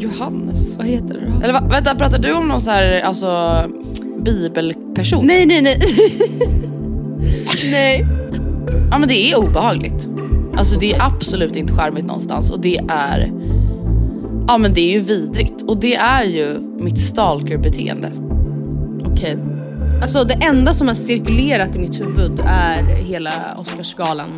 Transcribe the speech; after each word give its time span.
Johannes. 0.00 0.76
Vad 0.78 0.86
heter 0.86 1.14
då? 1.14 1.44
Eller 1.44 1.52
va, 1.52 1.68
vänta, 1.70 1.94
pratar 1.94 2.18
du 2.18 2.32
om 2.32 2.48
någon 2.48 2.60
så 2.60 2.70
här, 2.70 3.00
alltså 3.00 3.62
bibelperson? 4.24 5.26
Nej, 5.26 5.46
nej, 5.46 5.62
nej. 5.62 5.80
nej. 7.72 8.06
Ja 8.90 8.98
men 8.98 9.08
det 9.08 9.30
är 9.30 9.38
obehagligt. 9.38 10.08
Alltså 10.56 10.78
det 10.78 10.92
är 10.92 11.02
absolut 11.02 11.56
inte 11.56 11.72
charmigt 11.72 12.04
någonstans 12.04 12.50
och 12.50 12.60
det 12.60 12.80
är 12.88 13.32
Ja 14.50 14.58
men 14.58 14.74
det 14.74 14.80
är 14.80 14.92
ju 14.92 15.00
vidrigt 15.00 15.62
och 15.62 15.76
det 15.76 15.94
är 15.94 16.24
ju 16.24 16.58
mitt 16.78 16.98
stalkerbeteende. 16.98 18.12
Okej. 19.04 19.38
Alltså 20.02 20.24
det 20.24 20.34
enda 20.34 20.72
som 20.72 20.88
har 20.88 20.94
cirkulerat 20.94 21.76
i 21.76 21.78
mitt 21.78 22.00
huvud 22.00 22.40
är 22.46 22.82
hela 22.82 23.32
Oscarsgalan 23.58 24.30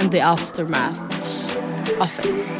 and 0.00 0.12
the 0.12 0.20
aftermaths 0.20 1.58
of 2.00 2.20
it. 2.24 2.50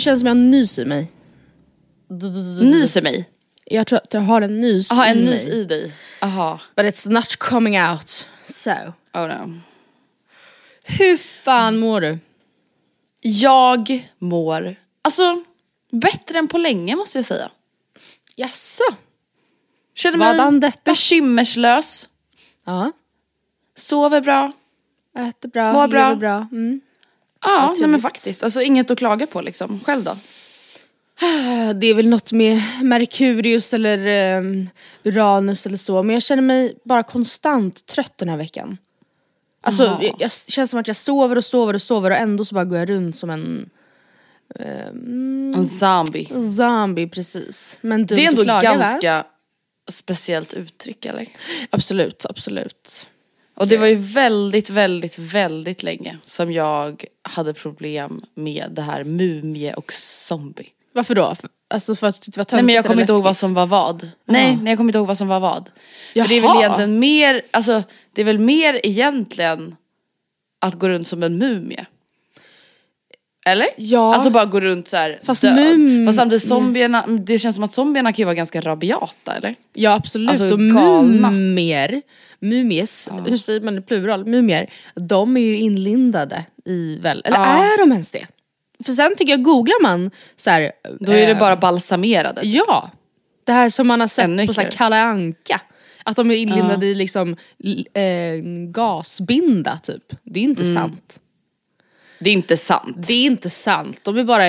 Det 0.00 0.04
känns 0.04 0.20
som 0.20 0.26
jag 0.26 0.36
nys 0.36 0.78
i 0.78 0.84
mig. 0.84 1.12
Nyser 2.62 3.02
mig? 3.02 3.28
Jag 3.64 3.86
tror 3.86 3.98
att 3.98 4.14
jag 4.14 4.20
har 4.20 4.40
en 4.42 4.60
nys 4.60 4.90
Jaha 4.90 5.06
en 5.06 5.18
i 5.18 5.24
nys 5.24 5.46
mig. 5.46 5.56
i 5.60 5.64
dig. 5.64 5.92
Jaha. 6.20 6.60
But 6.76 6.86
it's 6.86 7.10
not 7.10 7.36
coming 7.36 7.80
out. 7.82 8.28
So. 8.42 8.70
Oh 9.14 9.26
no. 9.28 9.60
Hur 10.82 11.16
fan 11.16 11.78
mår 11.78 12.00
du? 12.00 12.18
Jag 13.20 14.08
mår, 14.18 14.76
alltså 15.02 15.42
bättre 15.90 16.38
än 16.38 16.48
på 16.48 16.58
länge 16.58 16.96
måste 16.96 17.18
jag 17.18 17.24
säga. 17.24 17.50
Jaså? 18.36 18.82
Känner 19.94 20.18
mig 20.18 20.60
detta? 20.60 20.80
bekymmerslös, 20.84 22.08
Ja. 22.66 22.92
sover 23.76 24.20
bra. 24.20 24.52
Äter 25.18 25.48
bra, 25.48 25.72
Mår 25.72 25.88
bra. 25.88 26.14
bra. 26.14 26.48
Mm. 26.52 26.80
Ja, 27.46 27.74
nej 27.78 27.88
men 27.88 28.00
faktiskt. 28.00 28.42
Alltså 28.42 28.62
inget 28.62 28.90
att 28.90 28.98
klaga 28.98 29.26
på 29.26 29.40
liksom. 29.40 29.80
Själv 29.84 30.04
då? 30.04 30.16
Det 31.74 31.86
är 31.86 31.94
väl 31.94 32.08
något 32.08 32.32
med 32.32 32.62
Merkurius 32.82 33.72
eller 33.74 34.06
ehm, 34.06 34.68
Uranus 35.04 35.66
eller 35.66 35.76
så. 35.76 36.02
Men 36.02 36.14
jag 36.14 36.22
känner 36.22 36.42
mig 36.42 36.78
bara 36.84 37.02
konstant 37.02 37.86
trött 37.86 38.12
den 38.18 38.28
här 38.28 38.36
veckan. 38.36 38.78
Alltså 39.62 39.84
Jaha. 39.84 39.98
jag, 40.02 40.14
jag 40.18 40.32
känns 40.32 40.70
som 40.70 40.80
att 40.80 40.86
jag 40.86 40.96
sover 40.96 41.36
och 41.36 41.44
sover 41.44 41.74
och 41.74 41.82
sover 41.82 42.10
och 42.10 42.16
ändå 42.16 42.44
så 42.44 42.54
bara 42.54 42.64
går 42.64 42.78
jag 42.78 42.90
runt 42.90 43.16
som 43.16 43.30
en 43.30 43.70
ehm, 44.60 45.54
En 45.56 45.66
zombie. 45.66 46.28
zombie 46.56 47.08
precis. 47.08 47.78
Men 47.80 48.06
dumt 48.06 48.16
Det 48.16 48.24
är 48.24 48.28
ändå 48.28 48.42
klaga, 48.44 48.70
va? 48.70 48.76
ganska 48.76 49.24
speciellt 49.90 50.54
uttryck 50.54 51.04
eller? 51.06 51.26
Absolut, 51.70 52.26
absolut. 52.26 53.06
Och 53.60 53.68
det 53.68 53.76
var 53.76 53.86
ju 53.86 53.94
väldigt, 53.94 54.70
väldigt, 54.70 55.18
väldigt 55.18 55.82
länge 55.82 56.18
som 56.24 56.52
jag 56.52 57.04
hade 57.22 57.54
problem 57.54 58.22
med 58.34 58.70
det 58.70 58.82
här 58.82 59.04
mumie 59.04 59.74
och 59.74 59.92
zombie. 59.92 60.66
Varför 60.94 61.14
då? 61.14 61.34
Alltså 61.74 61.94
för 61.94 62.06
att 62.06 62.22
det 62.22 62.36
var 62.36 62.46
Nej 62.52 62.62
men 62.62 62.74
jag 62.74 62.84
kommer 62.84 63.00
inte 63.00 63.12
ihåg 63.12 63.22
vad 63.22 63.36
som 63.36 63.54
var 63.54 63.66
vad. 63.66 64.02
Nej, 64.24 64.58
nej 64.62 64.70
jag 64.70 64.76
kommer 64.76 64.88
inte 64.88 64.98
ihåg 64.98 65.06
vad 65.06 65.18
som 65.18 65.28
var 65.28 65.40
vad. 65.40 65.70
För 66.14 66.28
det 66.28 66.34
är 66.34 66.40
väl 66.40 66.42
Jaha. 66.42 66.58
egentligen 66.58 66.98
mer, 66.98 67.42
alltså 67.50 67.82
det 68.14 68.20
är 68.20 68.24
väl 68.24 68.38
mer 68.38 68.80
egentligen 68.82 69.76
att 70.60 70.74
gå 70.74 70.88
runt 70.88 71.08
som 71.08 71.22
en 71.22 71.38
mumie. 71.38 71.86
Eller? 73.46 73.66
Ja. 73.76 74.14
Alltså 74.14 74.30
bara 74.30 74.44
gå 74.44 74.60
runt 74.60 74.88
så 74.88 74.96
här 74.96 75.20
Fast 75.22 75.42
död. 75.42 75.58
mum- 75.58 76.04
Fast 76.06 76.16
samtidigt 76.16 76.48
zombierna, 76.48 77.06
det 77.06 77.38
känns 77.38 77.54
som 77.54 77.64
att 77.64 77.74
zombierna 77.74 78.12
kan 78.12 78.16
ju 78.18 78.24
vara 78.24 78.34
ganska 78.34 78.60
rabiata 78.60 79.34
eller? 79.36 79.54
Ja 79.72 79.92
absolut, 79.94 80.30
Alltså, 80.30 80.50
och 80.52 80.58
mumier, 80.60 82.02
mumies, 82.40 83.08
hur 83.26 83.36
säger 83.36 83.60
man 83.60 83.78
i 83.78 83.80
plural, 83.80 84.26
mumier, 84.26 84.70
de 84.94 85.36
är 85.36 85.40
ju 85.40 85.58
inlindade 85.58 86.44
i 86.64 86.98
väl, 86.98 87.22
eller 87.24 87.36
Ja. 87.36 87.64
är 87.74 87.78
de 87.78 87.92
ens 87.92 88.10
det? 88.10 88.26
För 88.84 88.92
sen 88.92 89.14
tycker 89.16 89.32
jag, 89.32 89.42
googlar 89.42 89.82
man 89.82 90.10
så 90.36 90.50
här, 90.50 90.72
Då 91.00 91.12
är 91.12 91.26
det 91.26 91.32
eh, 91.32 91.38
bara 91.38 91.56
balsamerade. 91.56 92.40
Ja, 92.44 92.90
det 93.44 93.52
här 93.52 93.70
som 93.70 93.86
man 93.88 94.00
har 94.00 94.06
sett 94.08 94.24
Ännu 94.24 94.46
på 94.46 94.52
så 94.52 94.60
här. 94.60 94.70
Kalle 94.70 95.00
Anka. 95.02 95.60
Att 96.04 96.16
de 96.16 96.30
är 96.30 96.34
inlindade 96.36 96.86
i 96.86 96.94
liksom 96.94 97.36
eh, 97.94 98.42
gasbinda 98.70 99.78
typ. 99.82 100.02
Det 100.24 100.40
är 100.40 100.44
inte 100.44 100.62
Mm. 100.62 100.74
sant. 100.74 101.20
Det 102.20 102.30
är 102.30 102.34
inte 102.34 102.56
sant. 102.56 103.06
Det 103.08 103.12
är 103.12 103.26
inte 103.26 103.50
sant, 103.50 104.00
de 104.02 104.18
är 104.18 104.24
bara 104.24 104.44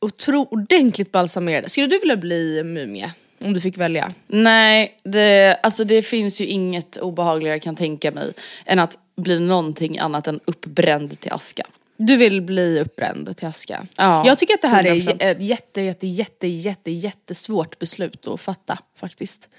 otro- 0.00 0.48
ordentligt 0.50 1.12
balsamerade. 1.12 1.68
Skulle 1.68 1.86
du 1.86 1.98
vilja 1.98 2.16
bli 2.16 2.62
mumie? 2.64 3.12
Om 3.40 3.52
du 3.52 3.60
fick 3.60 3.78
välja? 3.78 4.12
Nej, 4.26 5.00
det, 5.04 5.56
alltså 5.62 5.84
det 5.84 6.02
finns 6.02 6.40
ju 6.40 6.46
inget 6.46 6.96
obehagligare 6.96 7.54
jag 7.54 7.62
kan 7.62 7.76
tänka 7.76 8.10
mig 8.12 8.32
än 8.64 8.78
att 8.78 8.98
bli 9.16 9.40
någonting 9.40 9.98
annat 9.98 10.26
än 10.26 10.40
uppbränd 10.44 11.20
till 11.20 11.32
aska. 11.32 11.62
Du 11.96 12.16
vill 12.16 12.42
bli 12.42 12.80
uppbränd 12.80 13.36
till 13.36 13.48
aska? 13.48 13.86
Ja, 13.96 14.26
jag 14.26 14.38
tycker 14.38 14.54
att 14.54 14.62
det 14.62 14.68
här 14.68 14.84
100%. 14.84 15.16
är 15.20 15.32
ett 15.32 15.42
jätte, 15.42 15.80
jätte, 15.80 16.06
jätte, 16.06 16.48
jätte, 16.48 16.90
jättesvårt 16.90 17.78
beslut 17.78 18.26
att 18.28 18.40
fatta 18.40 18.78
faktiskt. 19.00 19.50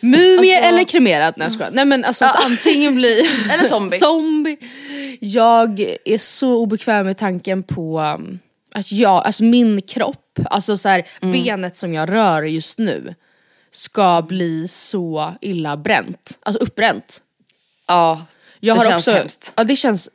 Mumie 0.00 0.38
Alltså- 0.38 0.68
eller 0.68 0.84
kremerad? 0.84 1.34
Nej 1.36 1.48
jag. 1.58 1.74
Nej 1.74 1.84
men 1.84 2.04
alltså 2.04 2.24
att 2.24 2.44
antingen 2.44 2.94
bli 2.94 3.22
Eller 3.50 3.64
zombie. 3.64 3.98
zombie. 3.98 4.56
Jag 5.20 5.80
är 6.04 6.18
så 6.18 6.56
obekväm 6.56 7.06
med 7.06 7.18
tanken 7.18 7.62
på 7.62 8.00
um, 8.00 8.38
att 8.74 8.92
jag, 8.92 9.26
alltså 9.26 9.44
min 9.44 9.82
kropp, 9.82 10.38
alltså 10.44 10.76
så 10.76 10.88
här, 10.88 11.06
Mm. 11.22 11.32
benet 11.44 11.76
som 11.76 11.94
jag 11.94 12.12
rör 12.12 12.42
just 12.42 12.78
nu 12.78 13.14
ska 13.72 14.22
bli 14.22 14.68
så 14.68 15.34
illa 15.40 15.76
bränt, 15.76 16.38
alltså 16.42 16.62
uppbränt. 16.62 17.22
Ja, 17.88 18.26
Jag 18.60 18.76
det 18.76 18.80
har 18.80 18.90
känns 18.90 19.08
också, 19.08 19.18
hemskt. 19.18 19.52
Ja 19.56 19.64
det 19.64 19.76
känns 19.76 20.10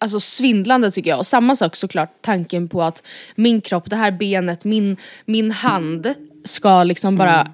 alltså, 0.00 0.20
svindlande 0.20 0.90
tycker 0.90 1.10
jag. 1.10 1.18
Och 1.18 1.26
samma 1.26 1.56
sak 1.56 1.76
såklart 1.76 2.12
tanken 2.20 2.68
på 2.68 2.82
att 2.82 3.02
min 3.34 3.60
kropp, 3.60 3.90
det 3.90 3.96
här 3.96 4.10
benet, 4.10 4.64
min, 4.64 4.96
min 5.24 5.50
hand 5.50 6.14
ska 6.44 6.82
liksom 6.82 7.16
bara 7.16 7.40
Mm. 7.40 7.52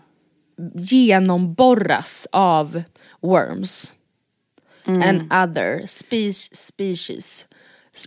Genomborras 0.75 2.27
av 2.33 2.83
worms. 3.21 3.93
Mm. 4.87 5.03
And 5.09 5.21
other 5.51 5.81
spe- 5.87 6.55
species. 6.57 7.47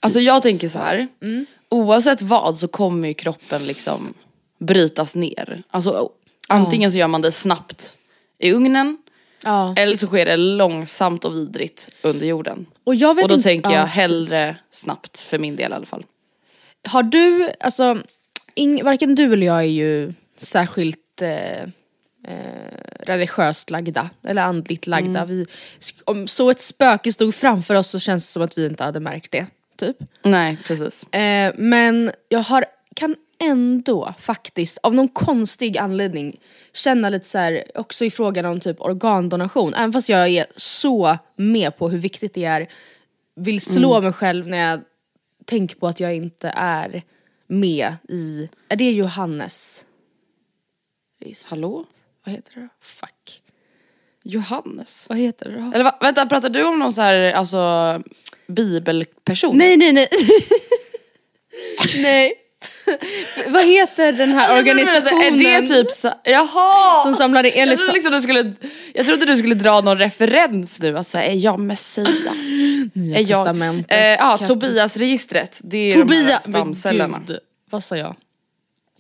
Alltså 0.02 0.20
jag 0.20 0.44
tänker 0.44 0.68
så 0.68 0.80
här. 0.80 1.08
Mm. 1.22 1.46
oavsett 1.70 2.22
vad 2.22 2.58
så 2.58 2.68
kommer 2.68 3.08
ju 3.08 3.14
kroppen 3.14 3.66
liksom 3.68 4.14
brytas 4.60 5.16
ner. 5.16 5.64
Alltså 5.70 6.10
Antingen 6.48 6.92
så 6.92 6.98
gör 6.98 7.08
man 7.08 7.22
det 7.22 7.32
snabbt 7.32 7.98
i 8.40 8.52
ugnen 8.54 8.98
Ja. 9.44 9.76
eller 9.78 9.96
så 9.96 10.08
sker 10.08 10.26
det 10.26 10.38
långsamt 10.38 11.26
och 11.26 11.34
vidrigt 11.36 11.90
under 12.02 12.26
jorden. 12.28 12.66
Och 12.84 12.96
jag 12.96 13.16
vet 13.16 13.24
Och 13.24 13.30
då 13.30 13.36
inte- 13.36 13.44
tänker 13.50 13.72
ja, 13.72 13.78
jag 13.78 13.86
hellre 13.86 14.56
snabbt 14.72 15.20
för 15.20 15.40
min 15.40 15.56
del 15.56 15.72
i 15.72 15.76
alla 15.76 15.86
fall. 15.86 16.04
Har 16.88 17.04
du, 17.04 17.50
alltså, 17.60 17.98
ing, 18.56 18.84
varken 18.84 19.16
du 19.16 19.34
eller 19.34 19.48
jag 19.48 19.58
är 19.60 19.62
ju 19.64 20.14
särskilt 20.38 21.22
eh, 21.22 21.68
eh, 22.24 22.36
religiöst 23.00 23.70
lagda, 23.70 24.10
eller 24.24 24.42
andligt 24.42 24.88
lagda. 24.88 25.22
Mm. 25.22 25.28
Vi, 25.28 25.46
om 26.06 26.28
så 26.28 26.50
ett 26.50 26.60
spöke 26.60 27.14
stod 27.14 27.36
framför 27.36 27.76
oss 27.76 27.88
så 27.88 28.00
känns 28.00 28.28
det 28.28 28.32
som 28.32 28.44
att 28.44 28.58
vi 28.58 28.66
inte 28.66 28.84
hade 28.84 29.00
märkt 29.00 29.32
det. 29.32 29.46
Typ. 29.76 29.98
Nej 30.22 30.58
precis. 30.68 31.14
Eh, 31.14 31.54
men 31.58 32.12
jag 32.30 32.40
har, 32.40 32.66
kan 32.96 33.16
ändå 33.40 34.14
faktiskt 34.20 34.78
av 34.84 34.96
någon 34.96 35.08
konstig 35.08 35.78
anledning 35.78 36.40
känna 36.74 37.10
lite 37.10 37.28
så 37.28 37.38
här, 37.38 37.64
också 37.76 38.06
i 38.06 38.12
frågan 38.12 38.46
om 38.46 38.60
typ 38.60 38.82
organdonation, 38.82 39.74
även 39.74 39.94
fast 39.94 40.10
jag 40.10 40.30
är 40.30 40.46
så 40.56 41.18
med 41.36 41.78
på 41.78 41.90
hur 41.90 42.00
viktigt 42.00 42.34
det 42.34 42.46
är, 42.46 42.70
vill 43.36 43.62
slå 43.62 44.02
mig 44.02 44.14
själv 44.14 44.48
när 44.48 44.70
jag 44.70 44.82
tänker 45.46 45.76
på 45.76 45.88
att 45.88 46.00
jag 46.00 46.16
inte 46.16 46.54
är 46.56 47.04
med 47.48 47.96
i, 48.10 48.50
är 48.70 48.76
det 48.76 48.92
Johannes? 48.92 49.86
Hallå? 51.50 51.86
Vad 52.26 52.36
heter 52.36 52.52
det 52.56 52.62
då? 52.62 52.68
Fuck. 52.82 53.42
Johannes? 54.24 55.06
Vad 55.10 55.18
heter 55.18 55.50
det 55.50 55.56
då? 55.60 55.72
Eller 55.74 55.84
va, 55.84 55.98
vänta, 56.02 56.26
pratar 56.26 56.50
du 56.50 56.64
om 56.64 56.80
någon 56.80 56.94
så 56.94 57.02
här, 57.02 57.32
alltså 57.34 58.02
bibelperson? 58.48 59.58
Nej 59.58 59.78
nej 59.78 59.94
nej. 59.94 60.08
nej. 62.02 62.34
Vad 63.48 63.66
heter 63.66 64.12
den 64.12 64.30
här 64.30 64.58
organisationen 64.58 65.46
Är 65.46 65.62
det 65.62 65.68
typ 65.68 65.92
så, 65.92 66.14
jaha! 66.24 67.04
som 67.04 67.16
samlade 67.16 67.50
eller 67.50 67.72
jag, 67.72 67.78
trodde 67.80 67.94
liksom 67.94 68.12
du 68.12 68.22
skulle, 68.22 68.54
jag 68.94 69.06
trodde 69.06 69.26
du 69.26 69.38
skulle 69.38 69.56
dra 69.56 69.82
någon 69.82 69.98
referens 69.98 70.82
nu, 70.82 70.98
alltså 70.98 71.18
är 71.18 71.46
jag 71.46 71.60
Messias? 71.60 72.08
Nya 72.94 73.20
är 73.20 73.30
jag, 73.30 73.48
eh, 73.88 73.98
ja, 73.98 74.38
Tobias-registret, 74.38 75.62
det 75.64 75.78
är 75.78 76.06
de 76.06 76.14
här 76.14 76.40
stamcellerna. 76.40 77.22
gud, 77.28 77.40
vad 77.70 77.84
sa 77.84 77.98
jag? 77.98 78.16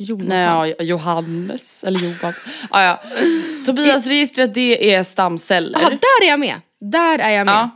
Jonathan. 0.03 0.27
Nej, 0.59 0.75
ja, 0.77 0.83
Johannes 0.83 1.83
eller 1.83 2.00
Johan. 2.00 2.33
ah, 2.69 2.83
ja. 2.83 3.01
Tobias-registret 3.65 4.53
det 4.53 4.94
är 4.94 5.03
stamceller. 5.03 5.79
Jaha, 5.81 5.89
där 5.89 6.25
är 6.25 6.29
jag 6.29 6.39
med! 6.39 6.55
Där 6.81 7.19
är 7.19 7.29
jag 7.29 7.45
med. 7.45 7.53
Ja. 7.55 7.69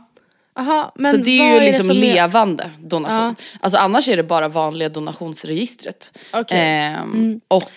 Aha, 0.62 0.92
men 0.94 1.10
så 1.10 1.16
det 1.16 1.38
är 1.38 1.54
ju 1.54 1.60
liksom 1.60 1.86
som 1.86 1.96
är- 1.96 2.00
levande 2.00 2.70
donation. 2.78 3.36
Alltså 3.60 3.78
annars 3.78 4.08
är 4.08 4.16
det 4.16 4.22
bara 4.22 4.48
vanliga 4.48 4.88
donationsregistret. 4.88 6.18
Okej. 6.32 6.58
Ehm, 6.60 7.40
Och 7.48 7.70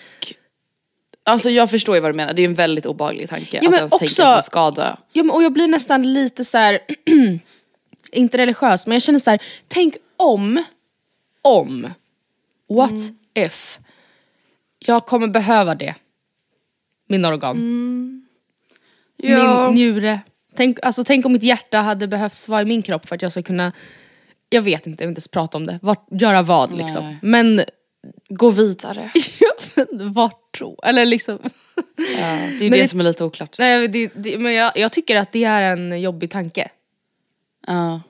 Alltså 1.24 1.50
jag 1.50 1.70
förstår 1.70 1.94
ju 1.94 2.00
vad 2.00 2.10
du 2.10 2.16
menar, 2.16 2.32
det 2.32 2.42
är 2.42 2.46
en 2.46 2.54
väldigt 2.54 2.86
obehaglig 2.86 3.28
tanke 3.28 3.58
men 3.62 3.72
att 3.74 3.78
ens 3.78 3.90
tänka 3.90 4.04
också- 4.04 4.22
att 4.22 4.34
man 4.36 4.42
ska 4.42 4.70
dö. 4.70 4.96
Ja, 5.12 5.22
men, 5.22 5.30
och 5.30 5.42
jag 5.42 5.52
blir 5.52 5.68
nästan 5.68 6.12
lite 6.14 6.44
så 6.44 6.58
här 6.58 6.78
inte 8.12 8.38
religiös, 8.38 8.86
men 8.86 8.92
jag 8.94 9.02
känner 9.02 9.18
så 9.18 9.30
här, 9.30 9.40
tänk 9.68 9.94
om, 10.16 10.64
om, 11.42 11.88
what 12.68 12.90
Mm. 12.90 13.16
if, 13.46 13.78
jag 14.86 15.06
kommer 15.06 15.26
behöva 15.26 15.74
det. 15.74 15.94
Min 17.08 17.24
organ. 17.24 17.56
Ja. 19.16 19.64
Min 19.66 19.74
njure. 19.74 20.20
Tänk, 20.56 20.78
alltså, 20.82 21.04
tänk 21.04 21.26
om 21.26 21.32
mitt 21.32 21.42
hjärta 21.42 21.78
hade 21.78 22.08
behövts 22.08 22.48
vara 22.48 22.62
i 22.62 22.64
min 22.64 22.82
kropp 22.82 23.08
för 23.08 23.14
att 23.14 23.22
jag 23.22 23.32
ska 23.32 23.42
kunna, 23.42 23.72
jag 24.50 24.62
vet 24.62 24.86
inte, 24.86 25.02
jag 25.02 25.06
vill 25.08 25.12
inte 25.12 25.18
ens 25.18 25.28
prata 25.28 25.56
om 25.58 25.66
det. 25.66 25.78
Vart, 25.82 26.06
göra 26.10 26.42
vad 26.42 26.76
liksom. 26.76 27.04
Nej. 27.04 27.18
Men, 27.22 27.62
Gå 28.28 28.50
vidare. 28.50 29.10
ja, 29.40 29.52
men 29.74 30.12
vart 30.12 30.58
då? 30.58 30.80
Eller 30.84 31.06
liksom. 31.06 31.38
Ja, 31.42 31.82
det 32.16 32.22
är 32.24 32.50
ju 32.52 32.58
Men 32.60 32.70
det, 32.70 32.76
det- 32.82 32.88
som 32.88 33.00
är 33.00 33.04
lite 33.04 33.24
oklart. 33.24 33.56
Nej, 33.58 33.88
det, 33.88 34.10
det, 34.14 34.38
men 34.38 34.52
jag, 34.54 34.72
jag 34.74 34.92
tycker 34.92 35.16
att 35.16 35.32
det 35.32 35.44
är 35.44 35.62
en 35.62 36.00
jobbig 36.00 36.30
tanke. 36.30 36.70
Ja. 37.66 38.00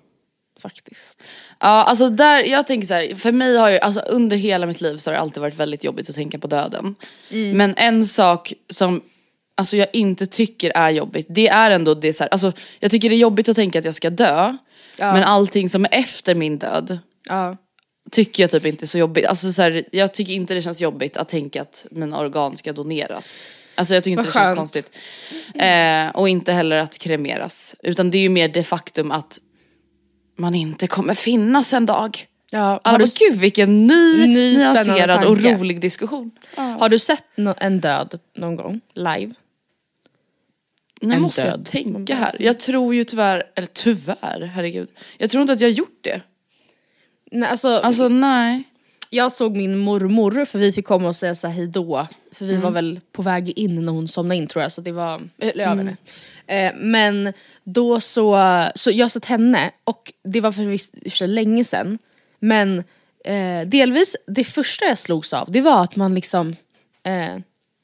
Faktiskt. 0.63 1.23
Ja 1.61 1.67
alltså 1.67 2.09
där, 2.09 2.45
jag 2.45 2.67
tänker 2.67 2.87
så 2.87 2.95
här, 2.95 3.15
för 3.15 3.33
mig 3.33 3.57
har 3.57 3.71
ju, 3.71 3.79
alltså 3.79 4.01
under 4.01 4.37
hela 4.37 4.67
mitt 4.67 4.81
liv 4.81 4.97
så 4.97 5.11
har 5.11 5.15
det 5.15 5.21
alltid 5.21 5.41
varit 5.41 5.55
väldigt 5.55 5.85
jobbigt 5.85 6.09
att 6.09 6.15
tänka 6.15 6.39
på 6.39 6.47
döden. 6.47 6.95
Mm. 7.31 7.57
Men 7.57 7.75
en 7.77 8.07
sak 8.07 8.53
som 8.71 9.03
alltså 9.55 9.77
jag 9.77 9.89
inte 9.93 10.27
tycker 10.27 10.73
är 10.75 10.91
jobbigt, 10.91 11.27
det 11.31 11.49
är 11.49 11.71
ändå 11.71 11.95
det 11.95 12.13
så 12.13 12.25
här, 12.25 12.29
alltså 12.29 12.53
jag 12.81 12.91
tycker 12.91 13.09
det 13.09 13.15
är 13.15 13.19
jobbigt 13.19 13.49
att 13.49 13.57
tänka 13.57 13.79
att 13.79 13.85
jag 13.85 13.95
ska 13.95 14.11
dö. 14.11 14.57
Men 14.99 15.23
allting 15.23 15.69
som 15.69 15.85
är 15.85 15.89
efter 15.93 16.35
min 16.35 16.59
död 16.59 16.99
Ja. 17.29 17.57
tycker 18.11 18.43
jag 18.43 18.51
typ 18.51 18.67
inte 18.67 18.85
är 18.85 18.87
så 18.87 18.99
jobbigt. 18.99 19.27
Alltså 19.27 19.53
så 19.53 19.63
här, 19.63 19.85
jag 19.93 20.15
tycker 20.15 20.33
inte 20.33 20.55
det 20.55 20.63
känns 20.63 20.81
jobbigt 20.81 21.17
att 21.17 21.29
tänka 21.29 21.63
att 21.63 21.87
mina 21.91 22.19
organ 22.19 22.57
ska 22.57 22.73
doneras. 22.73 23.47
Alltså 23.75 23.95
jag 23.95 24.05
tycker 24.05 24.21
inte 24.21 24.39
Vad 24.39 24.45
det 24.45 24.47
känns 24.47 24.59
konstigt. 24.59 24.99
Eh, 25.55 26.09
och 26.09 26.29
inte 26.29 26.53
heller 26.53 26.77
att 26.77 26.99
kremeras. 26.99 27.77
Utan 27.83 28.11
det 28.11 28.19
är 28.19 28.23
ju 28.23 28.29
mer 28.29 28.49
det 28.49 28.65
faktum 28.65 29.11
att 29.11 29.39
man 30.37 30.55
inte 30.55 30.87
kommer 30.87 31.15
finnas 31.15 31.73
en 31.73 31.87
dag. 31.87 32.27
Ja, 32.51 32.81
har, 32.85 32.99
du, 32.99 33.05
gud 33.21 33.41
vilken 33.41 33.87
ny, 33.87 34.27
Ny 34.27 34.57
nyanserad 34.59 35.25
och 35.25 35.43
rolig 35.43 35.81
diskussion. 35.81 36.31
har 36.57 36.89
du 36.89 36.99
sett 36.99 37.25
no, 37.37 37.55
en 37.59 37.81
död 37.81 38.19
någon 38.37 38.57
gång 38.57 38.81
live? 38.95 39.35
Nu 41.01 41.15
En 41.15 41.23
måste 41.23 41.41
jag 41.41 41.51
död. 41.59 41.67
tänka 41.67 42.15
här. 42.15 42.37
Jag 42.41 42.61
tror 42.61 42.95
ju 42.95 43.05
tyvärr, 43.05 43.43
eller 43.55 43.69
tyvärr, 43.73 44.51
herregud. 44.55 44.89
Jag 45.19 45.31
tror 45.31 45.41
inte 45.41 45.53
att 45.53 45.61
jag 45.61 45.69
har 45.69 45.73
gjort 45.73 45.99
det. 46.01 46.21
Nej, 47.31 47.49
alltså, 47.49 47.69
Alltså 47.69 48.09
nej. 48.09 48.63
jag 49.11 49.33
såg 49.33 49.57
min 49.57 49.79
mormor 49.79 50.45
för 50.45 50.59
vi 50.59 50.73
fick 50.73 50.87
komma 50.87 51.09
och 51.09 51.17
säga 51.17 51.35
så 51.35 51.47
här 51.47 51.55
hejdå. 51.55 52.07
För 52.33 52.45
vi 52.45 52.53
var 52.57 52.61
Mm. 52.71 52.75
väl 52.75 53.01
på 53.13 53.23
väg 53.23 53.59
in 53.59 53.85
när 53.85 53.93
hon 53.93 54.09
somnade 54.09 54.37
in 54.37 54.47
tror 54.47 54.63
jag 54.63 54.73
så 54.73 54.81
det 54.81 54.93
var, 54.93 55.23
eller 55.39 55.65
jag 55.65 55.77
vet 55.77 55.87
inte. 55.89 55.97
Eh, 56.47 56.73
men 56.77 57.33
då 57.65 58.01
så, 58.01 58.39
så 58.75 58.91
jag 58.91 59.11
sett 59.11 59.25
henne 59.25 59.71
och 59.85 60.13
det 60.25 60.41
var 60.41 60.53
för, 60.53 60.63
för 61.11 61.17
sig 61.17 61.29
länge 61.29 61.65
sedan. 61.65 61.99
Men 62.39 62.79
eh, 63.25 63.67
delvis, 63.67 64.17
det 64.27 64.45
första 64.45 64.85
jag 64.85 64.99
slogs 64.99 65.33
av 65.33 65.53
det 65.53 65.61
var 65.61 65.85
att 65.85 65.97
man 65.97 66.15
liksom, 66.15 66.57
eh, 67.03 67.37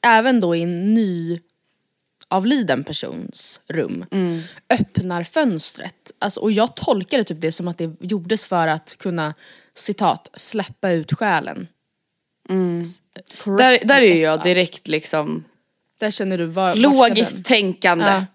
även 0.05 0.39
då 0.39 0.55
i 0.55 0.61
en 0.61 0.93
ny 0.93 1.39
avliden 2.27 2.83
persons 2.83 3.59
rum 3.67 4.05
öppnar 4.69 5.23
fönstret. 5.23 6.11
Alltså, 6.19 6.39
och 6.39 6.51
jag 6.51 6.75
tolkade 6.75 7.23
typ 7.23 7.41
det 7.41 7.51
som 7.51 7.67
att 7.67 7.77
det 7.77 7.95
gjordes 7.99 8.45
för 8.45 8.67
att 8.67 8.95
kunna 8.99 9.33
citat 9.75 10.29
släppa 10.33 10.91
ut 10.91 11.13
själen. 11.13 11.67
Correct 13.43 13.57
Där, 13.57 13.87
där 13.87 14.01
är 14.01 14.21
jag 14.21 14.43
direkt 14.43 14.87
liksom 14.87 15.43
Där 15.99 16.11
känner 16.11 16.37
du 16.37 16.45
var, 16.45 16.75
logiskt 16.75 17.45
tänkande. 17.45 18.05
Ja, 18.05 18.25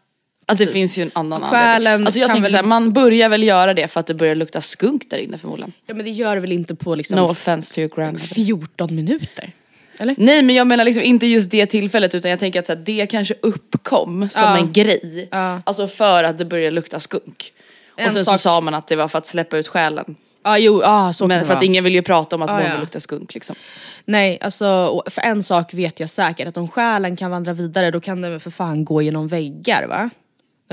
att 0.46 0.58
det 0.58 0.64
precis. 0.64 0.72
finns 0.72 0.98
ju 0.98 1.02
en 1.02 1.10
annan 1.14 1.40
Själen 1.42 1.74
anledning. 1.76 2.06
Alltså 2.06 2.20
jag 2.20 2.28
tänker 2.28 2.42
väl- 2.42 2.50
så 2.50 2.56
här, 2.56 2.64
man 2.64 2.92
börjar 2.92 3.28
väl 3.28 3.42
göra 3.42 3.74
det 3.74 3.88
för 3.88 4.00
att 4.00 4.06
det 4.06 4.14
börjar 4.14 4.34
lukta 4.34 4.60
skunk 4.60 5.10
där 5.10 5.18
inne 5.18 5.38
förmodligen. 5.38 5.72
Ja 5.86 5.94
men 5.94 6.04
det 6.04 6.10
gör 6.10 6.34
det 6.34 6.40
väl 6.40 6.52
inte 6.52 6.74
på 6.74 6.94
liksom 6.94 7.16
No 7.18 7.22
offense 7.30 7.74
to 7.74 7.80
your 7.80 7.90
grandmother. 7.96 8.26
14 8.34 8.94
minuter? 8.94 9.52
Eller? 9.98 10.14
Nej 10.18 10.42
men 10.42 10.54
jag 10.54 10.66
menar 10.66 10.84
liksom 10.84 11.02
inte 11.02 11.26
just 11.26 11.50
det 11.50 11.66
tillfället 11.66 12.14
utan 12.14 12.30
jag 12.30 12.40
tänker 12.40 12.58
att 12.60 12.68
här, 12.68 12.76
det 12.76 13.06
kanske 13.06 13.34
uppkom 13.42 14.28
som 14.30 14.42
Ja. 14.42 14.56
en 14.58 14.72
grej. 14.72 15.28
Ja. 15.30 15.62
Alltså 15.66 15.88
för 15.88 16.24
att 16.24 16.38
det 16.38 16.44
började 16.44 16.70
lukta 16.70 17.00
skunk. 17.00 17.52
En 17.96 18.06
och 18.06 18.12
sen 18.12 18.24
sak- 18.24 18.34
så 18.34 18.38
sa 18.38 18.60
man 18.60 18.74
att 18.74 18.88
det 18.88 18.96
var 18.96 19.08
för 19.08 19.18
att 19.18 19.26
släppa 19.26 19.56
ut 19.56 19.68
själen. 19.68 20.16
Ja 20.44 20.58
jo, 20.58 20.82
ah, 20.84 21.12
så 21.12 21.26
Men 21.26 21.40
för 21.40 21.52
att 21.52 21.54
vara. 21.56 21.64
ingen 21.64 21.84
vill 21.84 21.94
ju 21.94 22.02
prata 22.02 22.36
om 22.36 22.42
att 22.42 22.50
Ja, 22.50 22.56
någon 22.58 22.66
ja. 22.66 22.80
luktar 22.80 23.00
skunk 23.00 23.34
liksom. 23.34 23.56
Nej, 24.04 24.38
alltså 24.40 24.66
och 24.86 25.12
för 25.12 25.22
en 25.22 25.42
sak 25.42 25.74
vet 25.74 26.00
jag 26.00 26.10
säkert 26.10 26.48
att 26.48 26.56
om 26.56 26.68
själen 26.68 27.16
kan 27.16 27.30
vandra 27.30 27.52
vidare 27.52 27.90
då 27.90 28.00
kan 28.00 28.20
den 28.20 28.30
väl 28.30 28.40
för 28.40 28.50
fan 28.50 28.84
gå 28.84 29.02
genom 29.02 29.28
väggar 29.28 29.86
va? 29.86 30.10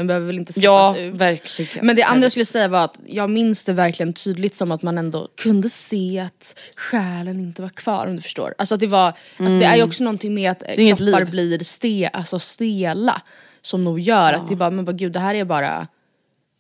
Den 0.01 0.07
behöver 0.07 0.27
väl 0.27 0.37
inte 0.37 0.53
släppas 0.53 0.63
Ja, 0.65 0.97
ut. 0.97 1.13
verkligen. 1.13 1.85
Men 1.85 1.95
det 1.95 2.03
andra 2.03 2.25
jag 2.25 2.31
skulle 2.31 2.45
säga 2.45 2.67
var 2.67 2.83
att 2.83 2.99
jag 3.05 3.29
minns 3.29 3.63
det 3.63 3.73
verkligen 3.73 4.13
tydligt 4.13 4.55
som 4.55 4.71
att 4.71 4.81
man 4.81 4.97
ändå 4.97 5.27
kunde 5.37 5.69
se 5.69 6.19
att 6.19 6.59
själen 6.75 7.39
inte 7.39 7.61
var 7.61 7.69
kvar 7.69 8.05
om 8.07 8.15
du 8.15 8.21
förstår. 8.21 8.55
Alltså 8.57 8.77
det 8.77 8.87
var, 8.87 9.07
alltså 9.37 9.59
det 9.59 9.65
är 9.65 9.75
ju 9.75 9.83
också 9.83 10.03
någonting 10.03 10.33
med 10.33 10.51
att 10.51 10.63
kroppar 10.75 11.25
blir 11.25 11.63
ste, 11.63 12.07
alltså 12.13 12.39
stela. 12.39 13.21
Som 13.61 13.83
nog 13.83 13.99
gör 13.99 14.33
att 14.33 14.49
det 14.49 14.55
bara, 14.55 14.71
men 14.71 14.85
bara 14.85 14.91
gud 14.91 15.11
det 15.11 15.19
här 15.19 15.35
är 15.35 15.43
bara, 15.45 15.87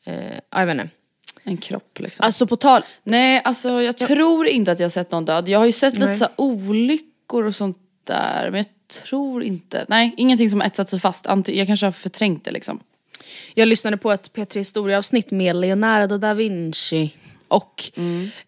eh, 0.05 0.13
ja, 0.51 0.59
jag 0.59 0.65
vet 0.65 0.73
inte. 0.73 0.89
En 1.43 1.57
kropp 1.57 1.99
liksom. 1.99 2.25
Alltså 2.25 2.47
på 2.47 2.55
tal, 2.55 2.83
Nej 3.03 3.41
alltså 3.43 3.81
jag 3.81 3.97
tror 3.97 4.47
inte 4.47 4.71
att 4.71 4.79
jag 4.79 4.85
har 4.85 4.89
sett 4.89 5.11
någon 5.11 5.25
död. 5.25 5.49
Jag 5.49 5.59
har 5.59 5.65
ju 5.65 5.71
sett 5.71 5.93
lite 5.93 6.05
Nej. 6.05 6.15
så 6.15 6.23
här 6.23 6.33
olyckor 6.35 7.45
och 7.45 7.55
sånt 7.55 7.77
där. 8.03 8.49
Men 8.51 8.57
jag 8.57 8.67
tror 9.05 9.43
inte, 9.43 9.85
nej 9.87 10.13
ingenting 10.17 10.49
som 10.49 10.61
etsat 10.61 10.89
sig 10.89 10.99
fast. 10.99 11.25
Jag 11.45 11.67
kanske 11.67 11.85
har 11.85 11.91
förträngt 11.91 12.45
det 12.45 12.51
liksom. 12.51 12.79
Jag 13.53 13.67
lyssnade 13.67 13.97
på 13.97 14.11
ett 14.11 14.33
P3 14.33 14.57
Historia-avsnitt 14.57 15.31
med 15.31 15.55
Leonardo 15.55 16.17
da 16.17 16.33
Vinci. 16.33 17.13
Och 17.47 17.91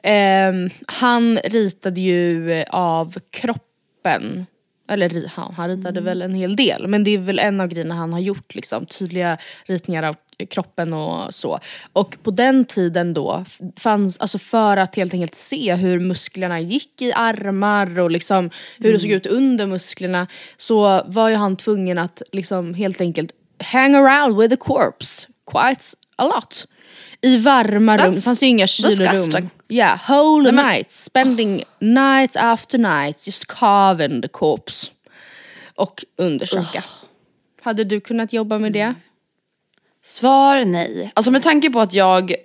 ehm, 0.03 0.69
han 0.87 1.37
ritade 1.37 2.01
ju 2.01 2.51
eh, 2.51 2.65
av 2.69 3.19
kroppen. 3.29 4.45
Eller 4.89 5.27
han, 5.27 5.53
han 5.53 5.69
ritade 5.69 6.01
väl 6.01 6.21
en 6.21 6.35
hel 6.35 6.55
del. 6.55 6.87
Men 6.87 7.03
det 7.03 7.11
är 7.11 7.17
väl 7.17 7.39
en 7.39 7.61
av 7.61 7.67
grejerna 7.67 7.95
han 7.95 8.13
har 8.13 8.19
gjort. 8.19 8.55
Liksom, 8.55 8.85
tydliga 8.85 9.37
ritningar 9.65 10.03
av 10.03 10.15
kroppen 10.49 10.93
och 10.93 11.33
så. 11.33 11.59
Och 11.93 12.17
på 12.23 12.31
den 12.31 12.65
tiden 12.65 13.13
då 13.13 13.45
fanns, 13.77 14.17
alltså 14.17 14.37
för 14.37 14.77
att 14.77 14.95
helt 14.95 15.13
enkelt 15.13 15.35
se 15.35 15.75
hur 15.75 15.99
musklerna 15.99 16.59
gick 16.59 17.01
i 17.01 17.13
armar 17.13 17.99
och 17.99 18.11
liksom 18.11 18.49
hur 18.77 18.93
det 18.93 18.99
såg 18.99 19.11
ut 19.11 19.25
under 19.25 19.67
musklerna 19.67 20.27
så 20.57 21.03
var 21.05 21.29
ju 21.29 21.35
han 21.35 21.55
tvungen 21.55 21.97
att 21.97 22.21
liksom 22.31 22.73
helt 22.73 23.01
enkelt 23.01 23.31
hang 23.59 23.95
around 23.95 24.37
with 24.37 24.49
the 24.49 24.57
corpse 24.57 25.27
quite 25.45 25.83
a 26.17 26.23
lot. 26.25 26.65
I 27.21 27.37
varma 27.37 27.97
rum, 27.97 28.13
det 28.13 28.21
fanns 28.21 28.43
ju 28.43 28.47
inga 28.47 28.67
kylrum. 28.67 29.49
Yeah, 29.69 29.99
whole 30.09 30.51
Nej, 30.51 30.53
men- 30.53 30.65
nights, 30.73 31.03
spending 31.03 31.63
night 31.79 32.35
after 32.35 32.77
night 32.77 33.27
just 33.27 33.45
carving 33.47 34.21
the 34.21 34.27
corpse. 34.27 34.91
Och 35.75 36.05
undersöka. 36.17 36.83
Hade 37.61 37.83
du 37.83 37.99
kunnat 38.01 38.33
jobba 38.33 38.59
med 38.59 38.71
det? 38.73 38.93
Svar 40.03 40.65
nej. 40.65 41.11
Alltså 41.13 41.31
med 41.31 41.43
tanke 41.43 41.69
på 41.69 41.79
att 41.81 41.93
jag 41.93 42.35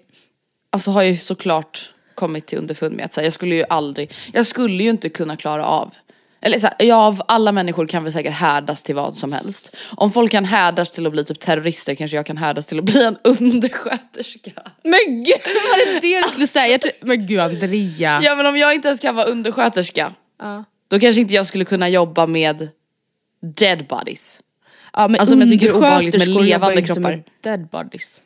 alltså 0.71 0.91
har 0.91 1.03
ju 1.03 1.17
såklart 1.17 1.91
kommit 2.15 2.47
till 2.47 2.59
underfund 2.59 2.97
med 2.97 3.05
att 3.05 3.17
här, 3.17 3.23
jag 3.23 3.33
skulle 3.33 3.55
ju 3.55 3.65
aldrig, 3.69 4.13
jag 4.33 4.47
skulle 4.47 4.83
ju 4.83 4.91
inte 4.91 5.09
kunna 5.09 5.37
klara 5.37 5.65
av 5.67 5.95
eller 6.41 6.59
så 6.59 6.67
här, 6.67 6.77
ja, 6.87 6.97
av 7.07 7.23
alla 7.29 7.53
människor 7.53 7.87
kan 7.87 8.05
vi 8.05 8.13
säkert 8.13 8.33
härdas 8.35 8.83
till 8.83 8.95
vad 8.95 9.17
som 9.17 9.33
helst. 9.33 9.77
Om 9.97 10.13
folk 10.13 10.31
kan 10.33 10.45
härdas 10.45 10.91
till 10.91 11.07
att 11.07 11.13
bli 11.13 11.25
typ 11.25 11.41
terrorister 11.41 11.95
kanske 11.95 12.17
jag 12.17 12.27
kan 12.27 12.37
härdas 12.37 12.67
till 12.67 12.79
att 12.79 12.85
bli 12.85 13.05
en 13.05 13.17
undersköterska. 13.25 14.51
Men 14.85 15.25
gud, 15.25 15.37
var 15.45 15.95
det 15.95 16.01
det 16.01 16.23
du 16.23 16.29
skulle 16.29 16.47
säga? 16.47 16.79
Men 17.01 17.27
gud 17.27 17.41
Andrea. 17.41 18.21
Ja 18.23 18.35
men 18.37 18.47
om 18.47 18.57
jag 18.57 18.75
inte 18.75 18.89
ens 18.89 19.01
kan 19.01 19.17
vara 19.17 19.27
undersköterska, 19.27 20.13
Ja. 20.41 20.65
då 20.89 21.01
kanske 21.01 21.21
inte 21.21 21.35
jag 21.35 21.47
skulle 21.47 21.65
kunna 21.65 21.89
jobba 21.89 22.27
med 22.27 22.69
dead 23.59 23.87
bodies. 23.87 24.41
Ja, 24.93 25.09
men 25.09 25.21
Alltså, 25.21 25.37
men 25.37 25.49
jag 25.51 25.61
tycker 25.61 25.73
är 25.73 25.77
obehagligt 25.77 26.19
med 26.19 26.29
levande 26.29 26.75
ju 26.75 26.81
inte 26.81 26.95
kroppar. 26.95 27.11
med 27.11 27.23
dead 27.41 27.67
bodies. 27.69 28.23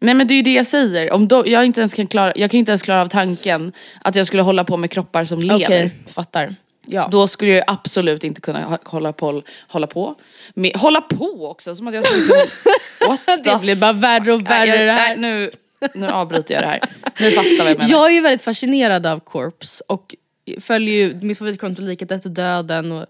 Nej 0.00 0.14
men 0.14 0.26
det 0.26 0.34
är 0.34 0.36
ju 0.36 0.42
det 0.42 0.52
jag 0.52 0.66
säger, 0.66 1.12
om 1.12 1.28
då, 1.28 1.48
jag, 1.48 1.64
inte 1.66 1.80
ens 1.80 1.94
kan 1.94 2.06
klara, 2.06 2.32
jag 2.36 2.50
kan 2.50 2.58
inte 2.58 2.72
ens 2.72 2.82
klara 2.82 3.02
av 3.02 3.06
tanken 3.06 3.72
att 4.02 4.14
jag 4.14 4.26
skulle 4.26 4.42
hålla 4.42 4.64
på 4.64 4.76
med 4.76 4.90
kroppar 4.90 5.24
som 5.24 5.40
lever. 5.40 5.64
Okej, 5.64 5.90
fattar. 6.06 6.54
Ja. 6.86 7.08
Då 7.10 7.28
skulle 7.28 7.50
jag 7.50 7.64
absolut 7.66 8.24
inte 8.24 8.40
kunna 8.40 8.78
hålla 8.84 9.12
på, 9.12 9.42
hålla 9.68 9.86
på, 9.86 10.14
med, 10.54 10.76
hålla 10.76 11.00
på 11.00 11.46
också 11.50 11.74
som 11.74 11.88
att 11.88 11.94
jag 11.94 12.04
skulle 12.04 12.42
liksom, 12.42 13.16
det 13.44 13.60
blir 13.60 13.76
bara 13.76 13.92
värre 13.92 14.32
och 14.32 14.42
Nej, 14.42 14.66
värre 14.66 14.76
jag, 14.76 14.86
det 14.86 14.92
här. 14.92 15.16
nej, 15.16 15.50
nu, 15.80 15.88
nu 15.94 16.08
avbryter 16.08 16.54
jag 16.54 16.62
det 16.62 16.66
här. 16.66 16.80
Ni 17.20 17.30
fattar 17.30 17.58
vad 17.58 17.70
jag 17.70 17.78
menar. 17.78 17.90
Jag 17.90 18.06
är 18.06 18.14
ju 18.14 18.20
väldigt 18.20 18.42
fascinerad 18.42 19.06
av 19.06 19.20
Corpse 19.20 19.84
och 19.86 20.14
följer 20.60 20.94
ju 20.94 21.14
mitt 21.14 21.38
favoritkonto 21.38 21.82
Liket 21.82 22.10
efter 22.10 22.30
döden 22.30 22.92
och, 22.92 23.06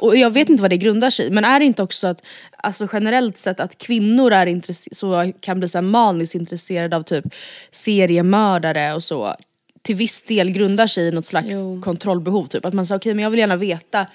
och 0.00 0.16
jag 0.16 0.30
vet 0.30 0.48
inte 0.48 0.62
vad 0.62 0.70
det 0.70 0.76
grundar 0.76 1.10
sig 1.10 1.26
i, 1.26 1.30
men 1.30 1.44
är 1.44 1.58
det 1.58 1.64
inte 1.66 1.82
också 1.82 2.06
att 2.06 2.22
alltså 2.56 2.88
generellt 2.92 3.38
sett 3.38 3.60
att 3.60 3.78
kvinnor 3.78 4.32
är 4.32 4.94
så 4.94 5.32
kan 5.40 5.58
bli 5.58 5.68
så 5.68 5.78
här 5.78 5.82
maniskt 5.82 6.34
intresserade 6.34 6.96
av 6.96 7.02
typ 7.02 7.24
seriemördare 7.70 8.94
och 8.94 9.02
så 9.02 9.36
till 9.84 9.94
viss 9.96 10.22
del 10.22 10.50
grundar 10.50 10.86
sig 10.86 11.08
i 11.08 11.10
något 11.10 11.26
slags 11.26 11.48
Jo. 11.50 11.80
kontrollbehov 11.82 12.46
typ. 12.46 12.64
Att 12.64 12.74
man 12.74 12.86
säger 12.86 12.98
okej 12.98 13.14
men 13.14 13.22
jag 13.22 13.30
vill 13.30 13.40
gärna 13.40 13.56
veta 13.56 14.06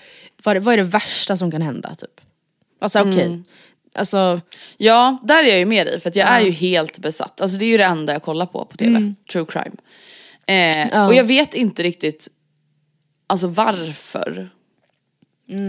vad, 0.44 0.56
är- 0.56 0.60
vad 0.60 0.74
är 0.74 0.78
det 0.78 0.84
värsta 0.84 1.38
som 1.38 1.52
kan 1.52 1.62
hända 1.62 1.96
typ. 1.96 2.22
Alltså 2.82 3.00
okej, 3.00 3.26
Mm. 3.26 3.44
alltså 3.94 4.42
Ja, 4.78 5.18
där 5.24 5.44
är 5.44 5.48
jag 5.48 5.60
ju 5.60 5.66
med 5.66 5.88
dig 5.88 6.00
för 6.00 6.12
jag 6.18 6.28
är 6.28 6.40
ju 6.40 6.52
helt 6.52 7.00
besatt. 7.00 7.42
Alltså 7.42 7.58
det 7.58 7.66
är 7.66 7.70
ju 7.70 7.78
det 7.78 7.84
enda 7.84 8.14
jag 8.14 8.22
kollar 8.22 8.46
på 8.46 8.66
på 8.66 8.78
tv, 8.78 8.90
Mm. 8.92 9.16
true 9.32 9.46
crime. 9.50 9.76
Eh, 10.92 11.06
Och 11.08 11.14
jag 11.16 11.24
vet 11.24 11.54
inte 11.54 11.84
riktigt 11.84 12.28
alltså 13.28 13.48
varför. 13.48 14.50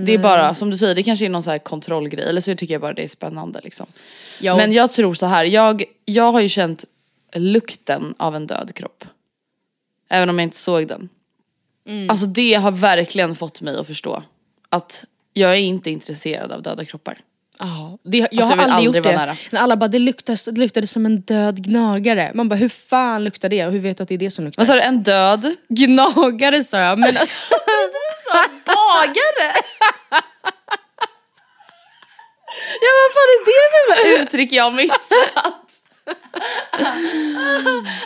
Det 0.07 0.12
är 0.14 0.19
bara, 0.19 0.54
som 0.54 0.71
du 0.71 0.76
säger, 0.76 0.95
det 0.95 1.02
kanske 1.02 1.25
är 1.25 1.28
någon 1.28 1.42
så 1.42 1.50
här 1.50 1.59
kontrollgrej 1.59 2.28
eller 2.28 2.40
så 2.40 2.54
tycker 2.54 2.75
jag 2.75 2.80
bara 2.80 2.92
det 2.92 3.02
är 3.04 3.09
spännande 3.09 3.61
liksom. 3.64 3.87
Ja. 4.40 4.57
Men 4.57 4.73
jag 4.73 4.90
tror 4.92 5.14
så 5.14 5.26
här, 5.26 5.45
jag, 5.45 5.85
jag 6.04 6.33
har 6.33 6.40
ju 6.40 6.49
känt 6.49 6.85
lukten 7.37 8.14
av 8.19 8.37
en 8.37 8.47
död 8.47 8.73
kropp. 8.75 9.04
Även 10.11 10.31
om 10.31 10.38
jag 10.38 10.47
inte 10.47 10.57
såg 10.57 10.88
den. 10.88 11.09
Mm. 11.88 12.11
Alltså 12.11 12.26
det 12.26 12.55
har 12.55 12.71
verkligen 12.71 13.35
fått 13.35 13.61
mig 13.61 13.79
att 13.79 13.87
förstå 13.87 14.23
att 14.69 15.05
jag 15.33 15.50
är 15.50 15.55
inte 15.57 15.90
intresserad 15.90 16.52
av 16.52 16.62
döda 16.62 16.85
kroppar. 16.85 17.19
Ja, 17.59 17.99
det, 18.05 18.19
jag 18.19 18.29
Alltså, 18.31 18.45
har 18.45 18.50
jag 18.50 18.61
aldrig 18.71 18.87
aldrig 18.88 19.05
gjort 19.05 19.12
det. 19.12 19.17
nära. 19.19 19.37
När 19.50 19.61
alla 19.61 19.76
bara 19.76 19.88
det 19.88 19.99
luktade, 19.99 20.38
det 20.45 20.61
luktade 20.61 20.87
som 20.87 21.07
en 21.07 21.21
död 21.21 21.64
gnagare. 21.64 22.31
Man 22.35 22.49
bara 22.49 22.55
hur 22.55 22.69
fan 22.69 23.25
luktar 23.25 23.49
det 23.49 23.67
och 23.67 23.73
hur 23.73 23.81
vet 23.81 23.97
du 23.97 24.02
att 24.02 24.09
det 24.09 24.14
är 24.14 24.19
det 24.19 24.31
som 24.31 24.45
luktar? 24.45 24.61
Vad 24.61 24.67
sa 24.67 24.75
du, 24.75 24.81
en 24.81 25.02
död? 25.02 25.55
Gnagare 25.69 26.64
sa 26.64 26.79
jag 26.79 26.99
men 26.99 27.14
Bagare! 28.67 29.52
ja 32.81 32.90
vad 33.00 33.12
fan 33.14 33.29
är 33.31 33.45
det 33.45 34.17
för 34.17 34.23
uttryck 34.23 34.52
jag 34.52 34.64
har 34.64 34.71
missat? 34.71 35.69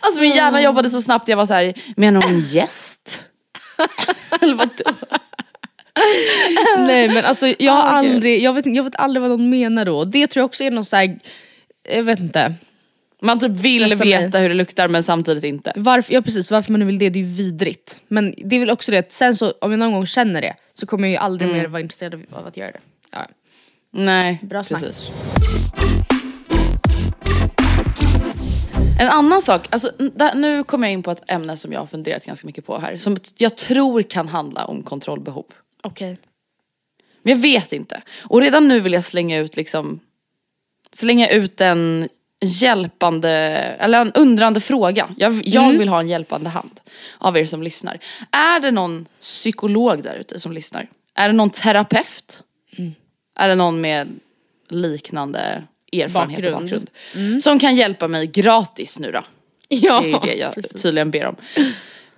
Alltså 0.00 0.20
min 0.20 0.36
hjärna 0.36 0.62
jobbade 0.62 0.90
så 0.90 1.02
snabbt 1.02 1.28
jag 1.28 1.36
var 1.36 1.46
så 1.46 1.54
här, 1.54 1.74
menar 1.96 2.22
hon 2.22 2.40
gäst? 2.40 3.30
Eller 4.40 4.54
vadå? 4.54 4.96
nej 6.78 7.08
men 7.08 7.24
alltså 7.24 7.46
jag 7.58 7.72
har 7.72 7.82
Ah, 7.82 7.86
aldrig, 7.98 8.42
jag 8.42 8.52
vet, 8.52 8.66
jag 8.66 8.84
vet 8.84 8.96
aldrig 8.96 9.20
vad 9.22 9.30
de 9.30 9.50
menar 9.50 9.84
då. 9.84 10.04
Det 10.04 10.26
tror 10.26 10.40
jag 10.40 10.46
också 10.46 10.64
är 10.64 10.70
någon 10.70 10.84
så 10.84 10.96
här, 10.96 11.18
jag 11.94 12.02
vet 12.02 12.18
inte. 12.20 12.54
Man 13.22 13.40
typ 13.40 13.50
vill 13.50 13.96
mig. 13.98 14.08
veta 14.20 14.38
hur 14.38 14.48
det 14.48 14.54
luktar 14.54 14.88
men 14.88 15.02
samtidigt 15.02 15.44
inte. 15.44 15.72
Varför, 15.76 16.12
ja 16.12 16.22
precis, 16.22 16.50
varför 16.50 16.72
man 16.72 16.80
nu 16.80 16.86
vill 16.86 16.98
det, 16.98 17.10
det 17.10 17.18
är 17.18 17.20
ju 17.24 17.26
vidrigt. 17.34 17.98
Men 18.08 18.34
det 18.36 18.56
är 18.56 18.60
väl 18.60 18.70
också 18.70 18.92
det 18.92 18.98
att 18.98 19.12
sen 19.12 19.36
så, 19.36 19.50
om 19.60 19.70
jag 19.70 19.78
någon 19.78 19.92
gång 19.92 20.06
känner 20.06 20.40
det 20.42 20.54
så 20.72 20.86
kommer 20.86 21.08
jag 21.08 21.12
ju 21.12 21.16
aldrig 21.18 21.50
Mm. 21.50 21.62
mer 21.62 21.68
vara 21.68 21.80
intresserad 21.82 22.14
av- 22.32 22.46
att 22.46 22.56
göra 22.56 22.70
det. 22.70 22.80
Ja. 23.12 23.26
Nej, 23.92 24.38
Bra 24.42 24.64
snack. 24.64 24.80
precis. 24.82 25.12
En 29.00 29.08
annan 29.08 29.42
sak, 29.42 29.66
alltså, 29.70 29.92
där, 29.98 30.34
nu 30.34 30.64
kommer 30.64 30.86
jag 30.86 30.92
in 30.92 31.02
på 31.02 31.10
ett 31.10 31.30
ämne 31.30 31.56
som 31.56 31.72
jag 31.72 31.80
har 31.80 31.86
funderat 31.86 32.24
ganska 32.26 32.46
mycket 32.46 32.66
på 32.66 32.78
här. 32.78 32.96
Som 32.96 33.16
jag 33.36 33.56
tror 33.56 34.02
kan 34.02 34.28
handla 34.28 34.64
om 34.64 34.82
kontrollbehov. 34.82 35.44
Okej. 35.82 36.18
Men 37.22 37.30
jag 37.32 37.38
vet 37.38 37.72
inte. 37.72 38.02
Och 38.22 38.40
redan 38.40 38.68
nu 38.68 38.80
vill 38.80 38.92
jag 38.92 39.04
slänga 39.04 39.38
ut 39.38 39.56
liksom 39.56 40.00
slänga 40.92 41.28
ut 41.28 41.60
en 41.60 42.08
hjälpande, 42.44 43.30
eller 43.78 44.00
en 44.00 44.12
undrande 44.12 44.60
fråga. 44.60 45.08
Jag, 45.16 45.42
jag 45.44 45.64
Mm. 45.64 45.78
vill 45.78 45.88
ha 45.88 46.00
en 46.00 46.08
hjälpande 46.08 46.50
hand 46.50 46.80
av 47.18 47.36
er 47.38 47.44
som 47.44 47.62
lyssnar. 47.62 47.98
Är 48.30 48.60
det 48.60 48.70
någon 48.70 49.06
psykolog 49.20 50.02
där 50.02 50.14
ute 50.14 50.40
som 50.40 50.52
lyssnar? 50.52 50.88
Är 51.14 51.28
det 51.28 51.32
någon 51.34 51.50
terapeut? 51.50 52.42
Mm. 52.78 52.92
Eller 53.40 53.56
någon 53.56 53.80
med 53.80 54.08
liknande 54.68 55.62
erfarenhet 56.02 56.46
och 56.46 56.52
Bakgrund. 56.52 56.90
bakgrund? 57.12 57.42
Som 57.42 57.58
kan 57.58 57.76
hjälpa 57.76 58.08
mig 58.08 58.26
gratis 58.26 58.98
nu 58.98 59.10
då? 59.12 59.20
Ja, 59.68 60.00
Det 60.00 60.06
är 60.08 60.12
ju 60.12 60.18
det 60.18 60.34
jag 60.34 60.54
precis. 60.54 60.82
tydligen 60.82 61.10
ber 61.10 61.24
om. 61.26 61.36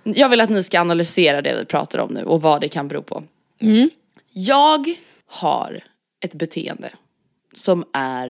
Jag 0.03 0.29
vill 0.29 0.41
att 0.41 0.49
ni 0.49 0.63
ska 0.63 0.79
analysera 0.79 1.41
det 1.41 1.55
vi 1.59 1.65
pratar 1.65 1.99
om 1.99 2.13
nu 2.13 2.23
och 2.23 2.41
vad 2.41 2.61
det 2.61 2.67
kan 2.67 2.87
bero 2.87 3.01
på. 3.01 3.23
Mm. 3.61 3.89
Jag 4.33 4.93
har 5.27 5.83
ett 6.25 6.33
beteende 6.33 6.89
som 7.55 7.85
är 7.93 8.29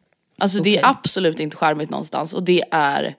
Alltså 0.41 0.59
det 0.59 0.77
är 0.77 0.85
absolut 0.85 1.39
inte 1.39 1.57
charmigt 1.57 1.89
någonstans 1.89 2.33
och 2.33 2.43
det 2.43 2.63
är 2.71 3.15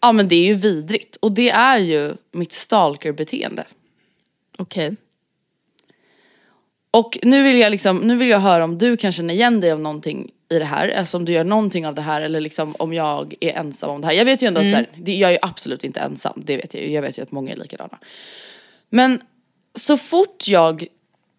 Ja 0.00 0.12
men 0.12 0.28
det 0.28 0.36
är 0.36 0.44
ju 0.44 0.54
vidrigt 0.54 1.16
och 1.16 1.32
det 1.32 1.50
är 1.50 1.78
ju 1.78 2.14
mitt 2.32 2.52
stalkerbeteende. 2.52 3.64
Okej. 4.58 4.96
Och 6.90 7.18
nu 7.22 7.42
vill 7.42 7.58
jag 7.58 7.70
liksom, 7.70 7.96
nu 7.96 8.16
vill 8.16 8.28
jag 8.28 8.38
höra 8.38 8.64
om 8.64 8.78
du 8.78 8.96
kan 8.96 9.12
känna 9.12 9.32
igen 9.32 9.60
dig 9.60 9.72
av 9.72 9.80
någonting 9.80 10.30
i 10.48 10.58
det 10.58 10.64
här, 10.64 10.88
alltså 10.88 11.16
om 11.16 11.24
du 11.24 11.32
gör 11.32 11.44
någonting 11.44 11.86
av 11.86 11.94
det 11.94 12.02
här 12.02 12.20
eller 12.20 12.40
liksom 12.40 12.74
om 12.78 12.94
jag 12.94 13.34
är 13.40 13.52
ensam 13.52 13.90
om 13.90 14.00
det 14.00 14.06
här. 14.06 14.14
Jag 14.14 14.24
vet 14.24 14.42
ju 14.42 14.46
ändå 14.46 14.60
att 14.60 14.70
så 14.70 14.76
här, 14.76 14.88
det, 14.96 15.14
jag 15.14 15.28
är 15.28 15.32
ju 15.32 15.38
absolut 15.42 15.84
inte 15.84 16.00
ensam, 16.00 16.42
det 16.46 16.56
vet 16.56 16.74
jag 16.74 16.82
ju. 16.82 16.90
Jag 16.90 17.02
vet 17.02 17.18
ju 17.18 17.22
att 17.22 17.32
många 17.32 17.52
är 17.52 17.56
likadana. 17.56 17.98
Men 18.90 19.22
så 19.74 19.96
fort 19.96 20.48
jag 20.48 20.86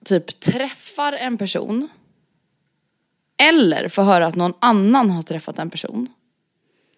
typ 0.06 0.40
träffar 0.40 1.14
en 1.14 1.38
person 1.38 1.90
eller 3.38 3.88
får 3.88 4.04
höra 4.04 4.26
att 4.28 4.36
någon 4.36 4.54
annan 4.60 5.10
har 5.10 5.24
träffat 5.24 5.60
en 5.60 5.70
person 5.70 6.08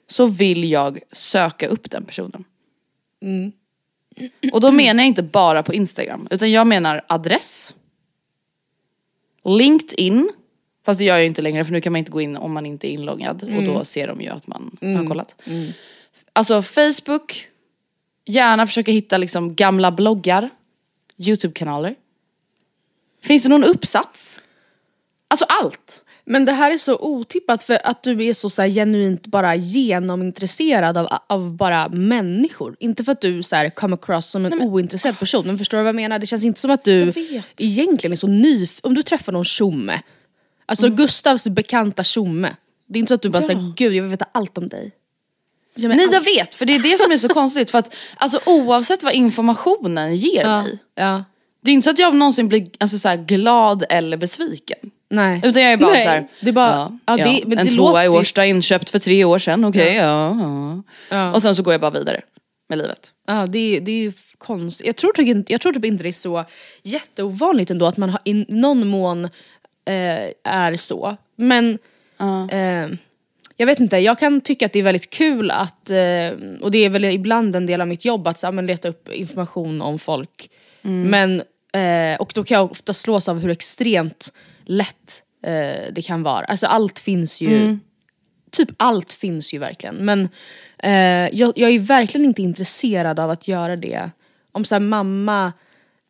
så 0.07 0.27
vill 0.27 0.71
jag 0.71 0.99
söka 1.11 1.67
upp 1.67 1.91
den 1.91 2.05
personen. 2.05 2.43
Och 4.53 4.61
då 4.61 4.71
menar 4.71 5.03
jag 5.03 5.07
inte 5.07 5.23
bara 5.23 5.63
på 5.63 5.73
Instagram 5.73 6.27
utan 6.31 6.51
jag 6.51 6.67
menar 6.67 7.05
adress, 7.07 7.75
LinkedIn, 9.43 10.29
fast 10.85 10.97
det 10.97 11.05
gör 11.05 11.17
jag 11.17 11.25
inte 11.25 11.41
längre 11.41 11.65
för 11.65 11.71
nu 11.71 11.81
kan 11.81 11.91
man 11.91 11.99
inte 11.99 12.11
gå 12.11 12.21
in 12.21 12.37
om 12.37 12.53
man 12.53 12.65
inte 12.65 12.87
är 12.87 12.91
inloggad 12.91 13.43
och 13.57 13.63
då 13.63 13.85
ser 13.85 14.07
de 14.07 14.21
ju 14.21 14.29
att 14.29 14.47
man 14.47 14.77
har 14.81 15.07
kollat. 15.07 15.41
Alltså 16.33 16.61
Facebook, 16.61 17.47
gärna 18.25 18.67
försöka 18.67 18.91
hitta 18.91 19.17
liksom 19.17 19.55
gamla 19.55 19.91
bloggar, 19.91 20.49
YouTube-kanaler. 21.17 21.95
Finns 23.21 23.43
det 23.43 23.49
någon 23.49 23.63
uppsats? 23.63 24.41
Alltså 25.27 25.45
allt. 25.45 26.04
Men 26.27 26.45
det 26.45 26.51
här 26.51 26.71
är 26.71 26.77
så 26.77 26.97
otippat 26.99 27.63
för 27.63 27.79
att 27.83 28.03
du 28.03 28.25
är 28.25 28.33
så, 28.33 28.49
så 28.49 28.61
här, 28.61 28.69
genuint 28.69 29.27
bara 29.27 29.55
genomintresserad 29.55 30.97
av, 30.97 31.07
av 31.29 31.55
bara 31.55 31.89
människor. 31.89 32.75
Inte 32.79 33.03
för 33.03 33.11
att 33.11 33.21
du 33.21 33.43
så 33.43 33.55
här, 33.55 33.69
come 33.69 33.93
across 33.95 34.29
som 34.29 34.45
en 34.45 34.61
ointresserad 34.61 35.19
person. 35.19 35.47
Men 35.47 35.57
förstår 35.57 35.77
du 35.77 35.83
vad 35.83 35.87
jag 35.89 35.95
menar? 35.95 36.19
Det 36.19 36.25
känns 36.25 36.43
inte 36.43 36.59
som 36.59 36.71
att 36.71 36.83
du 36.83 37.13
egentligen 37.57 38.11
är 38.11 38.17
så 38.17 38.27
nyf... 38.27 38.79
Om 38.83 38.93
du 38.93 39.03
träffar 39.03 39.31
någon 39.31 39.45
tjomme, 39.45 40.01
alltså 40.65 40.89
Gustavs 40.89 41.47
bekanta 41.47 42.03
tjomme. 42.03 42.55
Det 42.87 42.97
är 42.97 42.99
inte 42.99 43.09
så 43.09 43.15
att 43.15 43.21
du 43.21 43.29
bara 43.29 43.43
Mm. 43.43 43.49
Ja. 43.57 43.61
säger 43.61 43.73
gud 43.75 43.93
jag 43.97 44.01
vill 44.03 44.11
veta 44.11 44.25
allt 44.31 44.57
om 44.57 44.67
dig. 44.67 44.91
Jag 45.75 45.89
Nej 45.89 46.05
jag 46.05 46.15
allt. 46.15 46.27
vet, 46.27 46.55
för 46.55 46.65
det 46.65 46.75
är 46.75 46.79
det 46.91 46.99
som 47.01 47.11
är 47.11 47.17
så 47.17 47.29
konstigt. 47.29 47.71
För 47.71 47.77
att 47.79 47.95
alltså, 48.15 48.39
oavsett 48.45 49.03
vad 49.03 49.13
informationen 49.13 50.15
ger 50.15 50.41
Ja, 50.43 50.61
mig. 50.61 50.79
ja. 50.95 51.23
Det 51.61 51.71
är 51.71 51.73
inte 51.73 51.85
så 51.85 51.91
att 51.91 51.99
jag 51.99 52.15
någonsin 52.15 52.47
blir 52.47 52.67
alltså, 52.79 52.99
så 52.99 53.15
glad 53.27 53.83
eller 53.89 54.17
besviken. 54.17 54.91
Nej. 55.09 55.41
Utan 55.43 55.61
jag 55.63 55.71
är 55.73 55.77
bara 55.77 55.91
Nej, 55.91 56.03
så 56.03 56.09
här, 56.09 56.27
det 56.41 56.49
är 56.49 56.53
bara, 56.53 56.69
ja, 56.69 56.91
ja, 57.05 57.17
ja, 57.17 57.25
det, 57.25 57.55
en 57.59 57.65
det 57.65 57.71
tvåa 57.71 58.05
i 58.05 58.07
Årsta 58.07 58.45
inköpt 58.45 58.89
för 58.89 58.99
tre 58.99 59.23
år 59.25 59.39
sedan, 59.39 59.65
okej 59.65 59.95
ja. 59.95 60.35
Ja, 60.39 60.81
Ja. 61.09 61.33
Och 61.33 61.41
sen 61.41 61.55
så 61.55 61.63
går 61.63 61.73
jag 61.73 61.81
bara 61.81 61.91
vidare 61.91 62.21
med 62.69 62.77
livet. 62.77 63.11
Ja 63.27 63.45
det, 63.47 63.77
är- 63.77 63.81
det 63.81 63.91
är 63.91 63.95
ju 64.01 64.13
konstigt. 64.37 64.87
Jag 64.87 64.95
tror, 64.95 65.13
typ 65.13 65.49
jag 65.49 65.61
tror 65.61 65.73
typ 65.73 65.85
inte 65.85 66.03
det 66.03 66.09
är 66.09 66.11
så 66.11 66.45
jätteovanligt 66.83 67.71
ändå 67.71 67.85
att 67.85 67.97
man 67.97 68.09
har, 68.09 68.19
i 68.23 68.33
någon 68.49 68.87
mån 68.87 69.25
eh, 69.25 69.31
är 70.43 70.75
så. 70.75 71.17
Men 71.35 71.77
eh, 72.51 72.97
jag 73.57 73.65
vet 73.67 73.79
inte, 73.79 73.97
jag 73.97 74.19
kan 74.19 74.41
tycka 74.41 74.65
att 74.65 74.73
det 74.73 74.79
är 74.79 74.83
väldigt 74.83 75.09
kul 75.09 75.51
att, 75.51 75.89
eh, 75.89 76.29
och 76.61 76.71
det 76.71 76.77
är 76.85 76.89
väl 76.89 77.05
ibland 77.05 77.55
en 77.55 77.65
del 77.65 77.81
av 77.81 77.87
mitt 77.87 78.05
jobb 78.05 78.27
att 78.27 78.39
så, 78.39 78.51
men 78.51 78.65
leta 78.65 78.87
upp 78.87 79.09
information 79.13 79.81
om 79.81 79.99
folk. 79.99 80.49
Men, 80.81 81.39
eh, 81.73 82.19
och 82.19 82.31
då 82.35 82.43
kan 82.43 82.55
jag 82.55 82.71
ofta 82.71 82.93
slås 82.93 83.29
av 83.29 83.39
hur 83.39 83.49
extremt 83.49 84.33
lätt 84.65 85.23
eh, 85.43 85.91
det 85.91 86.01
kan 86.05 86.23
vara. 86.23 86.45
Alltså 86.45 86.67
allt 86.67 86.99
finns 86.99 87.41
ju 87.41 87.49
typ 88.51 88.69
allt 88.77 89.13
finns 89.13 89.53
ju 89.53 89.57
verkligen. 89.59 89.95
Men 89.95 90.29
eh, 90.77 91.35
jag, 91.39 91.53
jag 91.55 91.69
är 91.71 91.79
verkligen 91.79 92.25
inte 92.25 92.41
intresserad 92.41 93.19
av 93.19 93.29
att 93.29 93.47
göra 93.47 93.75
det. 93.75 94.09
Om 94.51 94.65
så 94.65 94.75
här, 94.75 94.79
mamma, 94.79 95.53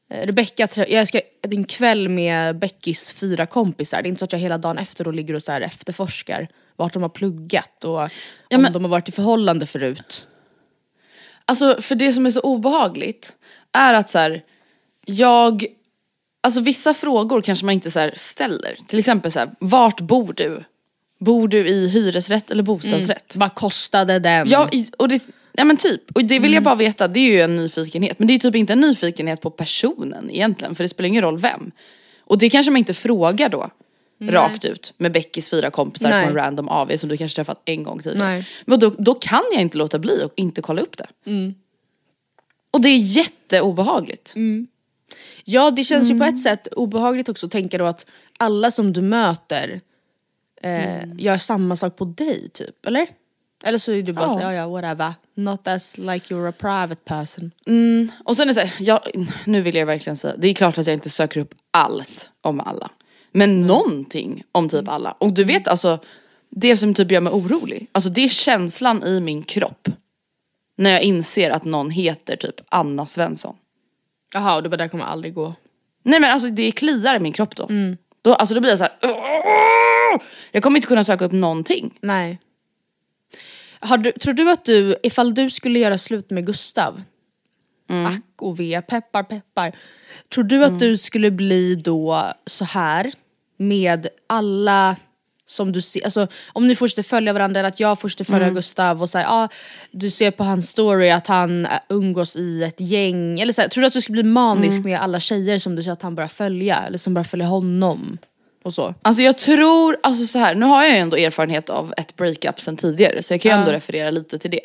eh, 0.10 0.26
Rebecca, 0.26 0.68
trä- 0.68 0.88
jag 0.90 1.08
ska 1.08 1.22
en 1.42 1.64
kväll 1.66 2.10
med 2.10 2.60
Beckis 2.60 3.14
fyra 3.14 3.46
kompisar. 3.46 4.02
Det 4.02 4.08
är 4.08 4.10
inte 4.10 4.20
så 4.20 4.26
att 4.26 4.32
jag 4.32 4.40
hela 4.40 4.58
dagen 4.58 4.78
efter 4.78 5.04
då 5.04 5.12
ligger 5.12 5.34
och 5.34 5.44
så 5.44 5.52
här 5.52 5.62
efterforskar 5.62 6.48
vart 6.76 6.94
de 6.94 7.02
har 7.02 7.10
pluggat 7.10 7.84
och 7.84 8.02
om 8.02 8.10
men- 8.50 8.72
de 8.74 8.84
har 8.84 8.90
varit 8.92 9.10
i 9.10 9.12
förhållande 9.12 9.66
förut. 9.66 10.28
Alltså 11.46 11.82
för 11.82 11.96
det 11.96 12.14
som 12.14 12.26
är 12.26 12.30
så 12.30 12.40
obehagligt 12.42 13.34
är 13.72 13.94
att 13.94 14.10
så 14.10 14.18
här, 14.20 14.44
jag, 15.06 15.66
alltså 16.46 16.62
vissa 16.62 16.94
frågor 16.94 17.42
kanske 17.42 17.66
man 17.66 17.74
inte 17.74 17.92
så 17.92 18.10
ställer. 18.16 18.76
Till 18.88 19.00
exempel 19.00 19.32
så 19.32 19.40
här, 19.40 19.50
vart 19.60 20.02
bor 20.02 20.34
du? 20.34 20.64
Bor 21.20 21.48
du 21.48 21.68
i 21.68 21.88
hyresrätt 21.88 22.52
eller 22.52 22.64
bostadsrätt? 22.64 23.36
Vad 23.36 23.56
kostade 23.56 24.20
den? 24.20 24.50
Ja, 24.50 24.70
och 24.98 25.08
det, 25.08 25.28
ja 25.54 25.64
men 25.64 25.78
typ. 25.78 26.02
Och 26.16 26.26
det 26.26 26.40
vill 26.40 26.54
jag 26.54 26.64
bara 26.64 26.76
veta, 26.76 27.08
det 27.08 27.20
är 27.20 27.32
ju 27.32 27.42
en 27.42 27.56
nyfikenhet. 27.56 28.20
Men 28.20 28.28
det 28.28 28.34
är 28.34 28.40
typ 28.40 28.56
inte 28.56 28.74
en 28.74 28.82
nyfikenhet 28.82 29.42
på 29.42 29.50
personen 29.50 30.30
egentligen, 30.30 30.76
för 30.76 30.84
det 30.84 30.90
spelar 30.90 31.08
ingen 31.08 31.22
roll 31.22 31.38
vem. 31.38 31.72
Och 32.20 32.38
det 32.38 32.50
kanske 32.50 32.72
man 32.72 32.78
inte 32.78 32.94
frågar 32.94 33.50
då, 33.50 33.70
rakt 34.22 34.66
ut, 34.66 34.94
med 34.98 35.12
Beckis 35.12 35.50
fyra 35.50 35.70
kompisar 35.70 36.10
Nej. 36.10 36.24
på 36.24 36.30
en 36.30 36.36
random 36.36 36.70
AV 36.70 36.96
som 36.98 37.10
du 37.10 37.18
kanske 37.18 37.36
träffat 37.36 37.62
en 37.66 37.84
gång 37.84 38.00
tidigare. 38.00 38.30
Nej. 38.30 38.48
Men 38.66 38.80
då, 38.80 38.90
då 38.98 39.14
kan 39.14 39.44
jag 39.52 39.62
inte 39.62 39.78
låta 39.78 40.00
bli 40.00 40.24
och 40.26 40.34
inte 40.36 40.62
kolla 40.62 40.82
upp 40.82 40.98
det. 40.98 41.08
Mm. 41.26 41.56
Och 42.72 42.82
det 42.82 42.90
är 42.90 42.98
jätteobehagligt. 42.98 44.34
Ja 45.48 45.72
det 45.72 45.84
känns 45.84 46.12
ju 46.12 46.18
på 46.20 46.24
ett 46.26 46.40
sätt 46.40 46.68
obehagligt 46.68 47.30
också 47.30 47.46
att 47.46 47.52
tänka 47.52 47.78
då 47.78 47.86
att 47.86 48.06
alla 48.40 48.72
som 48.72 48.94
du 48.94 49.02
möter 49.02 49.82
eh, 50.62 51.08
gör 51.18 51.38
samma 51.38 51.76
sak 51.76 51.96
på 51.96 52.06
dig 52.06 52.50
typ, 52.54 52.86
eller? 52.86 53.08
Eller 53.64 53.78
så 53.78 53.92
är 53.92 54.02
du 54.02 54.14
bara 54.14 54.26
Ja. 54.26 54.30
så, 54.34 54.40
ja 54.40 54.54
ja 54.54 54.68
whatever, 54.68 55.14
not 55.36 55.68
as 55.68 55.98
like 55.98 56.34
you're 56.36 56.50
a 56.50 56.54
private 56.60 56.96
person. 57.06 57.52
Och 58.24 58.36
sen 58.36 58.44
är 58.44 58.48
det 58.48 58.54
så 58.54 58.60
här, 58.60 58.74
jag, 58.80 59.00
nu 59.46 59.62
vill 59.62 59.76
jag 59.76 59.86
verkligen 59.86 60.18
säga, 60.18 60.36
det 60.38 60.48
är 60.48 60.54
klart 60.54 60.78
att 60.78 60.88
jag 60.88 60.94
inte 60.94 61.10
söker 61.10 61.40
upp 61.40 61.54
allt 61.72 62.32
om 62.42 62.60
alla. 62.60 62.92
Men 63.32 63.68
någonting 63.68 64.44
om 64.52 64.70
typ 64.70 64.88
alla. 64.88 65.12
Och 65.12 65.34
du 65.34 65.44
vet 65.44 65.68
alltså, 65.68 66.00
det 66.50 66.78
som 66.78 66.94
typ 66.94 67.12
gör 67.12 67.22
mig 67.22 67.34
orolig, 67.34 67.88
alltså 67.92 68.10
det 68.10 68.22
är 68.22 68.30
känslan 68.30 69.04
i 69.04 69.20
min 69.20 69.44
kropp. 69.44 69.88
När 70.78 70.90
jag 70.92 71.02
inser 71.02 71.50
att 71.52 71.66
någon 71.66 71.90
heter 71.90 72.36
typ 72.36 72.56
Anna 72.70 73.06
Svensson. 73.06 73.56
Jaha 74.36 74.56
och 74.56 74.64
du 74.64 74.70
bara 74.70 74.78
det 74.78 74.90
kommer 74.90 75.04
aldrig 75.06 75.34
gå. 75.34 75.54
Nej 76.04 76.20
men 76.20 76.32
alltså 76.32 76.50
det 76.50 76.72
kliar 76.72 77.16
i 77.16 77.20
min 77.20 77.34
kropp 77.34 77.56
då. 77.56 77.68
då 78.22 78.34
alltså 78.34 78.56
då 78.56 78.62
blir 78.62 78.70
jag 78.72 78.78
så 78.78 78.84
här. 78.84 78.94
"Åh!" 79.04 80.22
Jag 80.52 80.64
kommer 80.64 80.78
inte 80.78 80.88
kunna 80.88 81.04
söka 81.04 81.26
upp 81.26 81.32
någonting. 81.32 81.98
Nej. 82.02 82.40
Har 83.80 83.98
du, 83.98 84.12
tror 84.12 84.34
du 84.34 84.52
att 84.52 84.66
du, 84.66 84.96
ifall 85.04 85.34
du 85.34 85.50
skulle 85.50 85.80
göra 85.80 85.98
slut 85.98 86.30
med 86.30 86.46
Gustav, 86.46 87.02
ack 88.08 88.42
och 88.42 88.60
ve, 88.60 88.82
peppar 88.82 89.24
peppar. 89.24 89.76
Tror 90.34 90.44
du 90.44 90.66
att 90.66 90.80
du 90.80 90.98
skulle 90.98 91.32
bli 91.32 91.76
då 91.76 92.32
så 92.46 92.66
här 92.66 93.12
med 93.58 94.08
alla 94.28 94.96
som 95.48 95.72
du 95.72 95.82
ser, 95.82 96.06
alltså 96.06 96.28
om 96.54 96.68
ni 96.68 96.76
fortsätter 96.76 97.04
följa 97.04 97.34
varandra 97.34 97.60
eller 97.60 97.70
att 97.70 97.80
jag 97.80 98.00
fortsätter 98.00 98.24
följa 98.24 98.50
Gustav 98.50 99.02
och 99.02 99.10
säga 99.10 99.26
ah, 99.30 99.50
du 99.92 100.12
ser 100.12 100.32
på 100.32 100.44
hans 100.44 100.70
story 100.70 101.10
att 101.10 101.28
han 101.28 101.68
umgås 101.90 102.36
i 102.36 102.64
ett 102.64 102.82
gäng, 102.82 103.40
eller 103.40 103.54
så 103.54 103.62
här, 103.62 103.68
tror 103.68 103.82
du 103.82 103.88
att 103.88 103.94
du 103.94 104.02
skulle 104.02 104.24
bli 104.24 104.32
manisk 104.32 104.84
med 104.84 105.00
alla 105.02 105.20
tjejer 105.20 105.60
som 105.60 105.76
du 105.76 105.84
ser 105.84 105.92
att 105.92 106.02
han 106.02 106.16
börjar 106.16 106.28
följa, 106.28 106.84
eller 106.88 106.98
som 106.98 107.14
börjar 107.14 107.24
följa 107.24 107.46
honom? 107.46 108.18
Och 108.64 108.74
så. 108.74 108.94
Alltså 109.02 109.24
jag 109.24 109.38
tror, 109.38 109.98
alltså 110.04 110.26
så 110.26 110.40
här, 110.40 110.56
nu 110.56 110.66
har 110.66 110.84
jag 110.84 110.94
ju 110.94 111.00
ändå 111.00 111.18
erfarenhet 111.18 111.70
av 111.70 111.94
ett 111.98 112.16
breakup 112.16 112.62
sen 112.62 112.78
tidigare 112.78 113.24
så 113.24 113.34
jag 113.34 113.42
kan 113.42 113.52
ju 113.52 113.58
ändå 113.58 113.72
referera 113.72 114.12
lite 114.12 114.40
till 114.40 114.52
det. 114.52 114.62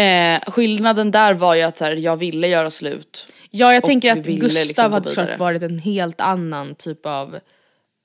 Eh, 0.00 0.52
skillnaden 0.52 1.10
där 1.10 1.34
var 1.34 1.54
ju 1.54 1.62
att 1.62 1.76
så 1.76 1.84
här, 1.84 1.92
jag 1.92 2.16
ville 2.16 2.48
göra 2.48 2.70
slut. 2.70 3.26
Ja 3.50 3.74
jag 3.74 3.82
tänker 3.82 4.12
att 4.12 4.26
ville 4.26 4.40
Gustav 4.40 4.92
liksom 4.92 5.22
hade 5.22 5.36
varit 5.36 5.62
en 5.62 5.78
helt 5.78 6.20
annan 6.20 6.74
typ 6.74 7.06
av 7.06 7.38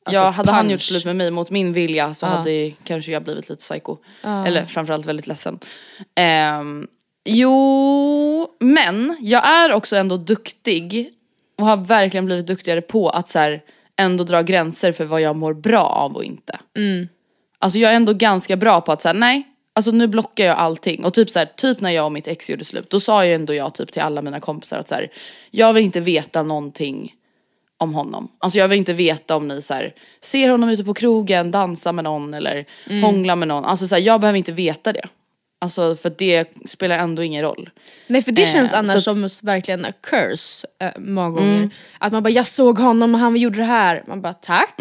Alltså, 0.05 0.23
ja, 0.23 0.29
hade 0.29 0.51
han 0.51 0.61
punch. 0.65 0.71
gjort 0.71 0.81
slut 0.81 1.05
med 1.05 1.15
mig 1.15 1.31
mot 1.31 1.49
min 1.49 1.73
vilja 1.73 2.13
så 2.13 2.25
Ja. 2.25 2.29
hade 2.29 2.71
kanske 2.83 3.11
jag 3.11 3.23
blivit 3.23 3.49
lite 3.49 3.59
psycho. 3.61 3.97
Eller 4.23 4.65
framförallt 4.65 5.05
väldigt 5.05 5.27
ledsen. 5.27 5.59
Ehm, 6.15 6.87
jo, 7.25 8.47
men 8.59 9.17
jag 9.21 9.47
är 9.47 9.73
också 9.73 9.95
ändå 9.95 10.17
duktig 10.17 11.09
och 11.59 11.65
har 11.65 11.77
verkligen 11.77 12.25
blivit 12.25 12.47
duktigare 12.47 12.81
på 12.81 13.09
att 13.09 13.29
så 13.29 13.39
här, 13.39 13.61
ändå 13.97 14.23
dra 14.23 14.41
gränser 14.41 14.91
för 14.91 15.05
vad 15.05 15.21
jag 15.21 15.35
mår 15.35 15.53
bra 15.53 15.83
av 15.85 16.15
och 16.15 16.23
inte. 16.23 16.59
Alltså 17.59 17.79
jag 17.79 17.91
är 17.91 17.95
ändå 17.95 18.13
ganska 18.13 18.55
bra 18.55 18.81
på 18.81 18.91
att 18.91 19.01
säga 19.01 19.13
nej, 19.13 19.43
alltså 19.75 19.91
nu 19.91 20.07
blockar 20.07 20.45
jag 20.45 20.57
allting. 20.57 21.05
Och 21.05 21.13
typ 21.13 21.29
så 21.29 21.39
här, 21.39 21.45
typ 21.57 21.81
när 21.81 21.89
jag 21.89 22.05
och 22.05 22.11
mitt 22.11 22.27
ex 22.27 22.49
gjorde 22.49 22.65
slut, 22.65 22.89
då 22.89 22.99
sa 22.99 23.25
ju 23.25 23.33
ändå 23.33 23.53
jag 23.53 23.73
typ 23.73 23.91
till 23.91 24.01
alla 24.01 24.21
mina 24.21 24.39
kompisar 24.39 24.77
att 24.79 24.87
så 24.87 24.95
här, 24.95 25.07
jag 25.51 25.73
vill 25.73 25.83
inte 25.83 25.99
veta 25.99 26.43
någonting 26.43 27.13
om 27.79 27.93
honom. 27.93 28.31
Alltså 28.39 28.59
jag 28.59 28.67
vill 28.67 28.77
inte 28.77 28.93
veta 28.93 29.35
om 29.35 29.47
ni 29.47 29.61
så 29.61 29.73
här, 29.73 29.93
ser 30.21 30.49
honom 30.49 30.69
ute 30.69 30.83
på 30.83 30.93
krogen, 30.93 31.51
dansar 31.51 31.93
med 31.93 32.03
någon 32.03 32.33
eller 32.33 32.65
hånglar 33.01 33.35
med 33.35 33.47
någon. 33.47 33.65
Alltså 33.65 33.87
så 33.87 33.95
här, 33.95 34.01
jag 34.01 34.21
behöver 34.21 34.37
inte 34.37 34.51
veta 34.51 34.93
det. 34.93 35.05
Alltså 35.61 35.95
för 35.95 36.11
det 36.17 36.49
spelar 36.69 36.97
ändå 36.97 37.23
ingen 37.23 37.41
roll. 37.41 37.69
Nej 38.07 38.21
för 38.21 38.31
det 38.31 38.43
Eh, 38.43 38.49
känns 38.49 38.73
annars 38.73 39.07
att- 39.07 39.15
Mm. 39.15 39.29
som 39.29 39.47
verkligen 39.47 39.85
a 39.85 39.91
curse 40.01 40.67
äh, 40.81 40.89
många 40.97 41.29
gånger. 41.29 41.69
Att 41.99 42.11
man 42.11 42.23
bara 42.23 42.29
jag 42.29 42.47
såg 42.47 42.77
honom 42.79 43.13
och 43.13 43.19
han 43.19 43.37
gjorde 43.37 43.57
det 43.57 43.63
här. 43.63 44.03
Man 44.07 44.21
bara 44.21 44.33
tack. 44.33 44.75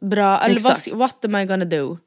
Bra, 0.00 0.38
eller 0.38 0.60
vad, 0.60 0.98
what 0.98 1.24
am 1.24 1.36
I 1.36 1.44
gonna 1.44 1.64
do? 1.64 1.98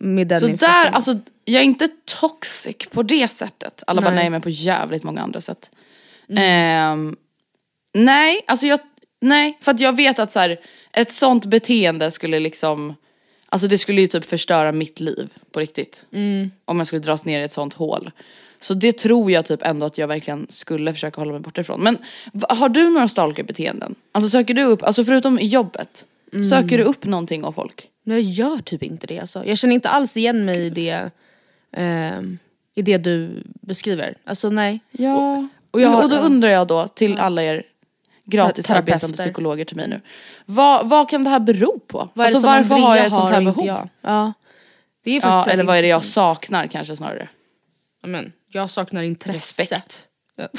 Med 0.00 0.28
den 0.28 0.40
Så 0.40 0.46
där, 0.46 0.86
alltså 0.90 1.18
jag 1.44 1.60
är 1.60 1.64
inte 1.64 1.88
toxic 2.20 2.76
på 2.92 3.02
det 3.02 3.28
sättet. 3.28 3.82
Alla 3.86 4.00
bara 4.02 4.10
Nej. 4.10 4.18
nej 4.24 4.30
men 4.30 4.40
på 4.40 4.48
jävligt 4.48 5.02
många 5.04 5.20
andra 5.22 5.40
sätt. 5.40 5.70
Ehm, 6.36 7.16
nej, 7.94 8.40
alltså 8.46 8.66
jag, 8.66 8.80
nej 9.22 9.58
för 9.60 9.72
att 9.72 9.80
jag 9.80 9.96
vet 9.96 10.18
att 10.18 10.32
så 10.32 10.38
här, 10.40 10.56
ett 10.92 11.10
sånt 11.10 11.46
beteende 11.46 12.10
skulle 12.10 12.40
liksom, 12.40 12.94
alltså 13.48 13.68
det 13.68 13.78
skulle 13.78 14.00
ju 14.00 14.06
typ 14.06 14.24
förstöra 14.24 14.72
mitt 14.72 15.00
liv 15.00 15.28
på 15.52 15.60
riktigt. 15.60 16.04
Om 16.64 16.78
jag 16.78 16.86
skulle 16.86 17.00
dras 17.02 17.24
ner 17.26 17.40
i 17.40 17.44
ett 17.44 17.52
sånt 17.52 17.74
hål. 17.74 18.10
Så 18.60 18.74
det 18.74 18.92
tror 18.98 19.30
jag 19.30 19.44
typ 19.46 19.62
ändå 19.62 19.86
att 19.86 19.98
jag 19.98 20.08
verkligen 20.08 20.46
skulle 20.48 20.92
försöka 20.92 21.20
hålla 21.20 21.32
mig 21.32 21.40
borta 21.40 21.60
ifrån. 21.60 21.80
Men 21.80 21.98
har 22.48 22.68
du 22.68 22.90
några 22.90 23.08
stalkerbeteenden? 23.08 23.94
Alltså 24.12 24.30
söker 24.30 24.54
du 24.54 24.62
upp, 24.62 24.82
alltså 24.82 25.04
förutom 25.04 25.38
jobbet, 25.38 26.06
söker 26.50 26.78
du 26.78 26.84
upp 26.84 27.04
någonting 27.04 27.44
av 27.44 27.52
folk? 27.52 27.88
Jag 28.04 28.20
gör 28.20 28.58
typ 28.58 28.82
inte 28.82 29.06
det 29.06 29.18
alltså. 29.20 29.44
Jag 29.46 29.58
känner 29.58 29.74
inte 29.74 29.88
alls 29.88 30.16
igen 30.16 30.44
mig 30.44 30.66
i 30.66 30.70
det, 30.70 31.10
ehm, 31.76 32.38
i 32.74 32.82
det 32.82 32.98
du 32.98 33.42
beskriver. 33.60 34.14
Alltså 34.24 34.50
nej. 34.50 34.80
Ja, 34.90 35.48
och 35.70 35.80
och, 35.80 35.86
har- 35.86 36.02
och 36.04 36.10
då 36.10 36.16
undrar 36.16 36.48
jag 36.50 36.66
då 36.66 36.88
till 36.88 37.18
alla 37.18 37.42
er 37.42 37.62
gratis 38.32 38.66
Terapeuter. 38.66 38.92
arbetande 38.92 39.16
psykologer 39.16 39.64
till 39.64 39.76
mig 39.76 39.88
nu. 39.88 40.00
Vad, 40.46 40.88
vad 40.88 41.08
kan 41.08 41.24
det 41.24 41.30
här 41.30 41.40
bero 41.40 41.78
på? 41.78 42.08
Vad 42.14 42.26
alltså, 42.26 42.46
varför 42.46 42.74
har 42.74 42.96
jag 42.96 43.06
ett 43.06 43.12
sånt 43.12 43.30
här 43.30 43.42
behov? 43.42 43.66
Jag? 43.66 43.88
Ja. 44.00 44.32
Det 45.04 45.10
är 45.10 45.14
Ja, 45.14 45.20
faktiskt 45.20 45.46
eller 45.46 45.56
väldigt 45.56 45.66
vad 45.66 45.76
är 45.78 45.82
det 45.82 45.88
jag 45.88 46.04
saknar 46.04 46.66
kanske 46.66 46.96
snarare? 46.96 47.28
Ja, 48.02 48.08
Men, 48.08 48.32
jag 48.48 48.70
saknar 48.70 49.02
intresse. 49.02 49.62
Respekt. 49.62 50.06
Ja. 50.36 50.48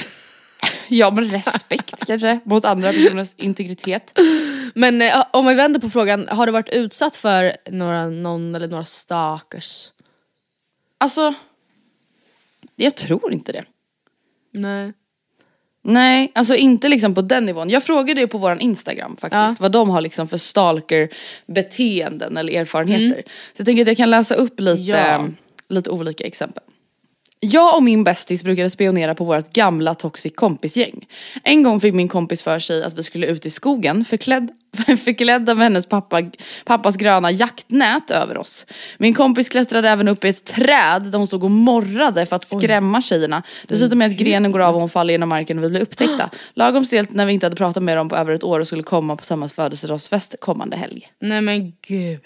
Ja 0.88 1.12
men 1.12 1.32
respekt 1.32 2.06
kanske 2.08 2.40
mot 2.44 2.66
andra 2.66 2.92
personers 2.92 3.34
integritet. 3.38 4.20
Men 4.76 5.02
eh, 5.02 5.24
om 5.32 5.46
vi 5.46 5.54
vänder 5.54 5.80
på 5.80 5.90
frågan, 5.90 6.28
har 6.28 6.46
du 6.46 6.52
varit 6.52 6.70
utsatt 6.70 7.16
för 7.16 7.56
några, 7.70 8.10
någon 8.10 8.56
eller 8.56 8.68
några 8.68 8.86
stalkers? 8.86 9.92
Alltså, 10.98 11.34
jag 12.76 12.96
tror 12.96 13.34
inte 13.34 13.52
det. 13.52 13.64
Nej. 14.52 14.94
Nej, 15.86 16.32
alltså 16.36 16.56
inte 16.56 16.88
liksom 16.90 17.16
på 17.16 17.22
den 17.22 17.46
nivån. 17.46 17.70
Jag 17.70 17.84
frågade 17.84 18.22
ju 18.22 18.28
på 18.28 18.38
våran 18.38 18.60
Instagram 18.60 19.18
faktiskt 19.20 19.60
vad 19.60 19.72
de 19.72 19.90
har 19.90 20.02
liksom 20.02 20.28
för 20.28 20.38
stalker-beteenden 20.38 22.38
eller 22.38 22.54
erfarenheter. 22.54 23.24
Så 23.26 23.32
jag 23.58 23.66
tänker 23.66 23.82
att 23.82 23.88
jag 23.88 23.98
kan 23.98 24.12
läsa 24.12 24.36
upp 24.36 24.60
lite, 24.60 24.82
Ja. 24.92 25.28
lite 25.70 25.90
olika 25.90 26.24
exempel. 26.24 26.64
Jag 27.46 27.76
och 27.76 27.84
min 27.84 28.04
bästis 28.04 28.44
brukade 28.44 28.70
spionera 28.70 29.16
på 29.16 29.24
vårt 29.24 29.54
gamla 29.54 29.96
toxic 29.96 30.34
kompisgäng. 30.36 31.08
En 31.44 31.64
gång 31.64 31.80
fick 31.80 31.94
min 31.94 32.08
kompis 32.08 32.42
för 32.42 32.60
sig 32.60 32.84
att 32.84 32.98
vi 32.98 33.04
skulle 33.04 33.28
ut 33.28 33.46
i 33.46 33.50
skogen 33.50 34.06
förklädd, 34.06 34.50
förklädda 35.04 35.56
med 35.56 35.64
hennes 35.64 35.86
pappa, 35.86 36.22
pappas 36.66 36.98
gröna 36.98 37.32
jaktnät 37.32 38.12
över 38.12 38.38
oss. 38.38 38.66
Min 38.98 39.14
kompis 39.14 39.50
klättrade 39.50 39.90
även 39.90 40.08
upp 40.08 40.26
i 40.26 40.28
ett 40.28 40.46
träd 40.46 41.02
där 41.04 41.18
hon 41.18 41.28
stod 41.28 41.44
och 41.44 41.52
morrade 41.52 42.26
för 42.26 42.36
att 42.36 42.50
skrämma 42.50 43.02
tjejerna. 43.02 43.44
Dessutom 43.68 44.02
är 44.02 44.06
att 44.06 44.18
grenen 44.18 44.52
går 44.52 44.60
av 44.60 44.76
och 44.76 44.82
hon 44.82 44.90
faller 44.90 45.14
genom 45.14 45.30
marken 45.30 45.58
och 45.58 45.64
vi 45.64 45.70
blir 45.70 45.82
upptäckta. 45.82 46.30
Lagom 46.54 46.86
stelt 46.86 47.14
när 47.14 47.26
vi 47.26 47.34
inte 47.34 47.46
hade 47.46 47.56
pratat 47.56 47.84
med 47.84 47.98
dem 47.98 48.10
på 48.10 48.16
över 48.16 48.34
ett 48.34 48.44
år 48.44 48.60
och 48.60 48.68
skulle 48.68 48.84
komma 48.84 49.16
på 49.16 49.26
samma 49.26 49.50
födelsedagsfest 49.50 50.36
kommande 50.40 50.78
helg. 50.78 51.08
Nej 51.20 51.42
men 51.42 51.74
gud. 51.82 52.20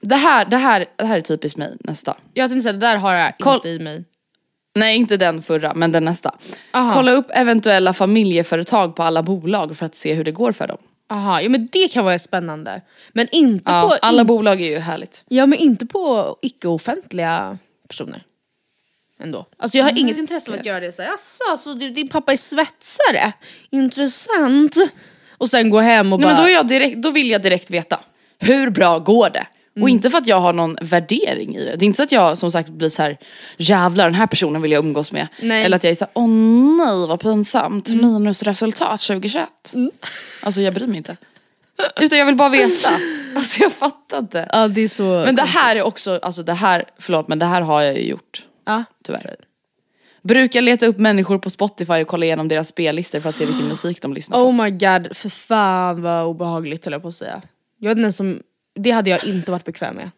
Det 0.00 0.14
här, 0.16 0.44
det 0.44 0.56
här, 0.56 0.86
det 0.96 1.04
här 1.04 1.16
är 1.16 1.20
typiskt 1.20 1.58
mig 1.58 1.76
nästa. 1.80 2.16
Jag 2.34 2.50
tänkte 2.50 2.62
säga, 2.62 2.72
det 2.72 2.78
där 2.78 2.96
har 2.96 3.14
jag 3.14 3.38
Koll- 3.38 3.54
inte 3.56 3.68
i 3.68 3.78
mig. 3.78 4.04
Nej 4.74 4.96
inte 4.96 5.16
den 5.16 5.42
förra 5.42 5.74
men 5.74 5.92
den 5.92 6.04
nästa. 6.04 6.34
Aha. 6.72 6.94
Kolla 6.94 7.12
upp 7.12 7.26
eventuella 7.30 7.92
familjeföretag 7.92 8.96
på 8.96 9.02
alla 9.02 9.22
bolag 9.22 9.76
för 9.76 9.86
att 9.86 9.94
se 9.94 10.14
hur 10.14 10.24
det 10.24 10.32
går 10.32 10.52
för 10.52 10.66
dem. 10.66 10.78
Aha, 11.10 11.40
ja 11.40 11.48
men 11.48 11.68
det 11.72 11.88
kan 11.92 12.04
vara 12.04 12.18
spännande. 12.18 12.80
Men 13.12 13.28
inte 13.32 13.72
Ja, 13.72 13.88
på, 13.88 13.94
alla 14.06 14.20
in, 14.20 14.26
bolag 14.26 14.60
är 14.60 14.66
ju 14.70 14.78
härligt. 14.78 15.24
ja, 15.28 15.46
men 15.46 15.58
inte 15.58 15.86
på 15.86 16.36
icke-offentliga 16.42 17.58
personer. 17.88 18.22
Ändå. 19.20 19.46
Alltså 19.58 19.78
jag 19.78 19.84
har 19.84 19.98
inget 19.98 20.18
intresse 20.18 20.52
av 20.52 20.58
att 20.58 20.66
göra 20.66 20.80
det 20.80 20.92
såhär, 20.92 21.08
jaså 21.10 21.56
så 21.56 21.74
du, 21.74 21.90
din 21.90 22.08
pappa 22.08 22.32
är 22.32 22.36
svetsare? 22.36 23.32
Intressant. 23.70 24.76
Och 25.38 25.50
sen 25.50 25.70
gå 25.70 25.78
hem 25.80 26.12
och 26.12 26.20
Nej, 26.20 26.26
bara... 26.26 26.34
men 26.34 26.42
då, 26.44 26.48
är 26.50 26.54
jag 26.54 26.66
direkt, 26.68 26.96
då 27.02 27.10
vill 27.10 27.30
jag 27.30 27.42
direkt 27.42 27.70
veta, 27.70 28.00
hur 28.38 28.70
bra 28.70 28.98
går 28.98 29.30
det? 29.30 29.46
Och 29.80 29.88
inte 29.88 30.10
för 30.10 30.18
att 30.18 30.26
jag 30.26 30.40
har 30.40 30.52
någon 30.52 30.76
värdering 30.80 31.56
i 31.56 31.64
det. 31.64 31.76
Det 31.76 31.84
är 31.84 31.86
inte 31.86 31.96
så 31.96 32.02
att 32.02 32.12
jag 32.12 32.38
som 32.38 32.50
sagt 32.52 32.68
blir 32.68 32.88
så 32.88 33.02
här: 33.02 33.16
jävlar 33.56 34.04
den 34.04 34.14
här 34.14 34.26
personen 34.26 34.62
vill 34.62 34.72
jag 34.72 34.84
umgås 34.84 35.12
med. 35.12 35.28
Nej. 35.42 35.64
Eller 35.64 35.76
att 35.76 35.84
jag 35.84 35.90
är 35.90 35.94
såhär, 35.94 36.10
åh 36.14 36.28
nej 36.78 37.08
vad 37.08 37.20
pinsamt, 37.20 37.88
minusresultat 37.88 39.00
2021. 39.00 39.48
Alltså 40.44 40.60
jag 40.60 40.74
bryr 40.74 40.86
mig 40.86 40.96
inte. 40.96 41.16
Utan 42.00 42.18
jag 42.18 42.26
vill 42.26 42.36
bara 42.36 42.48
veta. 42.48 42.88
Alltså 43.36 43.62
jag 43.62 43.72
fattar 43.72 44.18
inte. 44.18 44.48
Ja 44.52 44.68
det 44.68 44.80
är 44.80 44.88
så... 44.88 45.02
Men 45.02 45.34
det 45.36 45.42
här 45.42 45.76
är 45.76 45.82
också, 45.82 46.18
alltså 46.22 46.42
det 46.42 46.52
här, 46.52 46.84
förlåt 46.98 47.28
men 47.28 47.38
det 47.38 47.46
här 47.46 47.60
har 47.62 47.82
jag 47.82 47.94
ju 47.94 48.08
gjort. 48.08 48.44
ja, 48.66 48.84
tyvärr. 49.04 49.20
så- 49.20 49.28
Brukar 50.22 50.62
leta 50.62 50.86
upp 50.86 50.98
människor 50.98 51.38
på 51.38 51.50
Spotify 51.50 51.92
och 52.02 52.06
kolla 52.06 52.24
igenom 52.26 52.48
deras 52.48 52.68
spellistor 52.68 53.20
för 53.20 53.28
att 53.28 53.36
se 53.36 53.46
vilken 53.46 53.68
musik 53.68 54.02
de 54.02 54.14
lyssnar 54.14 54.38
på. 54.38 54.44
Oh 54.44 54.64
my 54.64 54.70
god, 54.70 55.16
för 55.16 55.28
fan 55.28 56.02
vad 56.02 56.24
obehagligt 56.26 56.84
höll 56.84 56.92
jag 56.92 57.02
på 57.02 57.08
att 57.08 57.14
säga. 57.14 57.42
Jag 57.78 57.88
vet 57.88 57.96
inte 57.96 58.02
ens 58.04 58.20
om, 58.20 58.40
det 58.76 58.90
hade 58.90 59.10
jag 59.10 59.24
inte 59.24 59.50
varit 59.50 59.64
bekväm 59.64 59.94
med. 59.96 60.10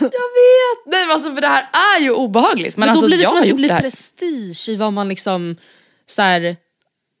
Jag 0.00 0.10
vet! 0.10 0.86
Nej 0.86 1.06
men 1.06 1.10
alltså 1.10 1.34
för 1.34 1.40
det 1.40 1.48
här 1.48 1.68
är 1.96 2.00
ju 2.02 2.10
obehagligt. 2.10 2.76
Men, 2.76 2.80
Men 2.80 2.88
alltså 2.88 3.02
då 3.02 3.06
blir 3.06 3.16
det 3.16 3.22
jag 3.22 3.30
som 3.30 3.38
att 3.42 3.48
det 3.48 3.54
blir 3.54 3.68
det 3.68 3.80
prestige 3.80 4.68
i 4.68 4.76
vad 4.76 4.92
man 4.92 5.08
liksom 5.08 5.56
så 6.06 6.22
här, 6.22 6.56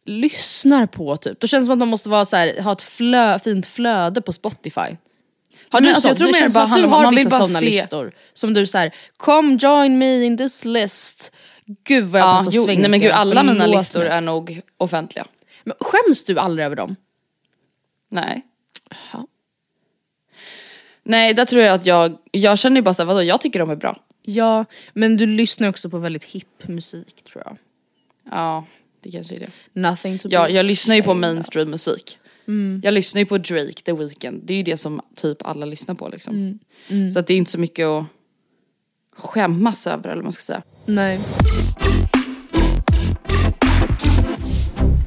lyssnar 0.06 0.86
på 0.86 1.16
typ. 1.16 1.40
Då 1.40 1.46
känns 1.46 1.62
det 1.62 1.66
som 1.66 1.72
att 1.72 1.78
man 1.78 1.88
måste 1.88 2.08
vara 2.08 2.24
så 2.24 2.36
här, 2.36 2.62
ha 2.62 2.72
ett 2.72 2.82
flö, 2.82 3.38
fint 3.38 3.66
flöde 3.66 4.20
på 4.22 4.32
Spotify. 4.32 4.80
Har 5.68 5.80
du 5.80 5.86
Men 5.86 5.94
alltså, 5.94 6.00
så? 6.00 6.08
jag 6.08 6.16
tror 6.16 6.26
det 6.28 6.34
känns 6.34 6.52
som 6.52 6.62
att 6.62 6.74
du 6.76 6.86
har 6.86 7.02
man 7.02 7.14
vissa 7.14 7.30
sådana 7.30 7.60
listor. 7.60 8.12
Som 8.34 8.54
du 8.54 8.66
såhär, 8.66 8.94
come 9.16 9.58
join 9.60 9.98
me 9.98 10.24
in 10.24 10.36
this 10.36 10.64
list. 10.64 11.32
Gud 11.84 12.04
vad 12.04 12.20
jag 12.20 12.28
Ja, 12.28 12.32
pratar 12.36 12.50
jo, 12.52 12.60
nej 12.60 12.66
svengelska, 12.66 12.90
men 12.90 13.00
gud 13.00 13.10
alla 13.10 13.42
mina 13.42 13.66
listor 13.66 14.00
mig. 14.00 14.08
är 14.08 14.20
nog 14.20 14.60
offentliga. 14.76 15.26
Men 15.64 15.76
skäms 15.80 16.24
du 16.24 16.38
aldrig 16.38 16.66
över 16.66 16.76
dem? 16.76 16.96
Nej. 18.10 18.42
Nej 21.06 21.34
där 21.34 21.44
tror 21.44 21.62
jag 21.62 21.74
att 21.74 21.86
jag, 21.86 22.16
jag 22.30 22.58
känner 22.58 22.76
ju 22.76 22.82
bara 22.82 22.94
såhär 22.94 23.06
vadå 23.06 23.22
jag 23.22 23.40
tycker 23.40 23.58
de 23.58 23.70
är 23.70 23.76
bra. 23.76 23.96
Ja, 24.22 24.64
men 24.92 25.16
du 25.16 25.26
lyssnar 25.26 25.68
också 25.68 25.90
på 25.90 25.98
väldigt 25.98 26.24
hipp 26.24 26.68
musik 26.68 27.22
tror 27.24 27.42
jag. 27.46 27.56
Ja 28.30 28.64
det 29.06 29.12
kanske 29.12 29.34
är 29.34 29.40
det. 29.40 29.50
Nothing 29.72 30.18
to 30.18 30.28
Ja, 30.30 30.48
jag 30.48 30.66
lyssnar 30.66 30.94
ju 30.94 31.02
på 31.02 31.14
mainstream 31.14 31.70
musik. 31.70 32.18
Mm. 32.48 32.80
Jag 32.84 32.94
lyssnar 32.94 33.20
ju 33.20 33.26
på 33.26 33.38
Drake, 33.38 33.82
The 33.84 33.92
Weeknd. 33.92 34.42
Det 34.44 34.52
är 34.54 34.56
ju 34.56 34.62
det 34.62 34.76
som 34.76 35.00
typ 35.16 35.46
alla 35.46 35.66
lyssnar 35.66 35.94
på 35.94 36.08
liksom. 36.08 36.58
Mm. 36.88 37.10
Så 37.10 37.18
att 37.18 37.26
det 37.26 37.34
är 37.34 37.38
inte 37.38 37.50
så 37.50 37.60
mycket 37.60 37.86
att 37.86 38.04
skämmas 39.16 39.86
över 39.86 40.04
eller 40.04 40.16
vad 40.16 40.24
man 40.24 40.32
ska 40.32 40.42
säga. 40.42 40.62
Nej. 40.84 41.20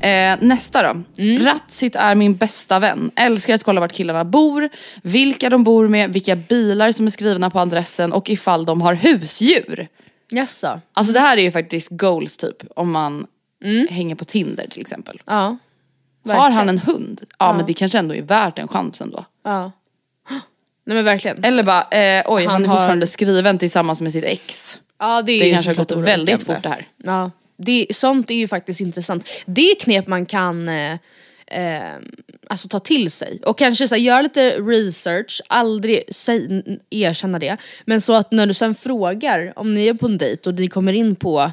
Eh, 0.01 0.37
nästa 0.41 0.93
då. 0.93 1.03
Mm. 1.23 1.45
Ratsit 1.45 1.95
är 1.95 2.15
min 2.15 2.35
bästa 2.35 2.79
vän. 2.79 3.11
Älskar 3.15 3.53
att 3.55 3.63
kolla 3.63 3.81
vart 3.81 3.91
killarna 3.91 4.25
bor, 4.25 4.69
vilka 5.03 5.49
de 5.49 5.63
bor 5.63 5.87
med, 5.87 6.13
vilka 6.13 6.35
bilar 6.35 6.91
som 6.91 7.05
är 7.05 7.09
skrivna 7.09 7.49
på 7.49 7.59
adressen 7.59 8.13
och 8.13 8.29
ifall 8.29 8.65
de 8.65 8.81
har 8.81 8.93
husdjur. 8.93 9.87
Jaså? 10.31 10.81
Alltså 10.93 11.13
det 11.13 11.19
här 11.19 11.37
är 11.37 11.41
ju 11.41 11.51
faktiskt 11.51 11.89
goals 11.91 12.37
typ 12.37 12.57
om 12.75 12.91
man 12.91 13.25
Mm. 13.63 13.87
hänger 13.91 14.15
på 14.15 14.25
Tinder 14.25 14.67
till 14.71 14.81
exempel. 14.81 15.21
Ja. 15.25 15.33
Har 15.33 15.57
verkligen. 16.23 16.53
han 16.53 16.69
en 16.69 16.79
hund? 16.79 17.21
Ja, 17.39 17.53
men 17.53 17.65
det 17.65 17.73
kanske 17.73 17.99
ändå 17.99 18.15
är 18.15 18.21
värt 18.21 18.59
en 18.59 18.67
chans 18.67 19.01
ändå. 19.01 19.25
Ja. 19.45 19.71
Nej 20.85 20.95
men 20.95 21.05
verkligen. 21.05 21.43
Eller 21.43 21.63
bara, 21.63 21.81
eh, 21.81 22.23
oj 22.27 22.45
han, 22.45 22.51
Han 22.53 22.63
är 22.63 22.67
har- 22.67 22.75
fortfarande 22.75 23.07
skriven 23.07 23.57
tillsammans 23.57 24.01
med 24.01 24.11
sitt 24.13 24.23
ex. 24.23 24.79
Ja, 24.99 25.21
det 25.21 25.31
är 25.31 25.39
Det 25.39 25.45
ju 25.47 25.53
kanske 25.53 25.69
har 25.71 25.75
gått 25.75 25.91
väldigt 25.91 26.43
fort 26.43 26.63
det 26.63 26.69
här. 26.69 26.87
Ja, 27.03 27.31
det, 27.59 27.87
sånt 27.89 28.31
är 28.31 28.35
ju 28.35 28.47
faktiskt 28.47 28.81
intressant. 28.81 29.27
Det 29.45 29.71
är 29.71 29.75
knep 29.75 30.07
man 30.07 30.25
kan 30.25 30.69
eh, 30.69 30.93
eh, 31.47 31.97
alltså 32.47 32.67
ta 32.67 32.79
till 32.79 33.11
sig. 33.11 33.41
Och 33.45 33.57
kanske 33.57 33.87
så 33.87 33.95
här, 33.95 34.01
göra 34.01 34.21
lite 34.21 34.49
research, 34.49 35.41
aldrig 35.47 36.03
säg, 36.11 36.63
erkänna 36.89 37.39
det. 37.39 37.57
Men 37.85 38.01
så 38.01 38.13
att 38.13 38.31
när 38.31 38.45
du 38.45 38.53
sen 38.53 38.75
frågar, 38.75 39.53
om 39.55 39.73
ni 39.73 39.87
är 39.87 39.93
på 39.93 40.05
en 40.05 40.17
dejt 40.17 40.49
och 40.49 40.55
ni 40.55 40.67
kommer 40.67 40.93
in 40.93 41.15
på 41.15 41.51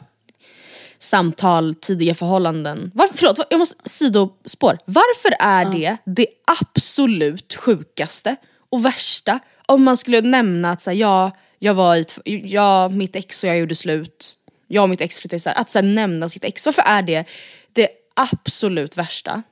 samtal, 0.98 1.74
tidiga 1.74 2.14
förhållanden. 2.14 2.90
Varför, 2.94 3.16
förlåt, 3.16 3.40
jag 3.50 3.58
måste, 3.58 3.76
sidospår. 3.84 4.78
Varför 4.84 5.34
är 5.40 5.64
det 5.64 5.96
det 6.04 6.26
absolut 6.60 7.54
sjukaste 7.54 8.36
och 8.70 8.84
värsta 8.84 9.40
om 9.66 9.82
man 9.82 9.96
skulle 9.96 10.20
nämna 10.20 10.70
att 10.70 10.82
så 10.82 10.90
här, 10.90 10.96
ja, 10.96 11.30
jag 11.58 11.74
var 11.74 11.96
i 11.96 12.04
ja, 12.44 12.88
mitt 12.88 13.16
ex 13.16 13.42
och 13.42 13.48
jag 13.48 13.58
gjorde 13.58 13.74
slut, 13.74 14.34
jag 14.68 14.82
och 14.82 14.88
mitt 14.88 15.00
ex 15.00 15.18
flyttade 15.18 15.36
isär. 15.36 15.54
Att 15.54 15.70
så 15.70 15.78
här, 15.78 15.86
nämna 15.86 16.28
sitt 16.28 16.44
ex, 16.44 16.66
varför 16.66 16.82
är 16.82 17.02
det 17.02 17.24
det 17.72 17.88
absolut 18.14 18.96
värsta? 18.96 19.42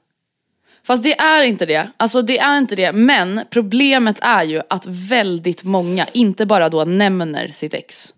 Fast 0.87 1.03
det 1.03 1.19
är 1.19 1.43
inte 1.43 1.67
det. 1.67 1.91
Alltså 1.97 2.23
det 2.23 2.39
är 2.39 2.59
inte 2.59 2.77
det. 2.77 2.93
Men 2.93 3.41
problemet 3.51 4.19
är 4.21 4.43
ju 4.43 4.61
att 4.71 4.87
väldigt 4.87 5.65
många 5.65 6.07
inte 6.13 6.47
bara 6.47 6.69
då 6.69 6.85
nämner 6.85 7.49
sitt 7.49 7.75
ex. 7.75 8.15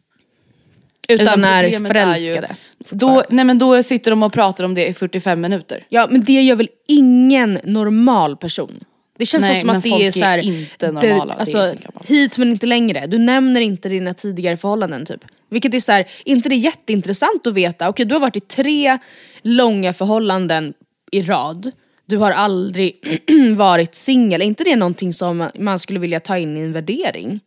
Utan 1.09 1.45
är 1.45 1.63
problemet 1.63 1.97
är 1.97 2.17
ju- 2.17 2.27
förälskade. 2.29 2.57
Då, 2.91 3.25
nej 3.31 3.45
men 3.45 3.59
då 3.59 3.83
sitter 3.83 4.11
de 4.11 4.23
och 4.23 4.33
pratar 4.33 4.65
om 4.65 4.75
det 4.75 4.87
i 4.87 4.95
45 4.95 5.41
minuter. 5.41 5.87
Ja 5.89 6.07
men 6.11 6.25
det 6.25 6.43
gör 6.43 6.57
väl 6.57 6.69
ingen 6.89 7.61
normal 7.65 8.37
person? 8.37 8.81
Det 9.19 9.27
känns 9.27 9.45
Nej, 9.45 9.57
som 9.61 9.71
att 9.71 9.83
det 9.83 9.89
är 10.07 10.11
så 10.13 10.25
här, 10.25 10.39
inte 10.39 10.93
normala, 10.93 11.35
är 11.35 11.39
alltså, 11.41 11.75
hit 12.05 12.39
men 12.39 12.51
inte 12.51 12.67
längre. 12.67 13.07
Du 13.07 13.19
nämner 13.19 13.61
inte 13.61 13.89
dina 13.89 14.15
tidigare 14.15 14.57
förhållanden 14.57 15.07
typ. 15.07 15.25
Vilket 15.49 15.75
är 15.75 15.81
så 15.81 15.93
här, 15.93 16.07
inte 16.25 16.49
det 16.49 16.55
är 16.55 16.59
jätteintressant 16.59 17.47
att 17.47 17.55
veta, 17.55 17.89
okej 17.89 18.05
du 18.07 18.15
har 18.15 18.21
varit 18.21 18.37
i 18.37 18.41
tre 18.41 18.99
långa 19.43 19.93
förhållanden 19.93 20.75
i 21.13 21.23
rad. 21.23 21.71
Du 22.07 22.17
har 22.17 22.31
aldrig 22.31 23.21
varit 23.57 23.95
singel, 23.95 24.43
är 24.43 24.47
inte 24.47 24.65
det 24.65 24.77
någonting 24.77 25.13
som 25.13 25.49
man 25.59 25.79
skulle 25.79 26.01
vilja 26.01 26.21
ta 26.21 26.39
in 26.39 26.57
i 26.57 26.61
en 26.61 26.73
värdering 26.73 27.41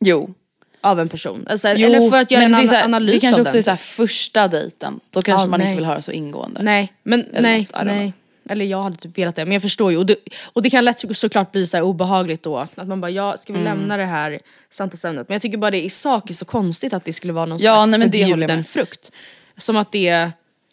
Jo. 0.00 0.34
av 0.80 1.00
en 1.00 1.08
person? 1.08 1.46
Alltså, 1.50 1.68
jo 1.68 1.86
eller 1.86 2.10
för 2.10 2.20
att 2.20 2.30
göra 2.30 2.42
en 2.42 2.52
det 2.52 2.56
här, 2.70 2.84
analys 2.84 3.12
Det 3.14 3.20
kanske 3.20 3.40
också 3.42 3.52
den. 3.52 3.58
är 3.58 3.62
så 3.62 3.70
här 3.70 3.76
första 3.76 4.48
dejten. 4.48 5.00
Då 5.10 5.22
kanske 5.22 5.44
Ja, 5.46 5.50
man 5.50 5.60
nej. 5.60 5.68
inte 5.68 5.76
vill 5.76 5.84
höra 5.84 6.02
så 6.02 6.12
ingående. 6.12 6.62
Nej, 6.62 6.92
men 7.02 7.26
Eller 7.34 7.58
något, 7.58 7.84
nej. 7.84 8.12
Eller 8.48 8.64
jag 8.64 8.82
hade 8.82 8.96
typ 8.96 9.18
velat 9.18 9.36
det, 9.36 9.44
men 9.44 9.52
jag 9.52 9.62
förstår 9.62 9.90
ju. 9.90 9.96
Och 9.98 10.06
det, 10.06 10.16
och 10.52 10.62
det 10.62 10.70
kan 10.70 10.84
lätt 10.84 11.16
såklart 11.16 11.52
bli 11.52 11.66
så 11.66 11.80
obehagligt 11.82 12.42
då. 12.42 12.56
Att 12.58 12.88
man 12.88 13.00
bara, 13.00 13.10
ja 13.10 13.36
ska 13.38 13.52
Mm. 13.52 13.62
vi 13.62 13.68
lämna 13.68 13.96
det 13.96 14.04
här 14.04 14.38
samtalsämnet? 14.70 15.28
Men 15.28 15.34
jag 15.34 15.42
tycker 15.42 15.58
bara 15.58 15.70
det 15.70 15.84
i 15.84 15.90
sak 15.90 16.30
är 16.30 16.34
så 16.34 16.44
konstigt 16.44 16.92
att 16.94 17.04
det 17.04 17.12
skulle 17.12 17.32
vara 17.32 17.46
någon 17.46 17.58
Ja, 17.58 17.74
slags 17.74 17.90
nej, 17.90 17.98
men 18.00 18.10
det 18.10 18.18
förbjuden 18.26 18.64
frukt. 18.64 19.12
Som 19.56 19.76
att 19.76 19.92
det 19.92 20.30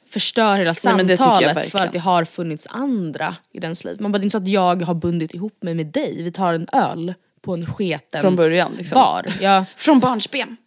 förstör 0.09 0.57
hela 0.57 0.73
Nej, 0.85 0.95
men 0.95 1.07
det 1.07 1.17
tycker 1.17 1.29
jag 1.29 1.33
samtalet 1.35 1.53
för 1.53 1.61
verkligen. 1.61 1.85
att 1.87 1.93
det 1.93 1.99
har 1.99 2.23
funnits 2.25 2.67
andra 2.69 3.35
i 3.51 3.59
dens 3.59 3.83
liv. 3.85 3.97
Man 4.01 4.11
bara, 4.11 4.17
det 4.17 4.21
är 4.23 4.25
inte 4.25 4.31
så 4.31 4.37
att 4.37 4.47
jag 4.47 4.81
har 4.81 4.93
bundit 4.93 5.33
ihop 5.33 5.63
mig 5.63 5.73
med 5.73 5.85
dig, 5.87 6.23
vi 6.23 6.31
tar 6.31 6.53
en 6.53 6.67
öl 6.73 7.13
på 7.41 7.53
en 7.53 7.65
sketen 7.65 8.21
Från 8.21 8.35
början 8.35 8.71
liksom. 8.77 8.95
bar. 8.95 9.25
Ja, 9.41 9.65
Från 9.75 9.99
barnsben. 9.99 10.57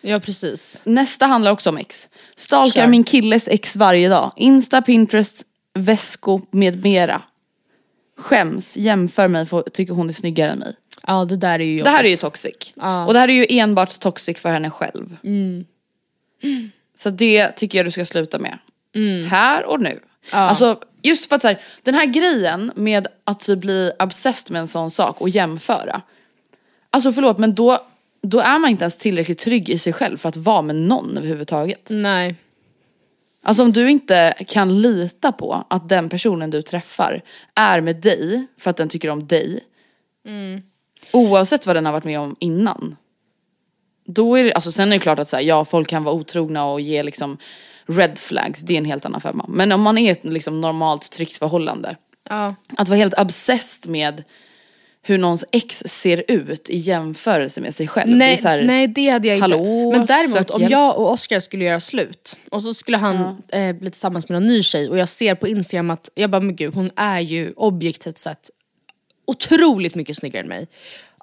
ja 0.00 0.20
precis. 0.20 0.80
Nästa 0.84 1.26
handlar 1.26 1.50
också 1.50 1.70
om 1.70 1.76
ex. 1.76 2.08
Stalkar 2.36 2.80
Kör. 2.82 2.86
min 2.88 3.04
killes 3.04 3.48
ex 3.48 3.76
varje 3.76 4.08
dag. 4.08 4.32
Insta, 4.36 4.82
Pinterest, 4.82 5.42
väskor 5.74 6.42
med 6.50 6.84
mera. 6.84 7.22
Skäms, 8.18 8.76
jämför 8.76 9.28
mig 9.28 9.46
för 9.46 9.62
tycker 9.62 9.94
hon 9.94 10.08
är 10.08 10.12
snyggare 10.12 10.50
än 10.50 10.58
mig. 10.58 10.74
Ja 11.06 11.24
det 11.24 11.36
där 11.36 11.58
är 11.58 11.64
ju 11.64 11.82
Det 11.82 11.90
här 11.90 11.98
är 11.98 12.04
ju 12.04 12.08
jobbigt. 12.10 12.20
toxic. 12.20 12.72
Ja. 12.74 13.06
Och 13.06 13.12
det 13.12 13.18
här 13.18 13.28
är 13.28 13.32
ju 13.32 13.46
enbart 13.48 14.00
toxic 14.00 14.38
för 14.38 14.50
henne 14.50 14.70
själv. 14.70 15.16
Mm. 15.24 15.64
Så 16.94 17.10
det 17.10 17.48
tycker 17.48 17.78
jag 17.78 17.86
du 17.86 17.90
ska 17.90 18.04
sluta 18.04 18.38
med. 18.38 18.58
Mm. 18.94 19.24
Här 19.30 19.64
och 19.64 19.80
nu. 19.80 20.00
Alltså 20.30 20.80
just 21.02 21.28
för 21.28 21.36
att 21.36 21.42
så 21.42 21.48
här, 21.48 21.60
den 21.82 21.94
här 21.94 22.06
grejen 22.06 22.72
med 22.74 23.08
att 23.24 23.40
typ 23.40 23.58
bli 23.58 23.90
obsessed 23.98 24.52
med 24.52 24.60
en 24.60 24.68
sån 24.68 24.90
sak 24.90 25.20
och 25.20 25.28
jämföra. 25.28 26.02
Alltså 26.90 27.12
förlåt 27.12 27.38
men 27.38 27.54
då, 27.54 27.78
då 28.22 28.40
är 28.40 28.58
man 28.58 28.70
inte 28.70 28.82
ens 28.84 28.96
tillräckligt 28.96 29.38
trygg 29.38 29.70
i 29.70 29.78
sig 29.78 29.92
själv 29.92 30.18
för 30.18 30.28
att 30.28 30.36
vara 30.36 30.62
med 30.62 30.76
någon 30.76 31.16
överhuvudtaget. 31.16 31.88
Nej. 31.90 32.34
Alltså 33.42 33.62
om 33.62 33.72
du 33.72 33.90
inte 33.90 34.34
kan 34.46 34.82
lita 34.82 35.32
på 35.32 35.64
att 35.70 35.88
den 35.88 36.08
personen 36.08 36.50
du 36.50 36.62
träffar 36.62 37.22
är 37.54 37.80
med 37.80 37.96
dig 37.96 38.46
för 38.58 38.70
att 38.70 38.76
den 38.76 38.88
tycker 38.88 39.08
om 39.08 39.26
dig. 39.26 39.60
Oavsett 41.12 41.66
vad 41.66 41.76
den 41.76 41.86
har 41.86 41.92
varit 41.92 42.04
med 42.04 42.20
om 42.20 42.36
innan. 42.38 42.96
Då 44.06 44.36
är 44.36 44.44
det, 44.44 44.52
alltså 44.52 44.72
sen 44.72 44.88
är 44.88 44.96
det 44.96 45.02
klart 45.02 45.18
att 45.18 45.28
så 45.28 45.36
här, 45.36 45.42
ja 45.42 45.64
folk 45.64 45.88
kan 45.88 46.04
vara 46.04 46.14
otrogna 46.14 46.64
och 46.64 46.80
ge 46.80 47.02
liksom 47.02 47.38
red 47.86 48.18
flags, 48.18 48.60
det 48.60 48.74
är 48.74 48.78
en 48.78 48.84
helt 48.84 49.04
annan 49.04 49.20
femma. 49.20 49.44
Men 49.48 49.72
om 49.72 49.82
man 49.82 49.98
är 49.98 50.06
i 50.06 50.08
ett 50.08 50.24
liksom 50.24 50.60
normalt 50.60 51.10
tryggt 51.10 51.36
förhållande. 51.36 51.96
Ja. 52.28 52.54
Att 52.76 52.88
vara 52.88 52.98
helt 52.98 53.18
obsessed 53.18 53.90
med 53.90 54.24
hur 55.04 55.18
någons 55.18 55.44
ex 55.52 55.82
ser 55.86 56.24
ut 56.28 56.70
i 56.70 56.76
jämförelse 56.76 57.60
med 57.60 57.74
sig 57.74 57.88
själv. 57.88 58.10
det 58.10 58.16
Nej, 58.16 58.36
så 58.36 58.48
här, 58.48 58.62
nej 58.62 58.86
det 58.86 59.08
hade 59.08 59.28
jag 59.28 59.36
inte. 59.36 59.44
hallå, 59.44 59.92
Men 59.92 60.06
däremot 60.06 60.50
om 60.50 60.60
hjälp. 60.60 60.72
jag 60.72 60.98
och 60.98 61.12
Oscar 61.12 61.40
skulle 61.40 61.64
göra 61.64 61.80
slut 61.80 62.40
och 62.50 62.62
så 62.62 62.74
skulle 62.74 62.96
han 62.96 63.42
eh, 63.48 63.72
bli 63.72 63.90
tillsammans 63.90 64.28
med 64.28 64.42
någon 64.42 64.46
ny 64.48 64.62
tjej 64.62 64.88
och 64.88 64.98
jag 64.98 65.08
ser 65.08 65.34
på 65.34 65.48
Instagram 65.48 65.90
att, 65.90 66.10
jag 66.14 66.30
bara 66.30 66.40
men 66.40 66.56
gud 66.56 66.74
hon 66.74 66.90
är 66.96 67.20
ju 67.20 67.52
objektivt 67.56 68.18
sett 68.18 68.50
otroligt 69.26 69.94
mycket 69.94 70.16
snyggare 70.16 70.42
än 70.42 70.48
mig. 70.48 70.66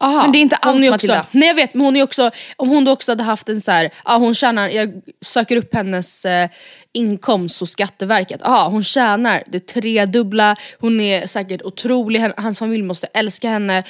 Aha, 0.02 0.22
Men 0.22 0.32
det 0.32 0.38
är 0.38 0.42
inte 0.42 0.56
allt, 0.56 0.76
är 0.76 0.80
också, 0.80 0.92
Matilda. 0.92 1.26
Nej 1.32 1.48
jag 1.48 1.56
vet 1.56 1.74
men 1.74 1.86
hon 1.86 1.96
är 1.96 2.04
också, 2.04 2.32
om 2.56 2.70
hon 2.70 2.86
då 2.86 2.92
också 2.92 3.12
hade 3.12 3.24
haft 3.24 3.50
en 3.50 3.62
så 3.62 3.72
här, 3.72 3.92
ja 4.06 4.18
hon 4.18 4.36
tjänar, 4.36 4.70
jag 4.70 5.02
söker 5.22 5.56
upp 5.56 5.74
hennes 5.74 6.26
eh, 6.26 6.50
inkomst 6.94 7.60
hos 7.60 7.72
Skatteverket, 7.72 8.42
aha, 8.42 8.70
hon 8.70 8.84
tjänar 8.84 9.44
det 9.48 9.68
tredubbla, 9.68 10.56
hon 10.80 11.02
är 11.02 11.28
säkert 11.28 11.62
otrolig, 11.62 12.32
hans 12.38 12.60
familj 12.60 12.84
måste 12.84 13.08
älska 13.14 13.50
henne, 13.50 13.84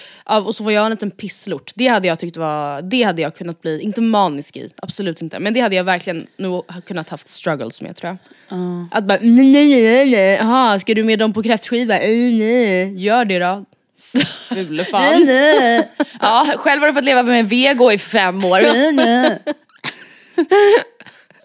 och 0.46 0.56
så 0.56 0.64
var 0.64 0.72
jag 0.72 0.86
en 0.86 0.92
liten 0.92 1.12
pisslort. 1.12 1.72
Det 1.76 1.88
hade 1.88 2.08
jag 2.08 2.20
tyckt 2.20 2.38
var, 2.38 2.82
det 2.82 3.04
hade 3.04 3.22
jag 3.22 3.36
kunnat 3.36 3.62
bli, 3.62 3.82
inte 3.82 4.02
manisk 4.02 4.58
i, 4.58 4.70
absolut 4.76 5.22
inte, 5.22 5.40
men 5.40 5.54
det 5.54 5.60
hade 5.60 5.76
jag 5.76 5.84
verkligen 5.84 6.28
nog 6.38 6.64
kunnat 6.86 7.10
haft 7.10 7.30
struggles 7.30 7.82
med 7.82 7.96
tror 7.96 8.10
jag. 8.10 8.18
Att 8.92 9.04
bara, 9.04 9.18
nej 9.22 9.52
nej 9.52 10.10
nej, 10.10 10.40
aha, 10.40 10.80
ska 10.80 10.94
du 10.94 11.04
med 11.04 11.20
dem 11.20 11.34
på 11.34 11.44
kräftskiva? 11.44 11.94
Nej, 11.94 12.32
nej, 12.32 13.04
gör 13.04 13.26
det 13.26 13.40
då. 13.40 13.66
Fule 14.50 14.84
fan. 14.84 15.28
Ja, 16.22 16.54
själv 16.58 16.82
har 16.82 16.88
du 16.88 16.94
fått 16.94 17.06
leva 17.06 17.24
med 17.24 17.50
vego 17.50 17.92
i 17.92 17.98
fem 17.98 18.46
år. 18.46 18.62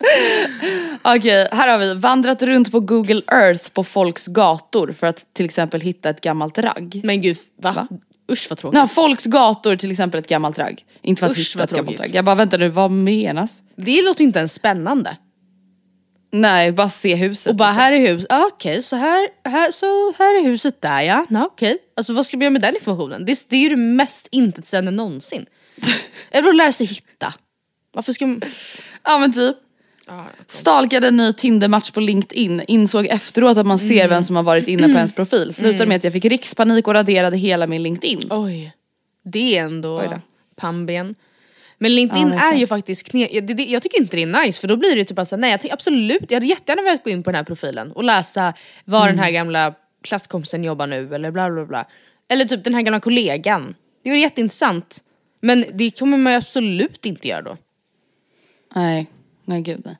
Okej, 1.02 1.48
här 1.52 1.68
har 1.68 1.78
vi 1.78 1.94
vandrat 1.94 2.42
runt 2.42 2.72
på 2.72 2.80
Google 2.80 3.22
Earth 3.32 3.70
på 3.70 3.84
folks 3.84 4.26
gator 4.26 4.92
för 4.92 5.06
att 5.06 5.34
till 5.34 5.44
exempel 5.44 5.80
hitta 5.80 6.10
ett 6.10 6.20
gammalt 6.20 6.58
ragg. 6.58 7.00
Men 7.04 7.22
gud, 7.22 7.36
va? 7.62 7.88
Usch 8.32 8.46
vad 8.50 8.58
tråkigt. 8.58 8.78
Nej, 8.78 8.88
folks 8.88 9.24
gator 9.24 9.76
till 9.76 9.90
exempel 9.90 10.20
ett 10.20 10.28
gammalt 10.28 10.58
ragg. 10.58 10.84
Inte 11.02 11.20
för 11.20 11.26
att 11.26 11.32
Usch, 11.32 11.38
hitta 11.38 11.64
ett 11.64 11.70
gammalt 11.70 12.00
ragg. 12.00 12.10
Jag 12.14 12.24
bara 12.24 12.34
vänta 12.34 12.56
nu, 12.56 12.68
vad 12.68 12.90
menas? 12.90 13.62
Det 13.76 14.02
låter 14.02 14.24
inte 14.24 14.38
ens 14.38 14.52
spännande. 14.52 15.16
Nej, 16.32 16.72
bara 16.72 16.88
se 16.88 17.14
huset. 17.14 17.50
Och 17.50 17.56
bara 17.56 17.68
liksom. 17.68 17.80
här 17.82 17.92
är 17.92 17.98
huset, 17.98 18.32
ah, 18.32 18.46
okej 18.52 18.82
så, 18.82 18.96
här, 18.96 19.28
här, 19.44 19.70
så 19.70 20.12
här 20.18 20.40
är 20.40 20.42
huset 20.42 20.82
där 20.82 21.02
ja, 21.02 21.26
ja 21.30 21.44
okej. 21.52 21.78
Alltså 21.96 22.12
vad 22.12 22.26
ska 22.26 22.36
vi 22.36 22.44
göra 22.44 22.52
med 22.52 22.62
den 22.62 22.74
informationen? 22.74 23.24
Det, 23.24 23.46
det 23.48 23.56
är 23.56 23.60
ju 23.60 23.68
det 23.68 23.76
mest 23.76 24.28
intetsägande 24.30 24.90
någonsin. 24.90 25.46
Eller 26.30 26.48
att 26.48 26.56
lära 26.56 26.72
sig 26.72 26.86
hitta. 26.86 27.34
Varför 27.92 28.12
ska 28.12 28.26
man... 28.26 28.42
Ja 29.04 29.18
men 29.18 29.32
typ. 29.32 29.56
Stalkade 30.46 31.08
en 31.08 31.16
ny 31.16 31.32
Tindermatch 31.32 31.90
på 31.90 32.00
LinkedIn, 32.00 32.62
insåg 32.68 33.06
efteråt 33.06 33.56
att 33.58 33.66
man 33.66 33.78
ser 33.78 33.94
Mm. 33.94 34.08
vem 34.10 34.22
som 34.22 34.36
har 34.36 34.42
varit 34.42 34.68
inne 34.68 34.82
på 34.82 34.94
ens 34.94 35.12
profil. 35.14 35.54
Slutade 35.54 35.86
med 35.86 35.96
att 35.96 36.04
jag 36.04 36.12
fick 36.12 36.24
rikspanik 36.24 36.88
och 36.88 36.94
raderade 36.94 37.36
hela 37.36 37.66
min 37.66 37.82
LinkedIn. 37.82 38.20
Oj. 38.30 38.72
Det 39.24 39.58
är 39.58 39.64
ändå 39.64 40.20
pannben. 40.56 41.14
Men 41.78 41.94
LinkedIn 41.94 42.32
Ja, 42.32 42.52
är 42.52 42.56
ju 42.58 42.66
faktiskt 42.66 43.12
kne- 43.12 43.28
jag, 43.32 43.60
jag 43.60 43.82
tycker 43.82 44.00
inte 44.00 44.16
det 44.16 44.22
är 44.22 44.44
nice 44.46 44.60
för 44.60 44.68
då 44.68 44.76
blir 44.76 44.96
det 44.96 45.04
typ 45.04 45.18
att 45.18 45.28
säga, 45.28 45.36
nej 45.38 45.50
jag 45.50 45.60
tänker 45.60 45.74
absolut, 45.74 46.22
jag 46.28 46.36
hade 46.36 46.46
jättegärna 46.46 46.82
velat 46.82 47.04
gå 47.04 47.10
in 47.10 47.22
på 47.22 47.30
den 47.30 47.36
här 47.36 47.44
profilen 47.44 47.92
och 47.92 48.04
läsa 48.04 48.54
var 48.84 49.06
den 49.06 49.18
här 49.18 49.30
gamla 49.30 49.74
klasskompisen 50.02 50.64
jobbar 50.64 50.86
nu 50.86 51.14
eller 51.14 51.30
bla 51.30 51.50
bla 51.50 51.64
bla. 51.64 51.86
Eller 52.28 52.44
typ 52.44 52.64
den 52.64 52.74
här 52.74 52.82
gamla 52.82 53.00
kollegan. 53.00 53.74
Det 54.04 54.10
var 54.10 54.16
jätteintressant. 54.16 55.00
Men 55.40 55.64
det 55.72 55.98
kommer 55.98 56.16
man 56.18 56.32
ju 56.32 56.36
absolut 56.36 57.06
inte 57.06 57.28
göra 57.28 57.42
då. 57.42 57.56
Nej, 58.74 59.06
nej 59.44 59.60
gud 59.60 59.82
nej. 59.84 59.96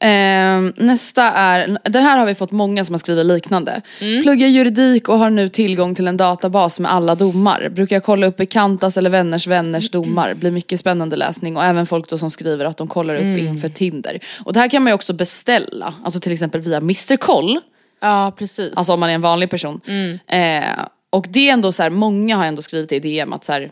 Ehm, 0.00 0.72
nästa 0.76 1.22
är, 1.22 1.78
den 1.84 2.02
här 2.02 2.18
har 2.18 2.26
vi 2.26 2.34
fått 2.34 2.50
många 2.50 2.84
som 2.84 2.92
har 2.92 2.98
skrivit 2.98 3.26
liknande. 3.26 3.82
Pluggar 4.22 4.46
juridik 4.46 5.08
och 5.08 5.18
har 5.18 5.30
nu 5.30 5.48
tillgång 5.48 5.94
till 5.94 6.08
en 6.08 6.16
databas 6.16 6.80
med 6.80 6.92
alla 6.92 7.14
domar. 7.14 7.68
Brukar 7.68 8.00
kolla 8.00 8.26
upp 8.26 8.36
bekantas 8.36 8.96
eller 8.96 9.10
vänners 9.10 9.46
vänners 9.46 9.90
domar. 9.90 10.34
Blir 10.34 10.50
mycket 10.50 10.80
spännande 10.80 11.16
läsning 11.16 11.56
och 11.56 11.64
även 11.64 11.86
folk 11.86 12.08
då 12.08 12.18
som 12.18 12.30
skriver 12.30 12.64
att 12.64 12.76
de 12.76 12.88
kollar 12.88 13.14
upp 13.14 13.38
inför 13.38 13.68
Tinder. 13.68 14.20
Och 14.44 14.52
det 14.52 14.60
här 14.60 14.68
kan 14.68 14.82
man 14.82 14.90
ju 14.90 14.94
också 14.94 15.12
beställa, 15.12 15.94
alltså 16.04 16.20
till 16.20 16.32
exempel 16.32 16.60
via 16.60 16.76
Mr 16.76 17.16
Koll. 17.16 17.60
Ja 18.00 18.32
precis. 18.38 18.72
Alltså 18.76 18.92
om 18.92 19.00
man 19.00 19.10
är 19.10 19.14
en 19.14 19.20
vanlig 19.20 19.50
person. 19.50 19.80
Eh, 20.26 20.64
och 21.10 21.26
det 21.28 21.48
är 21.48 21.52
ändå 21.52 21.72
så 21.72 21.82
här, 21.82 21.90
många 21.90 22.36
har 22.36 22.44
ändå 22.44 22.62
skrivit 22.62 22.92
i 22.92 23.00
DM 23.00 23.32
att 23.32 23.44
så 23.44 23.52
här, 23.52 23.70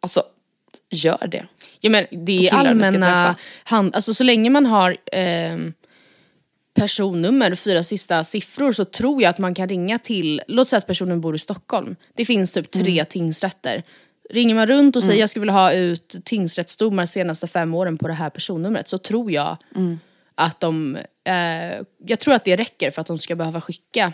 alltså 0.00 0.22
gör 0.90 1.26
det. 1.30 1.44
Ja 1.80 1.90
men 1.90 2.06
det 2.10 2.48
är 2.48 2.54
allmänna 2.54 3.36
hand, 3.64 3.94
alltså 3.94 4.14
så 4.14 4.24
länge 4.24 4.50
man 4.50 4.66
har 4.66 4.96
ehm, 5.12 5.72
personnummer, 6.74 7.54
fyra 7.54 7.82
sista 7.82 8.24
siffror, 8.24 8.72
så 8.72 8.84
tror 8.84 9.22
jag 9.22 9.30
att 9.30 9.38
man 9.38 9.54
kan 9.54 9.68
ringa 9.68 9.98
till, 9.98 10.42
låt 10.48 10.68
säga 10.68 10.78
att 10.78 10.86
personen 10.86 11.20
bor 11.20 11.34
i 11.34 11.38
Stockholm. 11.38 11.96
Det 12.14 12.24
finns 12.24 12.52
typ 12.52 12.70
tre 12.70 13.04
tingsrätter. 13.04 13.82
Ringer 14.30 14.54
man 14.54 14.66
runt 14.66 14.96
och 14.96 15.02
säger 15.02 15.20
jag 15.20 15.30
skulle 15.30 15.40
vilja 15.40 15.52
ha 15.52 15.72
ut 15.72 16.16
tingsrättsdomar 16.24 17.06
senaste 17.06 17.46
fem 17.46 17.74
åren 17.74 17.98
på 17.98 18.08
det 18.08 18.14
här 18.14 18.30
personnumret 18.30 18.88
så 18.88 18.98
tror 18.98 19.32
jag 19.32 19.56
att 20.34 20.60
de, 20.60 20.96
eh, 21.24 21.84
jag 22.06 22.20
tror 22.20 22.34
att 22.34 22.44
det 22.44 22.56
räcker 22.56 22.90
för 22.90 23.00
att 23.00 23.06
de 23.06 23.18
ska 23.18 23.36
behöva 23.36 23.60
skicka 23.60 24.12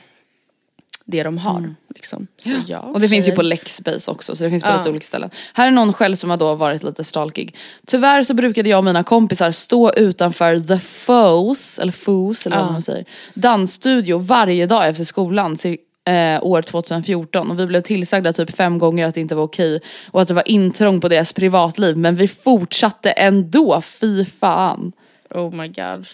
det 1.05 1.23
de 1.23 1.39
har. 1.39 1.75
Liksom. 1.95 2.27
Så 2.41 2.51
ja, 2.67 2.79
Och 2.79 3.01
det 3.01 3.09
finns 3.09 3.27
ju 3.27 3.31
tjejer. 3.31 3.37
på 3.37 3.43
Lexbase 3.43 4.11
också 4.11 4.37
så 4.37 4.45
det 4.45 4.51
finns 4.51 4.63
på 4.63 4.77
lite 4.79 4.91
olika 4.91 5.05
ställen. 5.05 5.31
Här 5.53 5.67
är 5.67 5.71
någon 5.71 5.93
själv 5.93 6.15
som 6.15 6.31
har 6.31 6.37
då 6.37 6.55
varit 6.55 6.83
lite 6.83 7.05
stalkig. 7.05 7.57
Tyvärr 7.87 8.23
så 8.23 8.35
brukade 8.35 8.69
jag 8.69 8.79
och 8.79 8.85
mina 8.85 9.03
kompisar 9.03 9.51
stå 9.51 9.93
utanför 9.93 10.61
The 10.61 10.79
Foes, 10.79 11.79
eller 11.79 11.93
Foes 11.93 12.47
eller 12.47 12.57
vad 12.57 12.73
man 12.73 12.83
säger, 12.83 13.05
dansstudio 13.35 14.19
varje 14.19 14.67
dag 14.67 14.89
efter 14.89 15.05
skolan 15.05 15.57
eh, 16.05 16.43
år 16.43 16.63
2014 16.63 17.51
och 17.51 17.59
vi 17.59 17.67
blev 17.67 17.81
tillsagda 17.81 18.33
typ 18.33 18.57
fem 18.57 18.79
gånger 18.79 19.07
att 19.07 19.15
det 19.15 19.21
inte 19.21 19.35
var 19.35 19.43
okej 19.43 19.81
och 20.11 20.23
att 20.23 20.29
det 20.29 20.35
var 20.35 20.49
intrång 20.49 21.01
på 21.01 21.09
deras 21.09 21.33
privatliv 21.33 21.97
men 21.97 22.17
vi 22.17 22.29
fortsatte 22.29 23.11
ändå, 23.11 23.81
fy 23.81 24.25
fan. 24.25 24.93
Oh 25.31 25.55
my 25.55 25.69
god. 25.69 26.07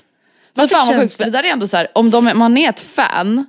Varför 0.55 0.76
fan 0.76 0.87
vad 0.87 0.96
sjukt, 0.96 1.16
för 1.16 1.24
det 1.24 1.31
där 1.31 1.44
är 1.44 1.53
ändå 1.53 1.66
så 1.66 1.76
här, 1.76 1.88
om 1.94 2.11
de, 2.11 2.31
man 2.35 2.57
är 2.57 2.68
ett 2.68 2.81
fan 2.81 3.46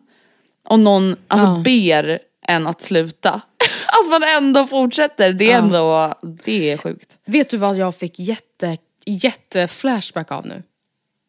och 0.67 0.79
någon 0.79 1.15
alltså, 1.27 1.47
Ja. 1.47 1.61
ber 1.65 2.19
en 2.47 2.67
att 2.67 2.81
sluta, 2.81 3.29
att 3.87 4.09
man 4.09 4.23
ändå 4.37 4.67
fortsätter, 4.67 5.33
det 5.33 5.51
är 5.51 5.57
ändå, 5.57 6.13
det 6.43 6.71
är 6.71 6.77
sjukt. 6.77 7.17
Vet 7.25 7.49
du 7.49 7.57
vad 7.57 7.77
jag 7.77 7.95
fick 7.95 8.19
jätte, 8.19 8.77
jätte 9.05 9.67
flashback 9.67 10.31
av 10.31 10.45
nu? 10.45 10.63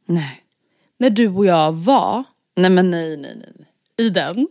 Nej. 0.07 0.43
När 0.99 1.11
du 1.11 1.29
och 1.29 1.47
jag 1.47 1.73
var 1.73 2.25
Nej 2.57 2.71
men 2.71 2.91
nej 2.91 3.17
nej 3.17 3.37
nej. 3.37 3.67
i 3.97 4.11
den. 4.11 4.35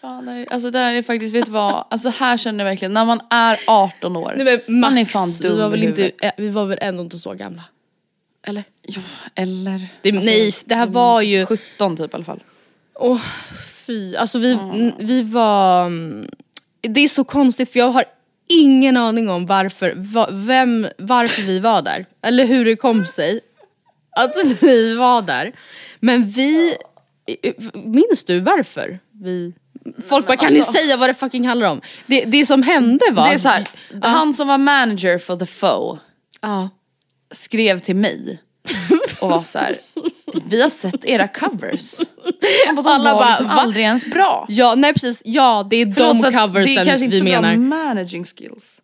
Fan, 0.00 0.24
nej. 0.24 0.46
alltså 0.50 0.70
det 0.70 0.78
här 0.78 0.94
är 0.94 1.02
faktiskt, 1.02 1.34
vet 1.34 1.44
du 1.44 1.50
vad, 1.50 1.84
alltså 1.90 2.08
här 2.08 2.36
känner 2.36 2.64
jag 2.64 2.70
verkligen, 2.70 2.94
när 2.94 3.04
man 3.04 3.20
är 3.30 3.58
18 3.66 4.16
år, 4.16 4.34
Nej, 4.36 4.44
men 4.44 4.80
Max, 4.80 4.90
man 4.90 4.98
är 4.98 5.04
fan 5.04 5.30
dum 5.42 5.52
vi, 5.52 5.58
var 5.62 5.68
väl 5.68 5.82
inte, 5.82 6.10
eh, 6.22 6.32
vi 6.36 6.48
var 6.48 6.66
väl 6.66 6.78
ändå 6.80 7.02
inte 7.02 7.18
så 7.18 7.34
gamla? 7.34 7.62
Eller? 8.46 8.64
Ja, 8.82 9.00
eller? 9.34 9.86
Det, 10.02 10.12
nej, 10.12 10.54
det 10.64 10.74
här 10.74 10.86
var 10.86 11.20
ju... 11.22 11.46
17 11.46 11.96
typ 11.96 12.12
i 12.12 12.14
alla 12.14 12.24
fall. 12.24 12.42
Åh 12.94 13.20
fy, 13.86 14.16
alltså 14.16 14.38
vi, 14.38 14.52
n- 14.52 14.92
vi 14.98 15.22
var... 15.22 15.86
mm, 15.86 16.26
Det 16.80 17.00
är 17.00 17.08
så 17.08 17.24
konstigt 17.24 17.72
för 17.72 17.78
jag 17.78 17.88
har 17.90 18.04
ingen 18.48 18.96
aning 18.96 19.28
om 19.30 19.46
varför, 19.46 19.94
va, 19.96 20.28
vem, 20.32 20.86
varför 20.98 21.42
vi 21.42 21.58
var 21.58 21.82
där. 21.82 22.06
Eller 22.22 22.44
hur 22.44 22.64
det 22.64 22.76
kom 22.76 23.06
sig 23.06 23.40
att 24.16 24.32
vi 24.62 24.94
var 24.94 25.22
där. 25.22 25.52
Men 26.00 26.28
vi... 26.30 26.76
Minns 27.74 28.24
du 28.24 28.40
varför 28.40 28.98
vi... 29.22 29.52
Folk 30.08 30.26
bara, 30.26 30.36
kan 30.36 30.52
ni 30.52 30.62
säga 30.62 30.96
vad 30.96 31.08
det 31.08 31.14
fucking 31.14 31.46
handlar 31.48 31.70
om? 31.70 31.80
Det, 32.06 32.24
det 32.24 32.46
som 32.46 32.62
hände 32.62 33.04
var... 33.12 33.28
Det 33.28 33.34
är 33.34 33.38
så 33.38 33.48
här, 33.48 33.64
han 34.02 34.34
som 34.34 34.48
var 34.48 34.58
manager 34.58 35.18
för 35.18 35.36
The 35.36 35.46
Foe 35.46 35.98
Ja. 36.40 36.68
Skrev 37.32 37.78
till 37.78 37.96
mig 37.96 38.40
och 39.20 39.28
var 39.30 39.42
så 39.42 39.58
här. 39.58 39.76
vi 40.46 40.62
har 40.62 40.70
sett 40.70 41.04
era 41.04 41.28
covers. 41.28 42.00
Bara, 42.76 42.82
de 42.82 42.86
Alla 42.88 43.14
var 43.14 43.20
bara, 43.20 43.28
liksom 43.28 43.46
va? 43.46 43.52
aldrig 43.52 43.84
ens 43.84 44.06
bra. 44.06 44.46
ja, 44.48 44.74
nej 44.74 44.92
precis. 44.92 45.22
Ja, 45.24 45.66
det 45.70 45.76
är 45.76 45.92
Förlåt, 45.92 46.22
de 46.22 46.32
coversen 46.32 46.74
det 46.74 46.80
är 46.80 46.84
kanske 46.84 47.04
inte 47.04 47.14
vi 47.14 47.18
så 47.18 47.24
menar. 47.24 47.56
bra 47.56 47.58
managing 47.78 48.24
skills. 48.24 48.76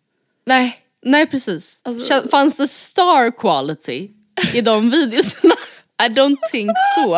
Nej, 0.47 0.77
nej 1.05 1.25
precis. 1.27 1.81
Alltså- 1.83 2.27
Fanns 2.31 2.57
det 2.57 2.67
star 2.67 3.37
quality 3.37 4.09
i 4.53 4.61
de 4.61 4.89
videorna? 4.89 5.55
I 6.03 6.07
don't 6.07 6.37
think 6.51 6.71
so. 6.95 7.17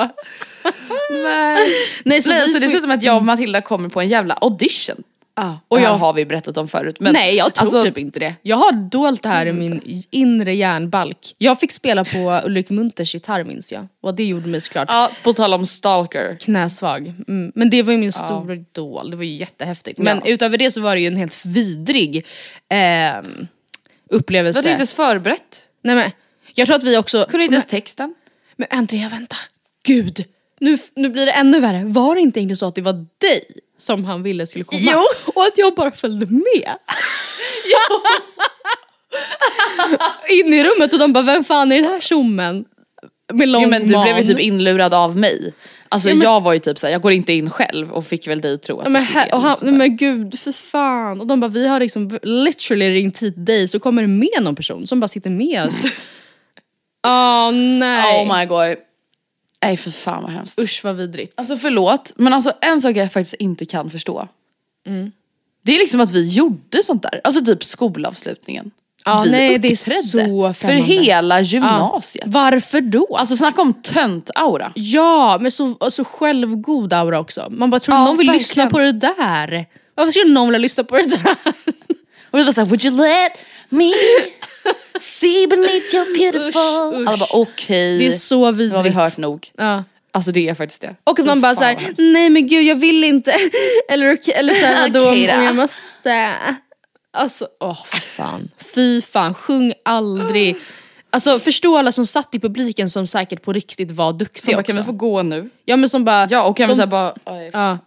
Nej. 1.24 1.68
Nej, 2.06 2.22
så 2.22 2.30
Nej, 2.30 2.42
vi 2.46 2.54
så 2.54 2.60
dessutom 2.60 2.92
att 2.92 3.04
jag 3.04 3.18
och 3.18 3.26
Matilda 3.26 3.62
kommer 3.62 3.90
på 3.90 4.02
en 4.02 4.10
jävla 4.10 4.34
audition. 4.34 5.04
Ja, 5.36 5.60
Och 5.68 5.78
och 5.78 5.82
jag 5.84 5.92
jag, 5.92 5.98
har 5.98 6.14
vi 6.14 6.26
berättat 6.26 6.58
om 6.58 6.68
förut. 6.68 6.96
Men 7.00 7.14
nej 7.14 7.36
jag 7.36 7.54
tror 7.54 7.64
alltså, 7.66 7.84
typ 7.84 7.98
inte 7.98 8.20
det. 8.20 8.36
Jag 8.42 8.58
har 8.58 8.72
dolt 8.72 9.24
det 9.24 9.30
här 9.30 9.46
i 9.46 9.54
min 9.54 10.04
inre 10.12 10.54
hjärnbalk. 10.56 11.34
Jag 11.38 11.60
fick 11.60 11.72
spela 11.72 12.04
på 12.06 12.42
Ulrik 12.46 12.70
Munters 12.70 13.14
gitarr 13.14 13.44
minns 13.44 13.72
jag. 13.72 13.88
Och 14.02 14.16
det 14.16 14.24
gjorde 14.24 14.48
mig 14.48 14.62
såklart 14.62 14.86
Ja, 14.90 15.12
på 15.24 15.34
tal 15.34 15.54
om 15.54 15.66
stalker. 15.66 16.38
knäsvag. 16.40 17.14
Mm. 17.28 17.52
Men 17.56 17.70
det 17.70 17.84
var 17.84 17.92
ju 17.92 17.98
min 17.98 18.12
stora 18.14 18.54
idol, 18.54 19.12
det 19.12 19.18
var 19.18 19.24
ju 19.24 19.36
jättehäftigt. 19.36 19.98
Men 19.98 20.22
utöver 20.26 20.58
det 20.58 20.72
så 20.72 20.82
var 20.82 20.96
det 20.96 21.02
ju 21.02 21.08
en 21.08 21.16
helt 21.18 21.46
vidrig 21.46 22.26
Du 22.70 24.16
upplevelse. 24.18 24.58
hade 24.58 24.70
inte 24.70 24.80
ens 24.80 24.94
förberett. 24.94 25.68
Nej 25.84 25.96
men, 25.96 26.12
jag 26.54 26.68
tror 26.68 26.78
att 26.78 26.84
vi 26.84 26.98
också... 26.98 27.26
Kunde 27.30 27.44
inte 27.44 27.54
ens 27.56 27.66
texten. 27.68 28.16
Men 28.56 28.68
Andrea 28.72 29.10
vänta, 29.10 29.36
gud! 29.86 30.26
Nu, 30.62 30.78
nu 30.96 31.10
blir 31.10 31.26
det 31.26 31.32
ännu 31.32 31.60
värre. 31.60 31.84
Var 31.86 32.16
det 32.16 32.22
inte 32.22 32.40
egentligen 32.40 32.58
så 32.58 32.66
att 32.66 32.76
det 32.76 32.82
var 32.82 32.94
dig 33.18 33.44
som 33.78 34.06
han 34.06 34.24
ville 34.24 34.48
skulle 34.48 34.64
komma? 34.64 34.82
Jo. 34.84 35.02
Och 35.36 35.44
att 35.44 35.58
jag 35.58 35.76
bara 35.76 35.92
följde 35.92 36.26
med? 36.26 36.76
In 40.30 40.54
i 40.54 40.64
rummet 40.64 40.94
och 40.94 41.00
de 41.00 41.14
bara, 41.14 41.24
vem 41.24 41.44
fan 41.44 41.72
är 41.72 41.76
den 41.82 41.86
här 41.92 42.00
tjommen? 42.00 42.66
Med 43.34 43.50
lång 43.50 43.64
Jo, 43.64 43.70
men 43.70 43.88
du 43.88 43.94
man. 43.94 44.04
blev 44.04 44.18
ju 44.18 44.24
typ 44.24 44.40
inlurad 44.40 44.94
av 44.94 45.18
mig. 45.18 45.54
Alltså 45.90 46.10
jag 46.10 46.42
var 46.42 46.54
ju 46.54 46.60
typ 46.60 46.78
såhär, 46.80 46.92
jag 46.92 47.02
går 47.02 47.12
inte 47.12 47.34
in 47.34 47.50
själv 47.50 47.92
och 47.92 48.06
fick 48.06 48.28
väl 48.28 48.42
dig 48.42 48.54
att 48.54 48.62
tro 48.64 48.80
att 48.80 48.86
Ja, 48.86 48.90
men, 48.90 49.04
här, 49.04 49.34
och 49.36 49.42
han, 49.42 49.58
där. 49.62 49.72
men 49.72 49.98
gud, 49.98 50.40
för 50.40 50.52
fan. 50.52 51.22
Och 51.22 51.28
de 51.28 51.40
bara, 51.40 51.48
vi 51.52 51.68
har 51.68 51.80
liksom 51.80 52.20
literally 52.24 52.90
ringt 52.90 53.24
hit 53.24 53.34
dig 53.38 53.68
så 53.68 53.80
kommer 53.80 54.02
det 54.02 54.08
med 54.08 54.42
någon 54.42 54.56
person 54.56 54.88
som 54.88 55.00
bara 55.00 55.08
sitter 55.08 55.30
med. 55.30 55.70
Åh 57.08 57.52
nej. 57.52 58.26
Oh 58.28 58.38
my 58.40 58.46
god. 58.46 58.78
Nej 59.64 59.78
för 59.78 59.92
fan 59.92 60.24
vad 60.24 60.32
hemskt. 60.32 60.60
Usch 60.60 60.82
vad 60.84 60.96
vidrigt. 60.96 61.34
Alltså 61.40 61.58
förlåt, 61.58 62.14
men 62.16 62.34
alltså 62.34 62.54
en 62.62 62.82
sak 62.82 62.96
jag 62.96 63.12
faktiskt 63.14 63.34
inte 63.40 63.66
kan 63.66 63.90
förstå. 63.90 64.28
Det 65.64 65.76
är 65.76 65.80
liksom 65.80 66.02
att 66.02 66.12
vi 66.12 66.28
gjorde 66.28 66.84
sånt 66.84 67.04
där, 67.04 67.22
alltså 67.24 67.46
typ 67.46 67.64
skolavslutningen. 67.64 68.72
Ja, 69.06 69.22
vi 69.26 69.32
nej, 69.32 69.58
det 69.58 69.72
är 69.72 69.76
så 69.76 70.54
För 70.54 70.54
främmande. 70.54 70.94
hela 70.94 71.42
gymnasiet. 71.42 72.28
Varför 72.28 72.82
då? 72.82 73.18
Alltså 73.18 73.36
snacka 73.36 73.62
om 73.62 73.74
tönt-aura. 73.74 74.72
Ja, 74.76 75.38
men 75.42 75.52
så 75.52 75.76
alltså, 75.80 76.04
självgod 76.04 76.94
aura 76.94 77.20
också. 77.20 77.48
Man 77.50 77.70
bara 77.70 77.80
tror 77.80 77.98
Ja, 77.98 78.06
någon 78.06 78.18
vill 78.18 78.28
verkligen. 78.28 78.40
lyssna 78.40 78.70
på 78.70 78.80
det 78.80 78.92
där. 78.92 79.66
Varför 79.96 80.12
skulle 80.12 80.34
någon 80.34 80.48
vilja 80.48 80.60
lyssna 80.60 80.84
på 80.84 80.96
det 80.96 81.08
där? 81.08 81.36
Och 82.32 82.40
vi 82.40 82.44
var 82.44 82.52
såhär, 82.52 82.68
would 82.68 82.86
you 82.86 82.98
let 82.98 83.32
me 83.72 83.92
see 85.00 85.48
beneath 85.48 85.94
your 85.96 86.14
beautiful... 86.18 86.94
Usch, 86.94 87.02
usch. 87.02 87.08
Alla 87.08 87.18
bara 87.18 87.30
okej, 87.42 87.98
Det 88.00 88.08
är 88.08 88.12
så 88.12 88.36
nu 88.40 88.46
har 88.46 88.52
vi 88.54 88.64
vidrigt. 88.70 88.96
hört 88.96 89.18
nog. 89.18 89.48
Ja. 89.58 89.84
Alltså 90.14 90.32
det 90.32 90.50
är 90.50 90.56
faktiskt 90.56 90.82
det. 90.82 90.96
Och 91.04 91.20
att 91.20 91.26
man 91.26 91.42
bara 91.42 91.56
såhär, 91.56 91.76
hemskt. 91.76 91.94
nej 92.00 92.30
men 92.30 92.48
gud 92.48 92.64
jag 92.64 92.76
vill 92.76 93.04
inte. 93.04 93.36
eller 93.90 94.14
okej, 94.14 94.34
eller 94.34 94.54
såhär 94.54 94.90
då. 95.00 95.10
om 95.10 95.44
jag 95.44 95.56
måste. 95.56 96.34
Alltså 97.14 97.48
åh 97.60 97.86
fy 97.94 98.00
fan. 98.02 98.50
Fy 98.76 99.02
fan, 99.02 99.34
sjung 99.34 99.74
aldrig. 99.86 100.56
Alltså 101.14 101.40
förstå 101.40 101.78
alla 101.78 101.92
som 101.92 102.06
satt 102.06 102.36
i 102.36 102.40
publiken 102.40 102.90
som 102.90 103.08
säkert 103.08 103.42
på 103.42 103.54
riktigt 103.54 103.92
var 103.92 104.14
duktiga 104.14 104.42
Så 104.42 104.52
bara, 104.52 104.60
också. 104.60 104.72
kan 104.72 104.78
vi 104.82 104.84
få 104.86 104.92
gå 104.92 105.24
nu? 105.24 105.50
Ja 105.66 105.76
men 105.78 105.90
som 105.90 106.06
bara, 106.06 106.28
Ja 106.32 106.44
och 106.44 106.58
kan 106.58 106.68
vi 106.68 106.72
de- 106.72 106.76
såhär 106.76 106.88
bara... 106.88 107.14
oj. 107.26 107.50
Ja, 107.54 107.78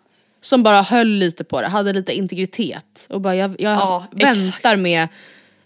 som 0.43 0.63
bara 0.63 0.83
höll 0.83 1.09
lite 1.09 1.45
på 1.45 1.61
det, 1.61 1.67
hade 1.69 1.93
lite 1.93 2.13
integritet. 2.13 3.07
Och 3.09 3.21
bara 3.21 3.37
jag, 3.37 3.51
jag 3.59 3.73
Ja, 3.73 4.07
väntar 4.13 4.77
med, 4.77 5.09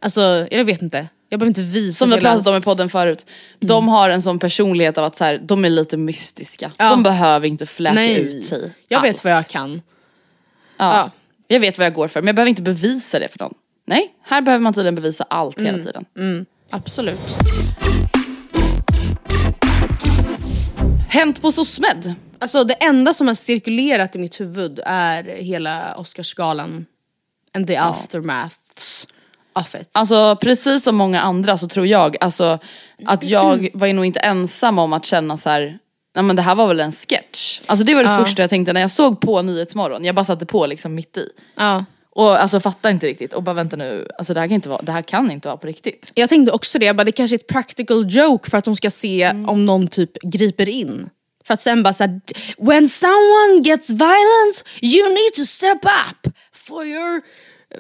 alltså 0.01 0.47
jag 0.51 0.65
vet 0.65 0.83
inte, 0.83 1.09
jag 1.29 1.41
behöver 1.41 1.49
inte 1.51 1.63
visa 1.63 1.99
Som 1.99 2.09
vi 2.09 2.15
har 2.15 2.21
pratat 2.21 2.47
om 2.47 2.57
i 2.57 2.61
podden 2.61 2.89
förut. 2.89 3.27
De 3.61 3.89
har 3.89 4.11
en 4.11 4.23
sån 4.23 4.39
personlighet 4.39 4.99
av 4.99 5.05
att 5.05 5.17
så 5.17 5.25
här, 5.25 5.39
de 5.43 5.65
är 5.65 5.71
lite 5.71 5.97
mystiska. 5.97 6.71
Ja. 6.77 6.91
De 6.91 7.03
behöver 7.03 7.47
inte 7.47 7.67
fläka 7.67 7.95
Nej, 7.95 8.21
ut 8.21 8.45
sig. 8.45 8.73
jag 8.89 9.03
vet 9.03 9.15
allt. 9.15 9.25
vad 9.25 9.33
jag 9.33 9.47
kan. 9.49 9.83
Ja. 10.77 10.97
Ja. 10.97 11.11
Jag 11.49 11.61
vet 11.61 11.79
vad 11.79 11.87
jag 11.87 11.95
går 11.95 12.09
för 12.09 12.21
men 12.23 12.27
jag 12.27 12.35
behöver 12.37 12.51
inte 12.51 12.63
bevisa 12.63 13.19
det 13.19 13.29
för 13.29 13.39
någon. 13.39 13.55
Nej, 13.87 14.15
här 14.25 14.41
behöver 14.43 14.63
man 14.63 14.73
tydligen 14.73 14.95
bevisa 14.95 15.25
allt 15.31 15.59
Mm. 15.61 15.73
hela 15.73 15.85
tiden. 15.85 16.47
Absolut. 16.71 17.37
Hänt 21.09 21.43
på 21.43 21.53
SOSMED. 21.53 22.15
Alltså 22.39 22.65
det 22.65 22.75
enda 22.75 23.13
som 23.15 23.27
har 23.27 23.35
cirkulerat 23.35 24.17
i 24.17 24.19
mitt 24.19 24.41
huvud 24.41 24.81
är 24.87 25.25
hela 25.25 25.95
Oscarsgalan 25.97 26.87
and 27.55 27.67
the 27.67 27.77
aftermaths 27.77 29.07
of 29.61 29.75
it. 29.75 29.91
Alltså 29.93 30.37
precis 30.41 30.83
som 30.83 30.97
många 30.97 31.21
andra 31.21 31.59
så 31.59 31.69
tror 31.69 31.87
jag 31.87 32.17
alltså, 32.21 32.59
att 33.07 33.25
jag 33.25 33.69
var 33.75 33.87
ju 33.87 33.93
nog 33.93 34.05
inte 34.07 34.21
ensam 34.21 34.79
om 34.79 34.93
att 34.93 35.05
känna 35.07 35.37
så 35.37 35.51
här. 35.51 35.79
Nej 36.15 36.25
men 36.25 36.37
det 36.37 36.43
här 36.43 36.55
var 36.55 36.69
väl 36.69 36.81
en 36.81 36.93
sketch. 36.93 37.61
Alltså 37.67 37.85
det 37.85 37.95
var 37.95 38.03
det 38.03 38.25
första 38.25 38.43
jag 38.43 38.51
tänkte 38.51 38.73
när 38.73 38.81
jag 38.81 38.91
såg 38.91 39.21
på 39.21 39.43
Nyhetsmorgon. 39.43 40.05
Jag 40.05 40.15
bara 40.15 40.25
satte 40.25 40.47
på 40.47 40.67
liksom 40.67 40.95
mitt 40.95 41.17
i. 41.17 41.29
ja. 41.57 41.85
Och 42.11 42.43
alltså 42.43 42.61
fattade 42.61 42.93
inte 42.93 43.07
riktigt 43.07 43.33
och 43.33 43.43
bara 43.43 43.55
vänta 43.55 43.77
nu, 43.77 44.09
alltså 44.19 44.35
det 44.35 44.41
här 44.41 44.47
kan 44.49 44.55
inte 44.55 44.69
vara, 44.69 44.83
det 44.83 44.93
här 44.93 45.03
kan 45.03 45.31
inte 45.31 45.49
vara 45.49 45.57
på 45.57 45.67
riktigt. 45.67 46.13
Jag 46.15 46.29
tänkte 46.29 46.53
också 46.53 46.79
det, 46.79 46.87
jag 46.87 46.97
bara, 46.97 47.05
det 47.05 47.13
kanske 47.13 47.35
är 47.37 47.39
ett 47.39 47.47
practical 47.47 48.07
joke 48.09 48.51
för 48.51 48.59
att 48.59 48.65
de 48.65 48.77
ska 48.77 48.91
se 48.91 49.23
Mm. 49.23 49.49
om 49.49 49.65
någon 49.67 49.89
typ 49.89 50.11
griper 50.23 50.69
in. 50.69 51.09
För 51.47 51.55
att 51.55 51.61
sen 51.61 51.83
bara 51.83 51.93
såhär, 51.95 52.21
when 52.59 52.89
someone 52.89 53.63
gets 53.65 53.91
violent 53.91 54.65
you 54.83 55.09
need 55.09 55.33
to 55.37 55.43
step 55.45 55.79
up 55.85 56.33
for 56.53 56.85
your 56.87 57.21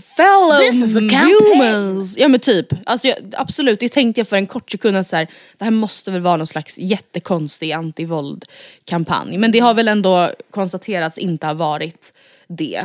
Fellow 0.00 0.58
This 0.58 0.82
is 0.82 0.96
a 0.96 1.00
humans! 1.00 2.18
Ja 2.18 2.28
men 2.28 2.40
typ, 2.40 2.66
alltså 2.86 3.08
jag, 3.08 3.16
absolut 3.32 3.80
det 3.80 3.88
tänkte 3.88 4.20
jag 4.20 4.28
för 4.28 4.36
en 4.36 4.46
kort 4.46 4.70
sekund 4.70 4.96
att 4.96 5.06
så 5.06 5.16
här, 5.16 5.28
det 5.58 5.64
här 5.64 5.72
måste 5.72 6.10
väl 6.10 6.20
vara 6.20 6.36
någon 6.36 6.46
slags 6.46 6.78
jättekonstig 6.78 7.72
antivåldkampanj. 7.72 9.38
Men 9.38 9.52
det 9.52 9.58
har 9.58 9.74
väl 9.74 9.88
ändå 9.88 10.30
konstaterats 10.50 11.18
inte 11.18 11.46
ha 11.46 11.54
varit 11.54 12.12
det. 12.46 12.80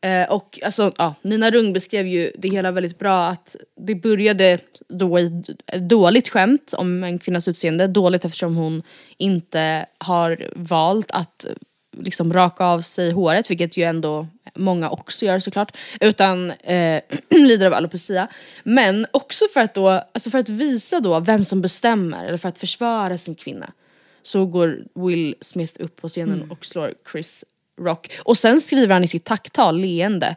Eh, 0.00 0.32
och 0.32 0.58
alltså, 0.64 0.92
ja, 0.98 1.14
Nina 1.22 1.50
Rung 1.50 1.72
beskrev 1.72 2.06
ju 2.06 2.32
det 2.38 2.48
hela 2.48 2.70
väldigt 2.70 2.98
bra 2.98 3.26
att 3.26 3.56
det 3.80 3.94
började 3.94 4.58
då 4.88 5.18
i 5.18 5.42
dåligt 5.80 6.28
skämt 6.28 6.74
om 6.76 7.04
en 7.04 7.18
kvinnas 7.18 7.48
utseende. 7.48 7.86
Dåligt 7.86 8.24
eftersom 8.24 8.56
hon 8.56 8.82
inte 9.16 9.86
har 9.98 10.50
valt 10.54 11.10
att 11.10 11.46
liksom 11.96 12.32
raka 12.32 12.64
av 12.64 12.80
sig 12.80 13.12
håret, 13.12 13.50
vilket 13.50 13.76
ju 13.76 13.82
ändå 13.82 14.26
många 14.54 14.90
också 14.90 15.24
gör 15.24 15.38
såklart. 15.38 15.76
Utan 16.00 16.50
eh, 16.50 17.00
lider 17.30 17.66
av 17.66 17.72
alopecia. 17.72 18.28
Men 18.62 19.06
också 19.10 19.44
för 19.54 19.60
att, 19.60 19.74
då, 19.74 19.88
alltså 19.88 20.30
för 20.30 20.38
att 20.38 20.48
visa 20.48 21.00
då 21.00 21.20
vem 21.20 21.44
som 21.44 21.62
bestämmer, 21.62 22.24
eller 22.24 22.38
för 22.38 22.48
att 22.48 22.58
försvara 22.58 23.18
sin 23.18 23.34
kvinna. 23.34 23.72
Så 24.22 24.46
går 24.46 24.78
Will 24.94 25.34
Smith 25.40 25.72
upp 25.78 26.00
på 26.00 26.08
scenen 26.08 26.50
och 26.50 26.66
slår 26.66 26.94
Chris 27.12 27.44
Rock. 27.80 28.10
Och 28.18 28.38
sen 28.38 28.60
skriver 28.60 28.94
han 28.94 29.04
i 29.04 29.08
sitt 29.08 29.24
tacktal 29.24 29.80
leende, 29.80 30.36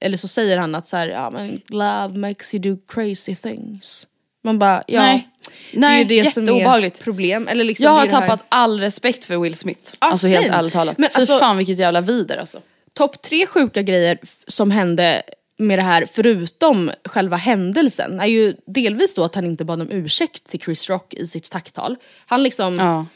eller 0.00 0.16
så 0.16 0.28
säger 0.28 0.58
han 0.58 0.74
att 0.74 0.88
så 0.88 0.96
här, 0.96 1.08
ja 1.08 1.30
men 1.30 1.60
love 1.68 2.18
makes 2.18 2.54
you 2.54 2.62
do 2.62 2.82
crazy 2.88 3.34
things. 3.34 4.06
Man 4.42 4.58
bara, 4.58 4.82
ja. 4.86 5.02
Nej. 5.02 5.28
Det 5.72 5.78
Nej, 5.80 5.94
är 6.04 6.08
ju 6.08 6.22
det 6.22 6.30
som 6.30 6.42
är 6.48 7.02
problem. 7.04 7.48
Eller 7.48 7.64
liksom 7.64 7.84
Jag 7.84 7.92
det 7.94 7.98
har 7.98 8.06
det 8.06 8.14
här- 8.14 8.20
tappat 8.20 8.46
all 8.48 8.80
respekt 8.80 9.24
för 9.24 9.38
Will 9.38 9.54
Smith. 9.56 9.80
Ja, 10.00 10.10
alltså 10.10 10.26
helt 10.26 10.46
same. 10.46 10.58
ärligt 10.58 10.72
talat. 10.72 10.98
Men 10.98 11.08
Fy 11.14 11.20
alltså- 11.20 11.38
fan 11.38 11.56
vilket 11.56 11.78
jävla 11.78 12.00
vider 12.00 12.36
alltså. 12.36 12.58
topp 12.94 13.22
tre 13.22 13.46
sjuka 13.46 13.82
grejer 13.82 14.18
som 14.46 14.70
hände 14.70 15.22
med 15.58 15.78
det 15.78 15.82
här, 15.82 16.06
förutom 16.12 16.90
själva 17.04 17.36
händelsen, 17.36 18.20
är 18.20 18.26
ju 18.26 18.54
delvis 18.66 19.14
då 19.14 19.24
att 19.24 19.34
han 19.34 19.44
inte 19.44 19.64
bad 19.64 19.80
om 19.82 19.90
ursäkt 19.90 20.44
till 20.50 20.60
Chris 20.60 20.88
Rock 20.90 21.14
i 21.14 21.26
sitt 21.26 21.50
tacktal. 21.50 21.96
Han 22.26 22.42
liksom 22.42 22.78
Ja. 22.78 23.06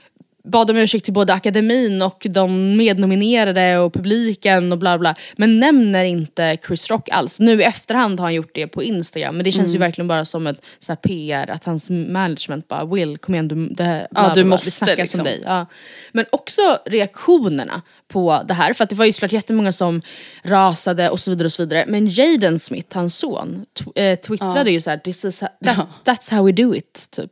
Bad 0.48 0.70
om 0.70 0.76
ursäkt 0.76 1.04
till 1.04 1.14
både 1.14 1.32
akademin 1.32 2.02
och 2.02 2.26
de 2.30 2.76
mednominerade 2.76 3.78
och 3.78 3.92
publiken 3.92 4.72
och 4.72 4.78
bla 4.78 4.98
bla. 4.98 5.14
Men 5.36 5.60
nämner 5.60 6.04
inte 6.04 6.58
Chris 6.66 6.90
Rock 6.90 7.08
alls. 7.08 7.40
Nu 7.40 7.60
i 7.60 7.64
efterhand 7.64 8.20
har 8.20 8.26
han 8.26 8.34
gjort 8.34 8.54
det 8.54 8.66
på 8.66 8.82
Instagram 8.82 9.36
men 9.36 9.44
det 9.44 9.52
känns 9.52 9.64
Mm. 9.64 9.72
ju 9.72 9.78
verkligen 9.78 10.08
bara 10.08 10.24
som 10.24 10.46
ett 10.46 10.60
så 10.78 10.92
här 10.92 10.96
PR, 10.96 11.50
att 11.50 11.64
hans 11.64 11.90
management 11.90 12.68
bara 12.68 12.84
Will 12.84 13.18
kom 13.18 13.34
igen 13.34 13.48
du, 13.48 13.68
det 13.68 13.84
här, 13.84 14.00
Ja, 14.10 14.20
bla, 14.24 14.34
du 14.34 14.42
bla, 14.42 14.50
måste 14.50 14.70
snackas 14.70 14.98
liksom. 14.98 15.20
om 15.20 15.24
dig. 15.24 15.42
Ja. 15.44 15.66
Men 16.12 16.24
också 16.32 16.78
reaktionerna 16.86 17.82
på 18.08 18.42
det 18.48 18.54
här, 18.54 18.72
för 18.72 18.84
att 18.84 18.90
det 18.90 18.96
var 18.96 19.04
ju 19.04 19.12
såklart 19.12 19.32
jättemånga 19.32 19.72
som 19.72 20.02
rasade 20.42 21.10
och 21.10 21.20
så 21.20 21.30
vidare 21.30 21.46
och 21.46 21.52
så 21.52 21.62
vidare. 21.62 21.84
Men 21.88 22.08
Jaden 22.08 22.58
Smith, 22.58 22.96
hans 22.96 23.18
son, 23.18 23.66
eh, 23.94 24.18
twittrade 24.18 24.70
ju 24.70 24.80
så 24.80 24.90
här, 24.90 24.96
This 24.98 25.24
is 25.24 25.40
ha- 25.40 25.48
that, 25.64 25.86
that's 26.04 26.34
how 26.34 26.44
we 26.46 26.52
do 26.52 26.74
it, 26.74 27.08
typ. 27.10 27.30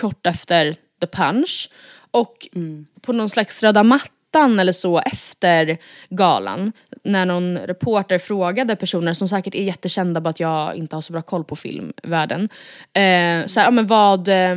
Kort 0.00 0.26
efter 0.26 0.74
the 1.00 1.06
punch. 1.06 1.68
Och 2.14 2.48
på 3.00 3.12
någon 3.12 3.30
slags 3.30 3.62
röda 3.62 3.82
mattan 3.82 4.58
eller 4.60 4.72
så 4.72 4.98
efter 4.98 5.78
galan, 6.08 6.72
när 7.02 7.26
någon 7.26 7.58
reporter 7.58 8.18
frågade 8.18 8.76
personer 8.76 9.12
som 9.12 9.28
säkert 9.28 9.54
är 9.54 9.62
jättekända 9.62 10.20
bara 10.20 10.30
att 10.30 10.40
jag 10.40 10.76
inte 10.76 10.96
har 10.96 11.00
så 11.00 11.12
bra 11.12 11.22
koll 11.22 11.44
på 11.44 11.56
filmvärlden. 11.56 12.48
Eh, 12.92 13.46
så 13.46 13.60
här, 13.60 13.66
ja, 13.66 13.70
men 13.70 13.86
vad, 13.86 14.28
eh, 14.28 14.56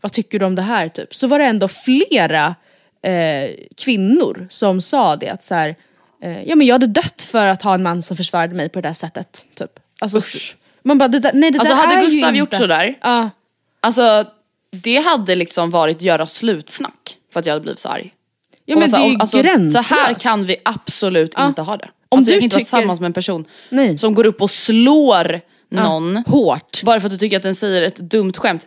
vad 0.00 0.12
tycker 0.12 0.38
du 0.38 0.46
om 0.46 0.54
det 0.54 0.62
här? 0.62 0.88
Typ. 0.88 1.14
Så 1.14 1.26
var 1.26 1.38
det 1.38 1.44
ändå 1.44 1.68
flera 1.68 2.54
eh, 3.02 3.50
kvinnor 3.76 4.46
som 4.50 4.80
sa 4.80 5.16
det 5.16 5.28
att 5.28 5.44
så 5.44 5.54
här, 5.54 5.76
eh, 6.22 6.42
ja, 6.42 6.56
men 6.56 6.66
jag 6.66 6.74
hade 6.74 6.86
dött 6.86 7.22
för 7.22 7.46
att 7.46 7.62
ha 7.62 7.74
en 7.74 7.82
man 7.82 8.02
som 8.02 8.16
försvarade 8.16 8.54
mig 8.54 8.68
på 8.68 8.80
det 8.80 8.88
där 8.88 8.94
sättet. 8.94 9.46
Typ. 9.54 9.70
Alltså, 10.00 10.18
Usch. 10.18 10.56
man 10.82 10.98
bara, 10.98 11.08
det 11.08 11.18
där, 11.18 11.32
nej, 11.34 11.50
det 11.50 11.58
Alltså 11.58 11.74
där 11.74 11.82
hade 11.82 12.00
Gustav 12.00 12.28
inte... 12.28 12.38
gjort 12.38 12.54
sådär, 12.54 12.98
Ja. 13.02 13.30
alltså 13.80 14.26
det 14.70 14.96
hade 14.96 15.34
liksom 15.34 15.70
varit 15.70 16.02
göra 16.02 16.26
slutsnack 16.26 17.16
för 17.32 17.40
att 17.40 17.46
jag 17.46 17.52
hade 17.52 17.62
blivit 17.62 17.78
så 17.78 17.88
arg. 17.88 18.14
Ja 18.64 18.76
men 18.78 18.90
det 18.90 18.96
är 18.96 19.08
ju 19.08 19.16
alltså, 19.20 19.42
gränslöst. 19.42 19.88
Så 19.88 19.94
här 19.94 20.14
kan 20.14 20.44
vi 20.46 20.56
absolut 20.64 21.34
inte 21.40 21.62
ha 21.62 21.76
det. 21.76 21.88
Om 22.08 22.18
alltså, 22.18 22.30
du 22.30 22.34
jag 22.34 22.40
kan 22.40 22.44
inte 22.44 22.54
vara 22.56 22.60
tycker- 22.60 22.76
tillsammans 22.76 23.00
med 23.00 23.06
en 23.06 23.12
person 23.12 23.44
Nej. 23.70 23.98
som 23.98 24.14
går 24.14 24.26
upp 24.26 24.42
och 24.42 24.50
slår 24.50 25.40
någon 25.70 26.16
Hårt. 26.26 26.82
bara 26.84 27.00
för 27.00 27.06
att 27.06 27.12
du 27.12 27.18
tycker 27.18 27.36
att 27.36 27.42
den 27.42 27.54
säger 27.54 27.82
ett 27.82 27.96
dumt 27.96 28.32
skämt 28.36 28.66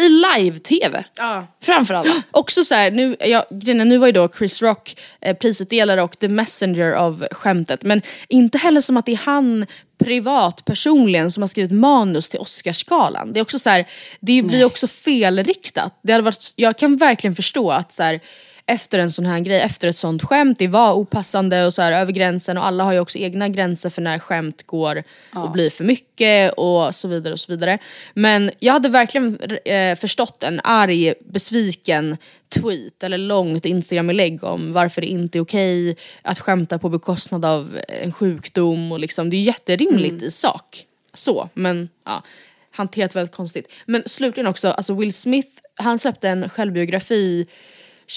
i 0.00 0.08
live-tv. 0.08 1.04
Ja. 1.16 1.46
Framför 1.62 1.94
alla. 1.94 2.22
Också 2.30 2.64
så 2.64 2.74
här, 2.74 2.90
nu, 2.90 3.16
ja, 3.20 3.46
grejen 3.50 3.80
är, 3.80 3.84
nu 3.84 3.98
var 3.98 4.06
ju 4.06 4.12
då 4.12 4.28
Chris 4.38 4.62
Rock 4.62 4.96
eh, 5.20 5.36
prisutdelare 5.36 6.02
och 6.02 6.18
the 6.18 6.28
messenger 6.28 6.92
av 6.92 7.26
skämtet. 7.30 7.82
Men 7.82 8.02
inte 8.28 8.58
heller 8.58 8.80
som 8.80 8.96
att 8.96 9.06
det 9.06 9.12
är 9.12 9.16
han 9.16 9.66
privat, 10.04 10.64
personligen, 10.64 11.30
som 11.30 11.42
har 11.42 11.48
skrivit 11.48 11.72
manus 11.72 12.28
till 12.28 12.40
Oscarsgalan. 12.40 13.32
Det 13.32 13.40
är 13.40 13.42
också 13.42 13.58
så 13.58 13.70
här, 13.70 13.86
det 14.20 14.42
blir 14.42 14.64
också 14.64 14.86
felriktat. 14.86 16.00
Det 16.02 16.12
hade 16.12 16.24
varit, 16.24 16.52
jag 16.56 16.78
kan 16.78 16.96
verkligen 16.96 17.36
förstå 17.36 17.70
att 17.70 17.92
så 17.92 18.02
här, 18.02 18.20
efter 18.66 18.98
en 18.98 19.12
sån 19.12 19.26
här 19.26 19.40
grej, 19.40 19.60
efter 19.60 19.88
ett 19.88 19.96
sånt 19.96 20.22
skämt, 20.22 20.58
det 20.58 20.68
var 20.68 20.92
opassande 20.92 21.66
och 21.66 21.74
så 21.74 21.82
här, 21.82 21.92
över 21.92 22.12
gränsen 22.12 22.58
och 22.58 22.66
alla 22.66 22.84
har 22.84 22.92
ju 22.92 23.00
också 23.00 23.18
egna 23.18 23.48
gränser 23.48 23.90
för 23.90 24.02
när 24.02 24.18
skämt 24.18 24.62
går 24.66 25.02
och 25.34 25.50
blir 25.50 25.70
för 25.70 25.84
mycket 25.84 26.52
och 26.56 26.94
så 26.94 27.08
vidare 27.08 27.32
och 27.32 27.40
så 27.40 27.52
vidare. 27.52 27.78
Men 28.14 28.50
jag 28.58 28.72
hade 28.72 28.88
verkligen 28.88 29.38
eh, 29.64 29.96
förstått 29.96 30.42
en 30.42 30.60
arg, 30.64 31.14
besviken 31.20 32.16
tweet 32.48 33.02
eller 33.02 33.18
långt 33.18 33.66
Instagram-inlägg 33.66 34.44
om 34.44 34.72
varför 34.72 35.00
det 35.00 35.06
inte 35.06 35.38
är 35.38 35.40
okej 35.40 35.96
att 36.22 36.38
skämta 36.38 36.78
på 36.78 36.88
bekostnad 36.88 37.44
av 37.44 37.78
en 37.88 38.12
sjukdom 38.12 38.92
och 38.92 39.00
liksom, 39.00 39.30
det 39.30 39.36
är 39.36 39.42
jätterimligt 39.42 40.22
i 40.22 40.30
sak. 40.30 40.86
Så, 41.14 41.48
men 41.54 41.88
ja, 42.04 42.22
hanterat 42.70 43.16
väldigt 43.16 43.34
konstigt. 43.34 43.72
Men 43.86 44.02
slutligen 44.06 44.46
också, 44.46 44.68
alltså 44.68 44.94
Will 44.94 45.12
Smith, 45.12 45.48
han 45.74 45.98
släppte 45.98 46.28
en 46.28 46.48
självbiografi 46.48 47.46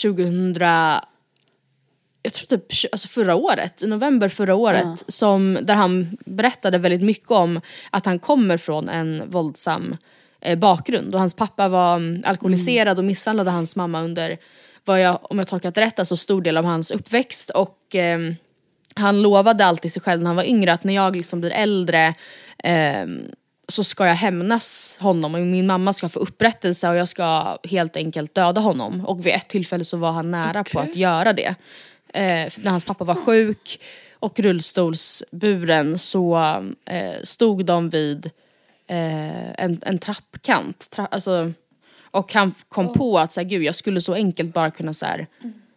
2000 0.02 0.56
jag 2.26 2.34
tror 2.34 2.58
typ 2.58 2.66
alltså 2.92 3.08
förra 3.08 3.36
året, 3.36 3.84
i 3.84 3.88
november 3.88 4.30
förra 4.30 4.56
året, 4.56 5.04
som, 5.08 5.58
där 5.62 5.74
han 5.74 6.18
berättade 6.26 6.78
väldigt 6.78 7.02
mycket 7.02 7.32
om 7.32 7.62
att 7.92 8.06
han 8.06 8.20
kommer 8.20 8.58
från 8.58 8.90
en 8.90 9.24
våldsam 9.30 9.98
eh, 10.42 10.58
bakgrund. 10.58 11.14
Och 11.14 11.20
hans 11.20 11.34
pappa 11.34 11.68
var 11.68 11.96
mm, 11.96 12.24
alkoholiserad 12.26 12.98
och 12.98 13.06
misshandlade 13.06 13.52
hans 13.52 13.76
mamma 13.76 14.02
under, 14.02 14.38
vad 14.86 15.02
jag, 15.02 15.20
om 15.22 15.40
jag 15.40 15.48
tolkat 15.48 15.78
rätt, 15.78 16.00
alltså 16.00 16.16
stor 16.16 16.42
del 16.42 16.58
av 16.58 16.66
hans 16.66 16.92
uppväxt. 16.92 17.50
Och 17.50 17.80
ehm, 17.94 18.36
han 18.96 19.22
lovade 19.22 19.66
alltid 19.66 19.94
sig 19.94 20.02
själv 20.02 20.22
när 20.22 20.28
han 20.28 20.36
var 20.36 20.44
yngre 20.44 20.74
att 20.74 20.84
när 20.84 20.94
jag 20.96 21.16
liksom 21.16 21.42
blir 21.42 21.52
äldre 21.52 22.14
ehm, 22.64 23.22
så 23.68 23.84
ska 23.84 24.08
jag 24.08 24.16
hämnas 24.16 24.98
honom 25.02 25.36
och 25.36 25.42
min 25.42 25.68
mamma 25.68 25.94
ska 25.94 26.10
få 26.10 26.20
upprättelse 26.20 26.90
och 26.90 26.96
jag 26.96 27.08
ska 27.08 27.58
helt 27.64 27.96
enkelt 27.96 28.36
döda 28.36 28.62
honom. 28.62 29.06
Och 29.06 29.26
vid 29.26 29.34
ett 29.34 29.48
tillfälle 29.48 29.86
så 29.86 29.98
var 29.98 30.12
han 30.12 30.32
nära 30.32 30.64
på 30.64 30.80
att 30.80 30.96
göra 30.96 31.34
det. 31.34 31.56
Eh, 32.14 32.52
när 32.58 32.70
hans 32.70 32.86
pappa 32.86 33.04
var 33.04 33.16
sjuk 33.16 33.80
och 34.14 34.40
rullstolsburen 34.40 35.98
så 35.98 36.38
eh, 36.86 37.22
stod 37.24 37.66
de 37.66 37.90
vid 37.90 38.26
eh, 38.88 39.64
en, 39.64 39.80
en 39.82 39.98
trappkant. 39.98 40.90
Tra 40.90 41.06
alltså, 41.06 41.52
och 42.02 42.34
han 42.34 42.56
kom 42.70 42.94
på 42.94 43.20
att 43.20 43.32
så 43.32 43.40
här, 43.40 43.48
gud 43.48 43.64
jag 43.64 43.76
skulle 43.76 44.02
så 44.02 44.14
enkelt 44.14 44.54
bara 44.54 44.72
kunna 44.72 44.94
så 44.94 45.06
här, 45.06 45.28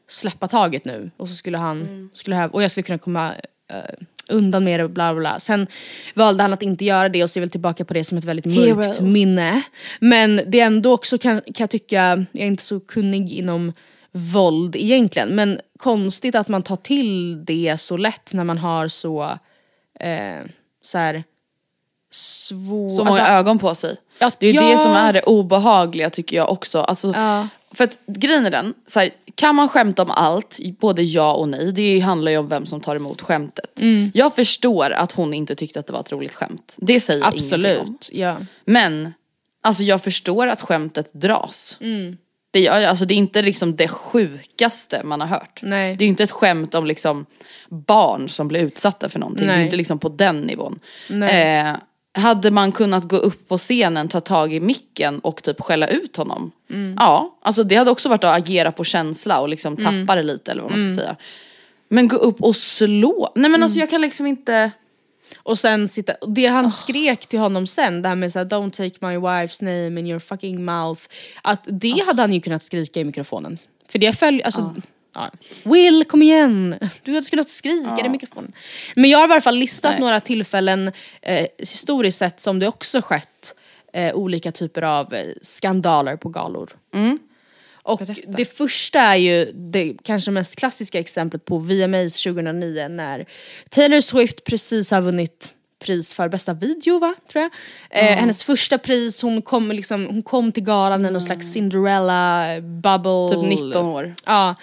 släppa 0.09 0.49
taget 0.49 0.85
nu. 0.85 1.11
Och 1.17 1.29
så 1.29 1.35
skulle 1.35 1.59
han, 1.59 2.11
skulle 2.13 2.37
jag, 2.37 2.55
och 2.55 2.63
jag 2.63 2.71
skulle 2.71 2.85
kunna 2.85 2.99
komma 2.99 3.35
eh, 3.69 4.07
undan 4.29 4.65
med 4.65 4.81
det 4.81 4.85
och 4.85 4.91
bla 4.91 5.13
bla 5.13 5.21
bla. 5.21 5.41
Sen 5.41 5.67
valde 6.15 6.43
han 6.43 6.53
att 6.53 6.63
inte 6.63 6.85
göra 6.85 7.09
det 7.09 7.23
och 7.23 7.31
ser 7.31 7.41
väl 7.41 7.51
tillbaka 7.51 7.85
på 7.85 7.95
det 7.95 8.05
som 8.05 8.19
ett 8.19 8.25
väldigt 8.25 8.47
mörkt 8.47 9.01
minne. 9.01 9.63
Men 10.01 10.41
det 10.47 10.61
är 10.61 10.67
ändå 10.67 10.93
också 10.93 11.19
kan, 11.19 11.41
kan 11.41 11.55
jag 11.59 11.71
tycka, 11.71 12.25
jag 12.33 12.43
är 12.43 12.47
inte 12.47 12.63
så 12.63 12.81
kunnig 12.81 13.33
inom 13.33 13.73
våld 14.13 14.77
egentligen, 14.77 15.29
men 15.29 15.61
konstigt 15.79 16.35
att 16.35 16.49
man 16.49 16.63
tar 16.63 16.77
till 16.77 17.45
det 17.45 17.81
så 17.81 17.97
lätt 17.97 18.33
när 18.33 18.45
man 18.45 18.59
har 18.59 18.89
så, 18.89 19.23
eh, 20.01 20.47
så 20.85 20.99
här, 20.99 21.25
svår... 22.11 22.89
Så 22.89 22.97
många 22.97 23.09
alltså, 23.09 23.23
ögon 23.23 23.59
på 23.59 23.75
sig. 23.75 23.97
Ja, 24.19 24.31
det 24.39 24.47
är 24.47 24.53
ju 24.53 24.59
ja. 24.59 24.71
det 24.71 24.79
som 24.79 24.93
är 24.93 25.13
det 25.13 25.23
obehagliga 25.23 26.11
tycker 26.11 26.37
jag 26.37 26.51
också. 26.51 26.81
Alltså, 26.81 27.13
Ja. 27.17 27.49
För 27.75 27.85
att 27.85 27.99
grejen 28.07 28.47
är 28.47 28.51
den, 28.51 28.75
så 28.87 29.01
här, 29.01 29.11
kan 29.35 29.55
man 29.55 29.69
skämta 29.69 30.03
om 30.03 30.11
allt, 30.11 30.59
både 30.81 31.03
ja 31.03 31.33
och 31.33 31.49
nej, 31.49 31.73
det 31.73 32.01
handlar 32.01 32.33
ju 32.33 32.39
om 32.39 32.49
vem 32.49 32.67
som 32.67 32.81
tar 32.81 32.97
emot 32.97 33.21
skämtet. 33.21 33.81
Mm. 33.81 34.11
Jag 34.15 34.35
förstår 34.35 34.91
att 34.91 35.13
hon 35.13 35.35
inte 35.35 35.55
tyckte 35.55 35.81
att 35.81 35.87
det 35.87 35.93
var 35.93 36.01
ett 36.01 36.13
roligt 36.13 36.35
skämt. 36.35 36.77
Det 36.79 37.01
säger 37.01 37.21
jag 37.21 37.35
ingenting 37.35 37.59
om. 37.59 37.81
Absolut, 37.81 38.11
ja. 38.13 38.37
Men, 38.65 39.13
alltså 39.63 39.83
jag 39.83 40.03
förstår 40.03 40.47
att 40.47 40.61
skämtet 40.61 41.11
dras. 41.13 41.77
Mm. 41.81 42.17
Det, 42.51 42.69
alltså, 42.69 43.05
det 43.05 43.15
är 43.15 43.19
inte 43.19 43.43
liksom 43.43 43.77
det 43.77 43.89
sjukaste 43.89 45.03
man 45.05 45.21
har 45.21 45.29
hört. 45.29 45.61
Nej. 45.63 45.97
Det 45.97 46.05
är 46.05 46.09
inte 46.09 46.25
ett 46.25 46.31
skämt 46.31 46.75
om 46.75 46.87
liksom 46.87 47.27
barn 47.69 48.29
som 48.29 48.49
blir 48.49 48.61
utsatta 48.61 49.09
för 49.09 49.19
någonting. 49.19 49.47
Det 49.47 49.53
är 49.53 49.57
Nej. 49.57 49.65
inte 49.65 49.77
liksom 49.77 49.99
på 49.99 50.09
den 50.09 50.41
nivån. 50.41 50.81
Nej. 51.09 51.59
Eh, 51.59 51.77
hade 52.19 52.51
man 52.51 52.73
kunnat 52.73 53.05
gå 53.05 53.17
upp 53.17 53.49
på 53.49 53.59
scenen, 53.59 54.09
ta 54.09 54.21
tag 54.21 54.55
i 54.55 54.61
micken 54.61 55.19
och 55.19 55.43
typ 55.43 55.61
skälla 55.61 55.87
ut 55.89 56.17
honom? 56.17 56.51
Mm. 56.71 56.95
Ja, 56.99 57.39
alltså 57.43 57.65
det 57.65 57.75
hade 57.75 57.91
också 57.91 58.09
varit 58.09 58.25
att 58.25 58.37
agera 58.37 58.73
på 58.73 58.85
känsla 58.85 59.41
och 59.41 59.49
liksom 59.49 59.75
Mm. 59.75 60.07
tappa 60.07 60.17
det 60.17 60.23
lite 60.23 60.51
eller 60.51 60.63
vad 60.63 60.71
man 60.71 60.91
ska 60.91 61.03
säga. 61.03 61.17
Men 61.89 62.09
gå 62.09 62.17
upp 62.17 62.41
och 62.41 62.57
slå, 62.57 63.33
nej 63.35 63.51
men 63.51 63.63
alltså 63.63 63.79
jag 63.79 63.91
kan 63.91 64.01
liksom 64.01 64.27
inte... 64.27 64.71
Och 65.37 65.59
sen 65.59 65.89
sitta, 65.89 66.13
det 66.27 66.47
han 66.47 66.71
skrek 66.71 67.27
till 67.27 67.39
honom 67.39 67.67
sen, 67.67 68.03
det 68.03 68.09
här 68.09 68.17
med 68.17 68.33
såhär 68.33 68.47
don't 68.47 68.71
take 68.71 69.07
my 69.07 69.17
wife's 69.17 69.63
name 69.65 70.01
in 70.01 70.07
your 70.07 70.19
fucking 70.19 70.65
mouth. 70.65 71.01
Att 71.43 71.63
det 71.67 72.03
hade 72.07 72.23
han 72.23 72.33
ju 72.33 72.41
kunnat 72.41 72.63
skrika 72.63 73.01
i 73.01 73.05
mikrofonen. 73.05 73.59
För 73.89 73.99
det 73.99 74.13
följer, 74.13 74.47
alltså 74.47 74.75
ja. 75.19 75.31
Will 75.71 76.05
kom 76.05 76.23
igen! 76.23 76.79
Du 77.03 77.15
hade 77.15 77.27
kunnat 77.27 77.49
skrika 77.49 78.07
i 78.07 78.09
mikrofonen. 78.09 78.53
Men 78.97 79.11
jag 79.11 79.19
har 79.19 79.29
i 79.29 79.33
alla 79.33 79.41
fall 79.41 79.57
listat 79.57 79.91
Nej. 79.91 80.01
några 80.01 80.21
tillfällen 80.21 80.93
eh, 81.23 81.47
historiskt 81.59 82.19
sett 82.19 82.41
som 82.41 82.59
det 82.59 82.69
också 82.69 83.01
skett 83.03 83.55
eh, 83.93 84.15
olika 84.15 84.53
typer 84.53 84.83
av 84.83 85.15
eh, 85.15 85.27
skandaler 85.43 86.17
på 86.17 86.29
galor. 86.29 86.71
Och 87.83 88.03
det 88.27 88.45
första 88.45 89.01
är 89.01 89.17
ju 89.17 89.53
det 89.53 89.95
kanske 90.03 90.31
mest 90.31 90.57
klassiska 90.57 90.99
exemplet 90.99 91.45
på 91.45 91.59
VMAs 91.59 92.23
2009 92.23 92.89
när 92.89 93.27
Taylor 93.71 94.01
Swift 94.01 94.45
precis 94.45 94.91
har 94.91 95.03
vunnit 95.03 95.55
pris 95.79 96.15
för 96.15 96.29
bästa 96.29 96.55
video 96.55 96.99
va, 96.99 97.15
tror 97.33 97.43
jag. 97.43 97.51
Eh, 97.91 98.17
hennes 98.17 98.45
första 98.45 98.79
pris, 98.79 99.23
hon 99.23 99.43
kom, 99.43 99.73
liksom, 99.73 100.07
hon 100.07 100.23
kom 100.23 100.53
till 100.53 100.63
galan 100.63 101.07
i 101.07 101.11
någon 101.11 101.21
slags 101.21 101.53
Cinderella 101.53 102.47
bubble. 102.61 103.29
Typ 103.29 103.61
19 103.61 103.87
år. 103.87 104.15
Ja. 104.25 104.55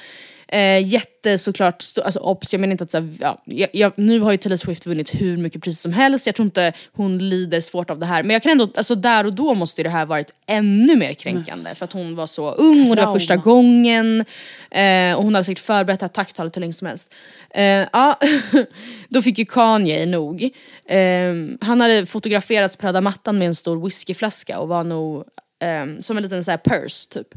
Eh, 0.47 0.87
jätte 0.87 1.37
såklart, 1.37 1.83
alltså 2.05 2.19
obs, 2.19 2.53
jag 2.53 2.59
menar 2.59 2.71
inte 2.71 2.83
att 2.83 2.91
så 2.91 2.97
här, 2.97 3.09
ja, 3.19 3.41
jag, 3.45 3.69
jag, 3.73 3.91
nu 3.95 4.19
har 4.19 4.31
ju 4.31 4.37
Taylor 4.37 4.57
Swift 4.57 4.85
vunnit 4.85 5.21
hur 5.21 5.37
mycket 5.37 5.61
priser 5.63 5.81
som 5.81 5.93
helst, 5.93 6.25
jag 6.25 6.35
tror 6.35 6.45
inte 6.45 6.73
hon 6.93 7.29
lider 7.29 7.61
svårt 7.61 7.89
av 7.89 7.99
det 7.99 8.05
här. 8.05 8.23
Men 8.23 8.33
jag 8.33 8.43
kan 8.43 8.51
ändå, 8.51 8.67
alltså 8.75 8.95
där 8.95 9.25
och 9.25 9.33
då 9.33 9.53
måste 9.53 9.81
ju 9.81 9.83
det 9.83 9.89
här 9.89 10.05
varit 10.05 10.33
ännu 10.45 10.95
mer 10.95 11.13
kränkande 11.13 11.75
för 11.75 11.85
att 11.85 11.93
hon 11.93 12.15
var 12.15 12.27
så 12.27 12.51
ung 12.51 12.89
och 12.89 12.95
det 12.95 13.01
var 13.01 13.05
Trauma. 13.05 13.13
första 13.13 13.35
gången. 13.35 14.25
Eh, 14.71 15.13
och 15.15 15.23
hon 15.23 15.35
hade 15.35 15.45
säkert 15.45 15.63
förberett 15.63 15.99
det 15.99 16.03
här 16.03 16.09
tacktalet 16.09 16.55
hur 16.55 16.61
länge 16.61 16.73
som 16.73 16.87
helst. 16.87 17.13
Eh, 17.49 17.87
ja, 17.93 18.19
då 19.09 19.21
fick 19.21 19.37
ju 19.37 19.45
Kanye 19.45 20.05
nog. 20.05 20.43
Eh, 20.85 21.33
han 21.61 21.81
hade 21.81 22.05
fotograferats 22.05 22.77
på 22.77 22.87
röda 22.87 23.01
mattan 23.01 23.37
med 23.37 23.47
en 23.47 23.55
stor 23.55 23.85
whiskyflaska 23.85 24.59
och 24.59 24.67
var 24.67 24.83
nog 24.83 25.23
eh, 25.65 25.99
som 25.99 26.17
en 26.17 26.23
liten 26.23 26.43
så 26.43 26.51
här 26.51 26.57
purse 26.57 27.09
typ. 27.09 27.27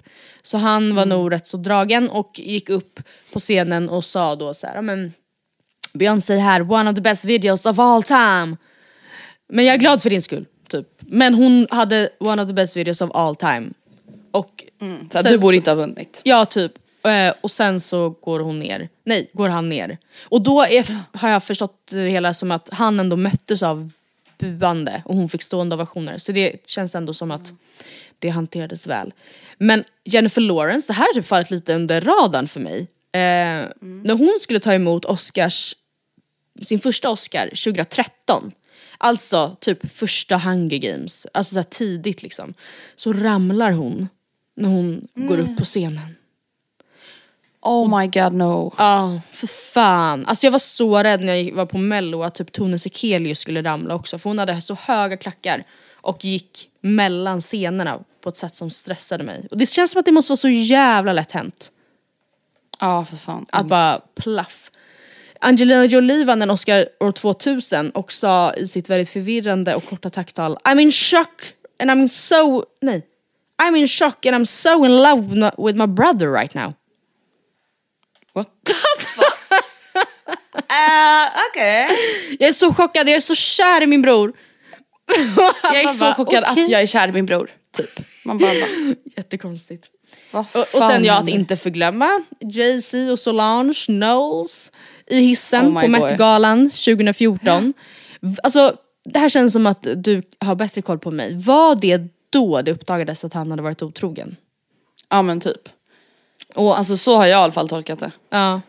Så 0.42 0.58
han 0.58 0.94
var 0.94 1.06
nog 1.06 1.32
rätt 1.32 1.46
så 1.46 1.56
dragen 1.56 2.08
och 2.08 2.30
gick 2.38 2.68
upp 2.70 3.00
på 3.32 3.38
scenen 3.40 3.88
och 3.88 4.04
sa 4.04 4.36
då 4.36 4.54
så 4.54 4.66
här, 4.66 4.74
"Ja, 4.74 4.82
men 4.82 5.12
Beyoncé 5.94 6.36
här, 6.36 6.72
one 6.72 6.90
of 6.90 6.94
the 6.94 7.00
best 7.00 7.24
videos 7.24 7.66
of 7.66 7.78
all 7.78 8.02
time. 8.02 8.56
Men 9.48 9.64
jag 9.64 9.74
är 9.74 9.78
glad 9.78 10.02
för 10.02 10.10
din 10.10 10.22
skull, 10.22 10.46
typ. 10.68 10.86
Men 11.00 11.34
hon 11.34 11.66
hade 11.70 12.08
one 12.18 12.42
of 12.42 12.48
the 12.48 12.52
best 12.52 12.76
videos 12.76 13.00
of 13.00 13.10
all 13.14 13.36
time. 13.36 13.68
Och 14.30 14.64
Så 15.12 15.18
att 15.18 15.24
sen 15.24 15.32
du 15.32 15.38
borde 15.38 15.56
inte 15.56 15.70
ha 15.70 15.74
vunnit. 15.74 16.20
Ja, 16.24 16.44
typ. 16.44 16.72
Eh, 17.04 17.34
och 17.40 17.50
sen 17.50 17.80
så 17.80 18.10
går 18.10 18.40
hon 18.40 18.58
ner. 18.58 18.88
Nej, 19.04 19.30
går 19.32 19.48
han 19.48 19.68
ner. 19.68 19.98
Och 20.22 20.42
då 20.42 20.62
är, 20.62 20.96
har 21.12 21.28
jag 21.28 21.42
förstått 21.42 21.86
det 21.92 22.08
hela 22.08 22.34
som 22.34 22.50
att 22.50 22.68
han 22.72 23.00
ändå 23.00 23.16
möttes 23.16 23.62
av 23.62 23.90
buande 24.38 25.02
och 25.04 25.16
hon 25.16 25.28
fick 25.28 25.42
stående 25.42 25.74
ovationer. 25.74 26.18
Så 26.18 26.32
det 26.32 26.66
känns 26.66 26.94
ändå 26.94 27.14
som 27.14 27.30
att 27.30 27.52
det 28.18 28.28
hanterades 28.28 28.86
väl. 28.86 29.12
Men 29.58 29.84
Jennifer 30.04 30.40
Lawrence, 30.40 30.86
det 30.92 30.92
här 30.96 31.06
har 31.06 31.14
typ 31.14 31.26
fallit 31.26 31.50
lite 31.50 31.74
under 31.74 32.00
radarn 32.00 32.48
för 32.48 32.60
mig. 32.60 32.78
Eh, 33.12 33.68
När 33.80 34.14
hon 34.18 34.38
skulle 34.40 34.60
ta 34.60 34.74
emot 34.74 35.04
Oscars, 35.04 35.74
sin 36.62 36.80
första 36.80 37.10
Oscar 37.10 37.48
2013, 37.48 38.52
alltså 38.98 39.56
typ 39.60 39.92
första 39.92 40.36
Hunger 40.36 40.78
Games, 40.78 41.26
alltså 41.34 41.54
så 41.54 41.62
tidigt 41.62 42.22
liksom, 42.22 42.54
så 42.96 43.12
ramlar 43.12 43.72
hon 43.72 44.08
när 44.56 44.68
hon 44.68 45.08
går 45.14 45.38
upp 45.38 45.56
på 45.58 45.64
scenen. 45.64 46.14
Oh 47.60 47.98
my 48.00 48.06
god 48.06 48.32
no. 48.32 48.74
Ja, 48.78 49.20
för 49.32 49.46
fan. 49.46 50.26
Alltså 50.26 50.46
jag 50.46 50.50
var 50.52 50.58
så 50.58 51.02
rädd 51.02 51.24
när 51.24 51.34
jag 51.34 51.54
var 51.54 51.66
på 51.66 51.78
mello 51.78 52.22
att 52.22 52.34
typ 52.34 52.52
Tone 52.52 52.78
Sekelius 52.78 53.38
skulle 53.38 53.62
ramla 53.62 53.94
också 53.94 54.18
för 54.18 54.30
hon 54.30 54.38
hade 54.38 54.60
så 54.60 54.74
höga 54.74 55.16
klackar 55.16 55.64
och 56.08 56.24
gick 56.24 56.68
mellan 56.80 57.40
scenerna 57.40 58.00
på 58.20 58.28
ett 58.28 58.36
sätt 58.36 58.54
som 58.54 58.70
stressade 58.70 59.24
mig. 59.24 59.46
Och 59.50 59.58
det 59.58 59.66
känns 59.66 59.90
som 59.90 59.98
att 59.98 60.06
det 60.06 60.12
måste 60.12 60.30
vara 60.30 60.36
så 60.36 60.48
jävla 60.48 61.12
lätt 61.12 61.32
hänt. 61.32 61.72
Ja 62.80 63.04
för 63.04 63.16
fan. 63.16 63.46
Att 63.52 63.60
Ångest. 63.60 63.70
bara 63.70 64.00
plaff. 64.14 64.70
Angelina 65.40 65.84
Jolie 65.84 66.24
vann 66.24 66.42
en 66.42 66.50
Oscar 66.50 66.88
år 67.00 67.12
2000 67.12 67.90
och 67.90 68.12
sa 68.12 68.54
i 68.54 68.66
sitt 68.66 68.90
väldigt 68.90 69.08
förvirrande 69.08 69.74
och 69.74 69.84
korta 69.84 70.10
tacktal 70.10 70.58
I'm 70.64 70.80
in 70.80 70.92
shock 70.92 71.52
and 71.82 71.90
I'm 71.90 72.08
so... 72.08 72.64
Nej. 72.80 73.06
I'm 73.62 73.76
in 73.76 73.88
shock 73.88 74.26
and 74.26 74.36
I'm 74.36 74.44
so 74.44 74.84
in 74.84 74.96
love 75.02 75.22
with 75.58 75.76
my- 75.76 75.86
brother 75.86 76.32
right 76.32 76.54
now. 76.54 76.74
What 78.32 78.48
the 78.66 78.74
fuck? 78.98 79.62
uh, 80.54 81.28
Okej. 81.50 81.88
Jag 82.38 82.48
är 82.48 82.52
så 82.52 82.74
chockad, 82.74 83.08
jag 83.08 83.16
är 83.16 83.20
så 83.20 83.34
kär 83.34 83.82
i 83.82 83.86
min 83.86 84.02
bror. 84.02 84.32
Jag 85.62 85.80
är 85.82 85.88
så 85.88 86.04
bara, 86.04 86.14
chockad 86.14 86.44
okej. 86.50 86.62
att 86.64 86.70
jag 86.70 86.82
är 86.82 86.86
kär 86.86 87.08
i 87.08 87.12
min 87.12 87.26
bror. 87.26 87.50
Typ. 87.76 88.00
Man 88.24 88.38
bara, 88.38 88.50
bara 88.50 88.94
Jättekonstigt. 89.16 89.84
Och, 90.30 90.40
och 90.56 90.66
sen 90.66 91.04
ja, 91.04 91.18
att 91.18 91.28
inte 91.28 91.56
förglömma 91.56 92.22
Jay-Z 92.40 93.12
och 93.12 93.18
Solange 93.18 93.74
Knowles 93.86 94.72
i 95.06 95.20
hissen 95.20 95.66
Oh 95.76 95.80
på. 95.82 95.88
Met-galan 95.88 96.70
2014. 96.70 97.72
V- 98.20 98.36
Alltså, 98.42 98.76
det 99.04 99.18
här 99.18 99.28
känns 99.28 99.52
som 99.52 99.66
att 99.66 99.86
du 99.96 100.22
har 100.40 100.54
bättre 100.54 100.82
koll 100.82 100.98
på 100.98 101.10
mig. 101.10 101.34
Var 101.36 101.74
det 101.74 102.00
då 102.30 102.62
det 102.62 102.70
uppdagades 102.72 103.24
att 103.24 103.34
han 103.34 103.50
hade 103.50 103.62
varit 103.62 103.82
otrogen? 103.82 104.36
Ja 105.08 105.22
men 105.22 105.40
typ. 105.40 105.68
Och, 106.54 106.78
Alltså 106.78 106.96
så 106.96 107.16
har 107.16 107.26
jag 107.26 107.40
i 107.40 107.42
alla 107.42 107.52
fall 107.52 107.68
tolkat 107.68 107.98
det. 108.00 108.10
ja. 108.30 108.60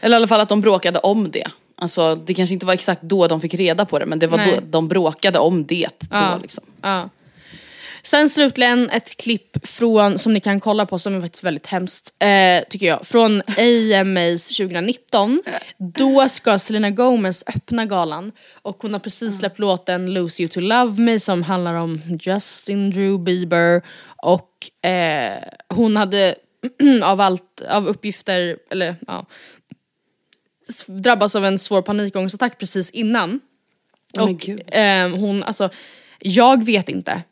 Eller 0.00 0.14
i 0.14 0.18
alla 0.18 0.28
fall 0.28 0.40
att 0.40 0.48
de 0.48 0.60
bråkade 0.60 0.98
om 0.98 1.30
det. 1.30 1.46
Alltså 1.76 2.14
det 2.14 2.34
kanske 2.34 2.52
inte 2.54 2.66
var 2.66 2.74
exakt 2.74 3.02
då 3.02 3.28
de 3.28 3.40
fick 3.40 3.54
reda 3.54 3.84
på 3.84 3.98
det 3.98 4.06
men 4.06 4.18
det 4.18 4.26
var 4.26 4.38
Nej. 4.38 4.54
då 4.54 4.60
de 4.70 4.88
bråkade 4.88 5.38
om 5.38 5.64
det 5.66 5.88
Ja. 6.10 6.32
då 6.34 6.42
liksom. 6.42 6.64
Ja. 6.82 7.08
Sen 8.04 8.28
slutligen 8.28 8.90
ett 8.90 9.16
klipp 9.16 9.68
från, 9.68 10.18
som 10.18 10.34
ni 10.34 10.40
kan 10.40 10.60
kolla 10.60 10.86
på 10.86 10.98
som 10.98 11.14
är 11.14 11.20
faktiskt 11.20 11.44
väldigt 11.44 11.66
hemskt, 11.66 12.14
eh, 12.18 12.64
tycker 12.70 12.86
jag. 12.86 13.06
Från 13.06 13.42
AMAs 13.58 14.56
2019. 14.56 15.42
Då 15.78 16.28
ska 16.28 16.58
Selena 16.58 16.90
Gomez 16.90 17.44
öppna 17.56 17.86
galan 17.86 18.32
och 18.62 18.78
hon 18.82 18.92
har 18.92 19.00
precis 19.00 19.38
släppt 19.38 19.58
låten 19.58 20.14
Lose 20.14 20.42
You 20.42 20.48
To 20.48 20.60
Love 20.60 21.00
Me 21.00 21.20
som 21.20 21.42
handlar 21.42 21.74
om 21.74 22.00
Justin 22.20 22.90
Drew 22.90 23.18
Bieber 23.18 23.82
och 24.22 24.86
eh, 24.90 25.38
hon 25.68 25.96
hade 25.96 26.34
av 27.02 27.20
allt, 27.20 27.62
av 27.70 27.88
uppgifter, 27.88 28.56
eller 28.70 28.94
ja, 29.06 29.26
drabbas 30.86 31.36
av 31.36 31.44
en 31.44 31.58
svår 31.58 31.82
panikångestattack 31.82 32.58
precis 32.58 32.90
innan. 32.90 33.40
Oh 34.18 34.22
och 34.30 34.48
ehm, 34.66 35.12
hon, 35.12 35.42
alltså, 35.42 35.68
jag 36.18 36.64
vet 36.64 36.88
inte. 36.88 37.22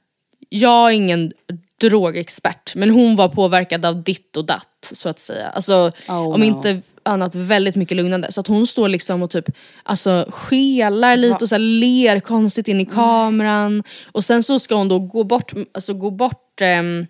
Jag 0.48 0.88
är 0.88 0.90
ingen 0.90 1.32
drogexpert 1.80 2.74
men 2.74 2.90
hon 2.90 3.16
var 3.16 3.28
påverkad 3.28 3.84
av 3.84 4.02
ditt 4.02 4.36
och 4.36 4.44
datt 4.44 4.92
så 4.92 5.08
att 5.08 5.18
säga. 5.18 5.48
Alltså 5.48 5.92
Oh, 6.08 6.34
om 6.34 6.40
no. 6.40 6.44
inte 6.44 6.80
annat 7.02 7.34
väldigt 7.34 7.76
mycket 7.76 7.96
lugnande. 7.96 8.32
Så 8.32 8.40
att 8.40 8.46
hon 8.46 8.66
står 8.66 8.88
liksom 8.88 9.22
och 9.22 9.30
typ 9.30 9.44
alltså 9.82 10.26
skelar 10.30 11.16
lite 11.16 11.36
och 11.44 11.48
så 11.48 11.54
här 11.54 11.60
ler 11.60 12.20
konstigt 12.20 12.68
in 12.68 12.80
i 12.80 12.86
kameran. 12.86 13.82
Och 14.12 14.24
sen 14.24 14.42
så 14.42 14.58
ska 14.58 14.74
hon 14.74 14.88
då 14.88 14.98
gå 14.98 15.24
bort, 15.24 15.52
alltså 15.72 15.94
gå 15.94 16.10
bort 16.10 16.60
l- 16.60 17.06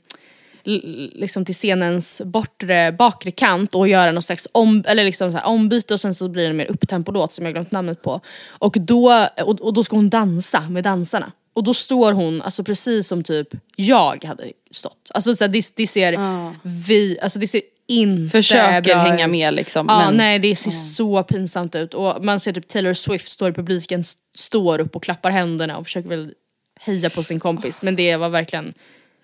liksom 0.64 1.44
till 1.44 1.54
scenens 1.54 2.22
bortre, 2.24 2.92
bakre 2.92 3.30
kant 3.30 3.74
och 3.74 3.88
göra 3.88 4.12
någon 4.12 4.22
slags 4.22 4.48
om, 4.52 4.84
eller 4.86 5.04
liksom 5.04 5.32
så 5.32 5.38
här 5.38 5.46
ombyte 5.46 5.94
och 5.94 6.00
sen 6.00 6.14
så 6.14 6.28
blir 6.28 6.42
det 6.42 6.48
en 6.50 6.56
mer 6.56 6.66
upptempo-låt 6.70 7.32
som 7.32 7.44
jag 7.44 7.54
glömt 7.54 7.72
namnet 7.72 8.02
på. 8.02 8.20
Och 8.48 8.76
då, 8.80 9.28
och, 9.44 9.60
och 9.60 9.74
då 9.74 9.84
ska 9.84 9.96
hon 9.96 10.10
dansa 10.10 10.60
med 10.60 10.84
dansarna. 10.84 11.32
Och 11.52 11.64
då 11.64 11.74
står 11.74 12.12
hon 12.12 12.42
alltså 12.42 12.64
precis 12.64 13.08
som 13.08 13.22
typ 13.22 13.48
jag 13.76 14.24
hade 14.24 14.44
stått. 14.70 15.10
Alltså 15.14 15.36
så 15.36 15.44
här, 15.44 15.48
det, 15.48 15.72
det 15.76 15.86
ser 15.86 16.16
vi, 16.62 17.18
alltså 17.22 17.38
det 17.38 17.46
ser 17.46 17.62
inte 17.86 18.30
Försöker 18.30 18.82
bra 18.82 18.94
hänga 18.96 19.24
ut. 19.24 19.30
med 19.30 19.54
liksom. 19.54 19.86
Ja, 19.88 19.98
men, 20.06 20.16
nej 20.16 20.38
det 20.38 20.56
ser 20.56 20.70
så 20.70 21.22
pinsamt 21.22 21.74
ut. 21.74 21.94
Och 21.94 22.24
man 22.24 22.40
ser 22.40 22.52
typ 22.52 22.68
Taylor 22.68 22.94
Swift 22.94 23.30
står 23.30 23.50
i 23.50 23.52
publiken, 23.52 24.00
s- 24.00 24.14
står 24.34 24.78
upp 24.80 24.96
och 24.96 25.02
klappar 25.02 25.30
händerna 25.30 25.78
och 25.78 25.84
försöker 25.84 26.08
väl 26.08 26.32
heja 26.80 27.10
på 27.10 27.22
sin 27.22 27.40
kompis. 27.40 27.82
Men 27.82 27.96
det 27.96 28.16
var 28.16 28.28
verkligen, 28.28 28.74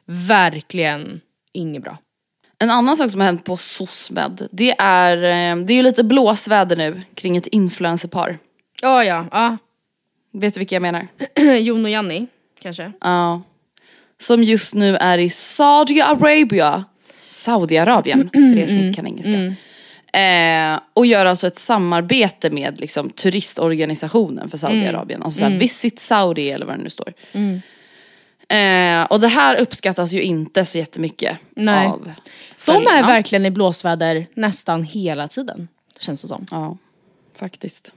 verkligen 0.06 1.20
inget 1.56 1.82
bra. 1.82 1.98
En 2.58 2.70
annan 2.70 2.96
sak 2.96 3.10
som 3.10 3.20
har 3.20 3.26
hänt 3.26 3.44
på 3.44 3.56
SOSMED 3.56 4.48
det 4.52 4.74
är, 4.78 5.16
eh, 5.16 5.64
det 5.64 5.72
är 5.72 5.76
ju 5.76 5.82
lite 5.82 6.04
blåsväder 6.04 6.76
nu 6.76 7.02
kring 7.14 7.36
ett 7.36 7.46
influencerpar. 7.46 8.38
Ja, 8.82 9.04
ja, 9.04 9.26
ja. 9.30 9.56
Vet 10.32 10.54
du 10.54 10.60
vilka 10.60 10.74
jag 10.74 10.82
menar? 10.82 11.06
Jon 11.58 11.84
och 11.84 11.90
Janni, 11.90 12.26
kanske? 12.62 12.92
Ja. 13.00 13.42
Som 14.20 14.44
just 14.44 14.74
nu 14.74 14.96
är 14.96 15.18
i 15.18 15.30
Saudi 15.30 16.00
Arabia, 16.00 16.84
Saudiarabien 17.24 18.30
för 18.32 18.58
er 18.58 18.66
som 18.66 18.78
inte 18.78 18.96
kan 18.96 19.06
engelska. 19.06 19.54
Eh, 20.20 20.80
och 20.94 21.06
gör 21.06 21.26
alltså 21.26 21.46
ett 21.46 21.58
samarbete 21.58 22.50
med 22.50 22.80
liksom, 22.80 23.10
turistorganisationen 23.10 24.48
för 24.50 24.58
Saudiarabien. 24.58 25.22
Alltså 25.22 25.38
såhär, 25.38 25.58
Visit 25.58 26.00
Saudi 26.00 26.50
eller 26.50 26.66
vad 26.66 26.78
det 26.78 26.82
nu 26.82 26.90
står. 26.90 27.12
Eh, 28.48 29.04
och 29.04 29.20
det 29.20 29.28
här 29.28 29.56
uppskattas 29.56 30.12
ju 30.12 30.22
inte 30.22 30.64
så 30.64 30.78
jättemycket 30.78 31.38
Nej. 31.56 31.86
av 31.86 32.02
De 32.04 32.10
är 32.10 32.14
följarna. 32.58 33.06
verkligen 33.06 33.46
i 33.46 33.50
blåsväder 33.50 34.26
nästan 34.34 34.82
hela 34.82 35.28
tiden, 35.28 35.68
känns 36.00 36.22
det 36.22 36.28
som. 36.28 36.46
Ja, 36.50 36.76
faktiskt. 37.38 37.92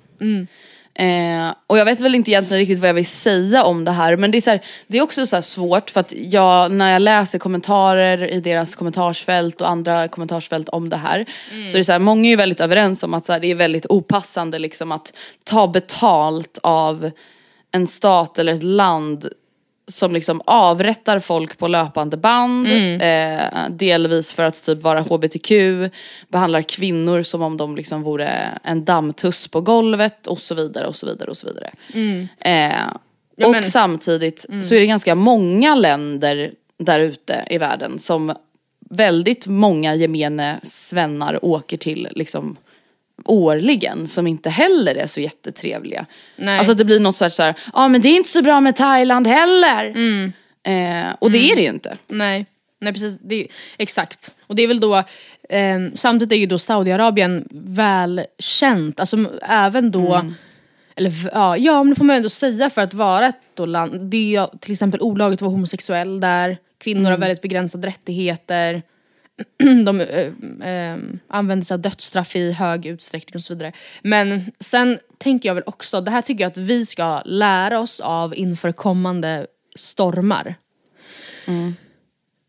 Eh, 0.93 1.53
och 1.67 1.77
jag 1.77 1.85
vet 1.85 1.99
väl 1.99 2.15
inte 2.15 2.31
egentligen 2.31 2.59
riktigt 2.59 2.79
vad 2.79 2.89
jag 2.89 2.93
vill 2.93 3.05
säga 3.05 3.63
om 3.63 3.85
det 3.85 3.91
här 3.91 4.17
men 4.17 4.31
det 4.31 4.37
är, 4.37 4.41
så 4.41 4.49
här, 4.49 4.61
det 4.87 4.97
är 4.97 5.01
också 5.01 5.25
så 5.25 5.41
svårt 5.41 5.89
för 5.89 5.99
att 5.99 6.13
jag, 6.17 6.71
när 6.71 6.93
jag 6.93 7.01
läser 7.01 7.39
kommentarer 7.39 8.33
i 8.33 8.39
deras 8.39 8.75
kommentarsfält 8.75 9.61
och 9.61 9.69
andra 9.69 10.07
kommentarsfält 10.07 10.69
om 10.69 10.89
det 10.89 10.97
här 10.97 11.25
så 11.49 11.77
är 11.77 11.77
det 11.77 11.83
så 11.83 11.91
här, 11.91 11.99
många 11.99 12.25
är 12.25 12.29
ju 12.29 12.35
väldigt 12.35 12.59
överens 12.59 13.03
om 13.03 13.13
att 13.13 13.25
så 13.25 13.33
här, 13.33 13.39
det 13.39 13.51
är 13.51 13.55
väldigt 13.55 13.85
opassande 13.89 14.59
liksom 14.59 14.91
att 14.91 15.13
ta 15.43 15.67
betalt 15.67 16.59
av 16.63 17.11
en 17.71 17.87
stat 17.87 18.39
eller 18.39 18.53
ett 18.53 18.63
land 18.63 19.29
som 19.89 20.11
liksom 20.13 20.41
avrättar 20.45 21.19
folk 21.19 21.57
på 21.57 21.67
löpande 21.67 22.17
band, 22.17 22.67
eh, 23.01 23.69
delvis 23.69 24.33
för 24.33 24.43
att 24.43 24.63
typ 24.63 24.81
vara 24.81 25.01
hbtq, 25.01 25.51
behandlar 26.27 26.61
kvinnor 26.61 27.23
som 27.23 27.41
om 27.41 27.57
de 27.57 27.75
liksom 27.75 28.03
vore 28.03 28.59
en 28.63 28.85
dammtuss 28.85 29.47
på 29.47 29.61
golvet 29.61 30.27
och 30.27 30.39
så 30.39 30.55
vidare 30.55 30.87
och 30.87 30.95
så 30.95 31.05
vidare 31.05 31.29
och 31.29 31.37
så 31.37 31.47
vidare. 31.47 31.71
Eh, 32.39 33.45
och 33.45 33.51
men- 33.51 33.63
samtidigt 33.65 34.45
så 34.63 34.75
är 34.75 34.79
det 34.79 34.85
ganska 34.85 35.15
många 35.15 35.75
länder 35.75 36.51
där 36.79 36.99
ute 36.99 37.45
i 37.49 37.57
världen 37.57 37.99
som 37.99 38.33
väldigt 38.89 39.47
många 39.47 39.95
gemene 39.95 40.59
svennar 40.63 41.45
åker 41.45 41.77
till 41.77 42.07
liksom 42.11 42.57
årligen 43.25 44.07
som 44.07 44.27
inte 44.27 44.49
heller 44.49 44.95
är 44.95 45.07
så 45.07 45.19
jättetrevliga. 45.21 46.05
Nej. 46.35 46.57
Alltså 46.57 46.71
att 46.71 46.77
det 46.77 46.85
blir 46.85 46.99
något 46.99 47.15
sorts 47.15 47.35
såhär, 47.35 47.53
ja 47.65 47.71
ah, 47.73 47.87
men 47.87 48.01
det 48.01 48.07
är 48.07 48.15
inte 48.15 48.29
så 48.29 48.41
bra 48.41 48.59
med 48.59 48.75
Thailand 48.75 49.27
heller. 49.27 49.85
Eh, 50.63 51.15
och 51.19 51.31
det 51.31 51.51
är 51.51 51.55
det 51.55 51.61
ju 51.61 51.67
inte. 51.69 51.97
Nej, 52.07 52.45
nej 52.79 52.93
precis. 52.93 53.17
Det 53.21 53.35
är, 53.35 53.47
exakt. 53.77 54.33
Och 54.47 54.55
det 54.55 54.63
är 54.63 54.67
väl 54.67 54.79
då, 54.79 54.95
eh, 55.49 55.79
samtidigt 55.93 56.31
är 56.31 56.37
ju 56.39 56.45
då 56.45 56.59
Saudiarabien 56.59 57.47
välkänt, 57.51 58.99
alltså 58.99 59.17
även 59.41 59.91
då, 59.91 60.15
Mm. 60.15 60.33
eller 60.95 61.11
ja, 61.33 61.57
ja 61.57 61.83
men 61.83 61.89
det 61.89 61.95
får 61.95 62.05
man 62.05 62.15
ändå 62.15 62.29
säga 62.29 62.69
för 62.69 62.81
att 62.81 62.93
vara 62.93 63.25
ett 63.27 63.37
då 63.53 63.65
land, 63.65 64.01
det 64.11 64.35
är 64.35 64.57
till 64.59 64.71
exempel 64.71 65.01
olagligt 65.01 65.37
att 65.37 65.41
vara 65.41 65.51
homosexuell 65.51 66.19
där, 66.19 66.57
kvinnor 66.77 66.99
Mm. 67.01 67.11
har 67.11 67.17
väldigt 67.17 67.41
begränsade 67.41 67.87
rättigheter, 67.87 68.81
de 69.85 70.01
eh, 70.01 70.31
eh, 70.69 70.97
använder 71.27 71.65
sig 71.65 71.75
av 71.75 71.81
dödsstraff 71.81 72.35
i 72.35 72.51
hög 72.51 72.85
utsträckning 72.85 73.35
och 73.35 73.41
så 73.41 73.53
vidare. 73.53 73.71
Men 74.01 74.51
sen 74.59 74.99
tänker 75.17 75.49
jag 75.49 75.55
väl 75.55 75.63
också, 75.67 76.01
det 76.01 76.11
här 76.11 76.21
tycker 76.21 76.43
jag 76.43 76.51
att 76.51 76.57
vi 76.57 76.85
ska 76.85 77.21
lära 77.25 77.79
oss 77.79 77.99
av 77.99 78.35
inför 78.35 78.71
kommande 78.71 79.47
stormar. 79.75 80.55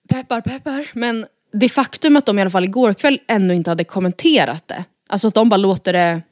Peppar 0.09 0.41
peppar. 0.41 0.91
Men 0.95 1.27
det 1.53 1.69
faktum 1.69 2.17
att 2.17 2.27
de 2.27 2.39
i 2.39 2.41
alla 2.41 2.51
fall 2.51 2.65
igår 2.65 2.95
kväll 2.95 3.21
ännu 3.29 3.55
inte 3.55 3.71
hade 3.71 3.85
kommenterat 3.85 4.69
det. 4.69 4.85
Alltså 5.09 5.29
att 5.29 5.35
de 5.35 5.49
bara 5.49 5.57
låter 5.57 5.93
det 5.93 6.23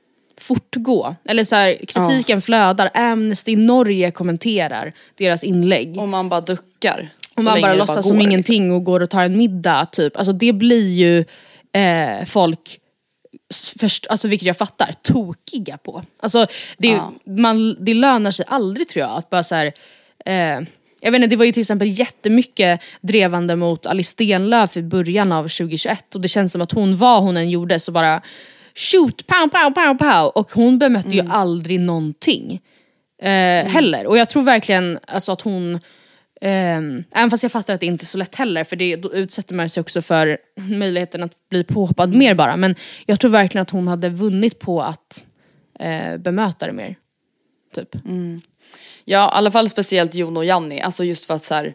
fortgå. 0.41 1.15
Eller 1.29 1.45
så 1.45 1.57
här, 1.57 1.77
kritiken 1.87 2.43
flödar. 2.43 2.91
Amnesty 2.95 3.57
Norge 3.57 4.11
kommenterar 4.11 4.93
deras 5.17 5.45
inlägg. 5.45 5.99
Och 5.99 6.09
man 6.09 6.29
bara 6.29 6.41
duckar. 6.41 7.11
Och 7.39 7.45
man 7.45 7.61
bara 7.61 7.75
låtsas 7.75 7.97
går, 7.97 8.03
som 8.03 8.17
liksom. 8.17 8.31
ingenting 8.31 8.73
och 8.73 8.85
går 8.85 9.01
och 9.01 9.11
tar 9.11 9.23
en 9.25 9.37
middag 9.37 9.87
typ. 9.93 10.17
Alltså 10.17 10.33
det 10.33 10.53
blir 10.53 10.93
ju 10.95 11.25
eh, 11.83 12.25
folk, 12.27 12.79
först, 13.81 14.07
alltså 14.07 14.29
vilket 14.29 14.47
jag 14.47 14.57
fattar, 14.57 14.91
tokiga 15.03 15.79
på. 15.79 16.03
Alltså 16.23 16.47
det, 16.79 16.89
Ja. 16.89 17.13
man, 17.25 17.85
det 17.85 17.95
lönar 17.95 18.31
sig 18.31 18.45
aldrig 18.49 18.89
tror 18.89 19.01
jag 19.01 19.19
att 19.19 19.31
bara 19.31 19.45
så 19.45 19.55
här, 19.55 19.73
eh, 20.27 20.61
jag 21.01 21.13
vet 21.13 21.15
inte, 21.15 21.27
det 21.27 21.37
var 21.37 21.45
ju 21.45 21.53
till 21.53 21.61
exempel 21.61 21.89
jättemycket 21.89 22.81
drevande 23.01 23.57
mot 23.57 23.87
Alice 23.87 24.11
Stenlöf 24.11 24.77
i 24.77 24.83
början 24.83 25.33
av 25.33 25.43
2021 25.43 26.15
och 26.15 26.21
det 26.21 26.29
känns 26.29 26.53
som 26.53 26.63
att 26.63 26.73
hon, 26.73 26.97
vad 26.97 27.23
hon 27.23 27.37
än 27.37 27.51
gjorde 27.51 27.81
så 27.81 27.93
bara 27.93 28.23
shoot, 28.75 29.27
pow, 29.27 29.49
pow, 29.49 29.71
pow, 29.71 29.95
pow 29.99 30.27
och 30.35 30.53
hon 30.53 30.79
bemötte 30.79 31.17
ju 31.17 31.23
aldrig 31.31 31.81
någonting. 31.81 32.61
Eh, 33.23 33.65
Heller. 33.67 34.07
Och 34.07 34.19
jag 34.19 34.29
tror 34.29 34.43
verkligen 34.43 34.99
alltså, 35.07 35.33
att 35.33 35.41
hon 35.41 35.81
Um, 36.41 37.05
även 37.15 37.31
fast 37.31 37.43
jag 37.43 37.53
fattar 37.53 37.75
att 37.75 37.81
det 37.81 37.87
inte 37.87 38.03
är 38.03 38.07
så 38.07 38.19
lätt 38.19 38.35
heller 38.35 38.65
för 38.65 38.77
det, 38.77 38.97
då 38.97 39.13
utsätter 39.13 39.55
man 39.55 39.69
sig 39.69 39.81
också 39.81 40.03
för 40.03 40.39
möjligheten 40.55 41.23
att 41.23 41.49
bli 41.49 41.65
påhoppad 41.65 42.15
mer 42.15 42.35
bara. 42.35 42.57
Men 42.57 42.75
jag 43.07 43.21
tror 43.21 43.31
verkligen 43.31 43.63
att 43.63 43.71
hon 43.71 43.89
hade 43.89 44.09
vunnit 44.09 44.59
på 44.59 44.83
att 44.83 45.25
uh, 45.81 46.17
bemöta 46.17 46.67
det 46.67 46.73
mer. 46.73 46.97
Typ. 47.75 47.95
Mm. 47.95 48.41
Ja, 49.05 49.29
i 49.35 49.37
alla 49.37 49.51
fall 49.51 49.69
speciellt 49.69 50.15
Jon 50.15 50.37
och 50.37 50.45
Janni. 50.45 50.81
Alltså 50.81 51.05
just 51.05 51.27
för 51.27 51.35
att 51.35 51.45
så 51.45 51.55
här, 51.55 51.75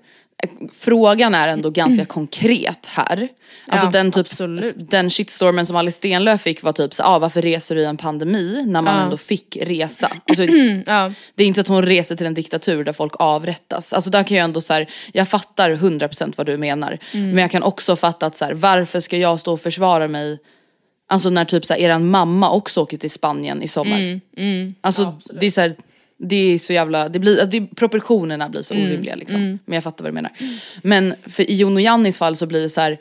frågan 0.79 1.35
är 1.35 1.47
ändå 1.47 1.69
ganska 1.69 2.05
konkret 2.05 2.85
här. 2.85 3.27
Alltså 3.67 3.85
Ja, 3.87 3.91
den, 3.91 4.11
typ, 4.11 4.19
absolut. 4.19 4.75
den 4.77 5.09
shitstormen 5.09 5.65
som 5.65 5.75
Alice 5.75 5.95
Stenlöf 5.97 6.41
fick 6.41 6.63
var 6.63 6.71
typ 6.71 6.93
så, 6.93 7.03
ah, 7.03 7.19
varför 7.19 7.41
reser 7.41 7.75
du 7.75 7.81
i 7.81 7.85
en 7.85 7.97
pandemi 7.97 8.63
när 8.67 8.81
man 8.81 8.95
Ja. 8.97 9.01
ändå 9.03 9.17
fick 9.17 9.57
resa? 9.61 10.11
Alltså, 10.27 10.43
Ja. 10.85 11.11
Det 11.35 11.43
är 11.43 11.47
inte 11.47 11.61
att 11.61 11.67
hon 11.67 11.83
reser 11.85 12.15
till 12.15 12.25
en 12.25 12.33
diktatur 12.33 12.83
där 12.83 12.93
folk 12.93 13.13
avrättas. 13.19 13.93
Alltså 13.93 14.09
där 14.09 14.23
kan 14.23 14.37
jag 14.37 14.43
ändå 14.43 14.61
så 14.61 14.73
här, 14.73 14.89
jag 15.13 15.27
fattar 15.29 15.71
100% 15.71 16.33
vad 16.37 16.45
du 16.45 16.57
menar. 16.57 16.97
Mm. 17.11 17.29
Men 17.29 17.37
jag 17.41 17.51
kan 17.51 17.63
också 17.63 17.95
fatta 17.95 18.25
att 18.25 18.35
så 18.37 18.45
här, 18.45 18.53
varför 18.53 18.99
ska 18.99 19.17
jag 19.17 19.39
stå 19.39 19.53
och 19.53 19.61
försvara 19.61 20.07
mig 20.07 20.39
Alltså 21.07 21.29
när 21.29 21.45
typ 21.45 21.65
så 21.65 21.73
här, 21.73 21.81
eran 21.81 22.09
mamma 22.09 22.51
också 22.51 22.81
åker 22.81 22.97
till 22.97 23.11
Spanien 23.11 23.61
i 23.63 23.67
sommar. 23.67 24.19
Mm, 24.37 24.75
Alltså 24.81 25.19
det 25.39 25.45
är 25.45 25.51
så 25.51 25.61
här, 25.61 25.75
det 26.17 26.53
är 26.53 26.59
så 26.59 26.73
jävla, 26.73 27.09
det 27.09 27.19
blir, 27.19 27.45
det, 27.45 27.75
proportionerna 27.75 28.49
blir 28.49 28.71
Mm, 28.71 28.83
så 28.83 28.87
orimliga 28.87 29.15
liksom. 29.15 29.59
Men 29.65 29.75
jag 29.75 29.83
fattar 29.83 30.03
vad 30.03 30.11
du 30.11 30.13
menar. 30.13 30.31
Men 30.81 31.15
för 31.25 31.49
i 31.49 31.55
Jon 31.55 31.75
och 31.75 31.81
Jannis 31.81 32.17
fall 32.17 32.35
så 32.35 32.45
blir 32.45 32.61
det 32.61 32.69
så 32.69 32.81
här. 32.81 32.97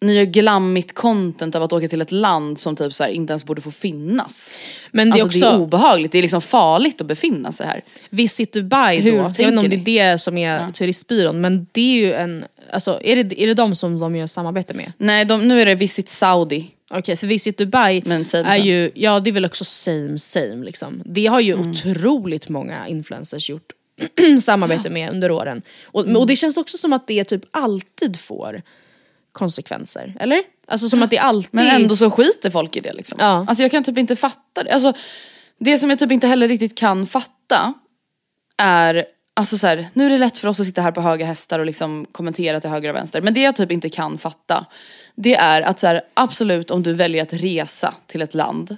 Ni 0.00 0.14
gör 0.14 0.24
glammigt 0.24 0.94
content 0.94 1.54
av 1.54 1.62
att 1.62 1.72
åka 1.72 1.88
till 1.88 2.00
ett 2.00 2.12
land 2.12 2.58
som 2.58 2.76
typ 2.76 2.94
så 2.94 3.04
här, 3.04 3.10
inte 3.10 3.32
ens 3.32 3.44
borde 3.44 3.60
få 3.60 3.70
finnas. 3.70 4.60
Men 4.90 5.10
det 5.10 5.18
är 5.18 5.22
alltså 5.22 5.38
det 5.38 5.46
är 5.46 5.50
också 5.50 5.62
obehagligt, 5.62 6.12
det 6.12 6.18
är 6.18 6.22
liksom 6.22 6.40
farligt 6.40 7.00
att 7.00 7.06
befinna 7.06 7.52
sig 7.52 7.66
här. 7.66 7.80
Visit 8.10 8.52
Dubai 8.52 9.00
Hur 9.00 9.12
då. 9.12 9.16
Jag 9.16 9.28
vet 9.28 9.38
inte 9.38 9.58
om 9.58 9.68
det 9.68 9.76
är 9.76 10.12
det 10.12 10.18
som 10.18 10.38
är 10.38 10.70
turistbyrån 10.70 11.40
men 11.40 11.66
det 11.72 11.80
är 11.80 12.06
ju 12.06 12.12
en, 12.12 12.44
alltså 12.72 13.00
är 13.02 13.24
det, 13.24 13.42
är 13.42 13.46
det 13.46 13.54
de 13.54 13.76
som 13.76 13.98
de 13.98 14.16
gör 14.16 14.26
samarbete 14.26 14.74
med? 14.74 14.92
Nej 14.98 15.24
de, 15.24 15.48
nu 15.48 15.60
är 15.60 15.66
det 15.66 15.74
Visit 15.74 16.08
Saudi. 16.08 16.70
Okej 16.98 17.16
för 17.16 17.26
Visit 17.26 17.58
Dubai 17.58 18.02
Men 18.06 18.24
same, 18.24 18.48
är 18.48 18.56
ju, 18.56 18.90
ja 18.94 19.20
det 19.20 19.30
är 19.30 19.32
väl 19.32 19.44
också 19.44 19.64
same 19.64 20.18
same 20.18 20.64
liksom. 20.64 21.02
Det 21.04 21.26
har 21.26 21.40
ju 21.40 21.52
Mm. 21.52 21.70
otroligt 21.70 22.48
många 22.48 22.88
influencers 22.88 23.50
gjort 23.50 23.72
samarbete 24.42 24.90
med 24.90 25.10
under 25.10 25.30
åren. 25.30 25.62
Och, 25.84 26.04
Mm. 26.04 26.16
och 26.16 26.26
det 26.26 26.36
känns 26.36 26.56
också 26.56 26.78
som 26.78 26.92
att 26.92 27.06
det 27.06 27.24
typ 27.24 27.42
alltid 27.50 28.20
får 28.20 28.62
konsekvenser, 29.32 30.14
eller? 30.20 30.42
Alltså 30.68 30.88
som 30.88 31.02
att 31.02 31.10
det 31.10 31.18
alltid... 31.18 31.54
Men 31.54 31.66
ändå 31.82 31.96
så 31.96 32.10
skiter 32.10 32.50
folk 32.50 32.76
i 32.76 32.80
det 32.80 32.92
liksom. 32.92 33.18
Ja. 33.20 33.46
Alltså 33.48 33.62
jag 33.62 33.70
kan 33.70 33.84
typ 33.84 33.98
inte 33.98 34.16
fatta 34.16 34.62
det. 34.64 34.72
Alltså, 34.74 34.92
det 35.60 35.78
som 35.78 35.90
jag 35.90 35.98
typ 35.98 36.12
inte 36.12 36.26
heller 36.26 36.48
riktigt 36.48 36.78
kan 36.78 37.06
fatta 37.06 37.74
är, 38.56 39.04
alltså 39.34 39.58
så 39.58 39.66
här, 39.66 39.86
nu 39.92 40.06
är 40.06 40.10
det 40.10 40.18
lätt 40.18 40.38
för 40.38 40.48
oss 40.48 40.60
att 40.60 40.66
sitta 40.66 40.82
här 40.82 40.92
på 40.92 41.00
höga 41.00 41.26
hästar 41.26 41.58
och 41.58 41.66
liksom 41.66 42.06
kommentera 42.12 42.60
till 42.60 42.70
höger 42.70 42.88
och 42.88 42.94
vänster. 42.96 43.22
Men 43.22 43.34
det 43.34 43.40
jag 43.40 43.56
typ 43.56 43.72
inte 43.72 43.88
kan 43.88 44.18
fatta, 44.18 44.66
det 45.14 45.34
är 45.34 45.62
att 45.62 45.78
så 45.78 45.86
här, 45.86 46.02
absolut 46.14 46.70
om 46.70 46.82
du 46.82 46.92
väljer 46.92 47.22
att 47.22 47.32
resa 47.32 47.94
till 48.06 48.22
ett 48.22 48.34
land 48.34 48.76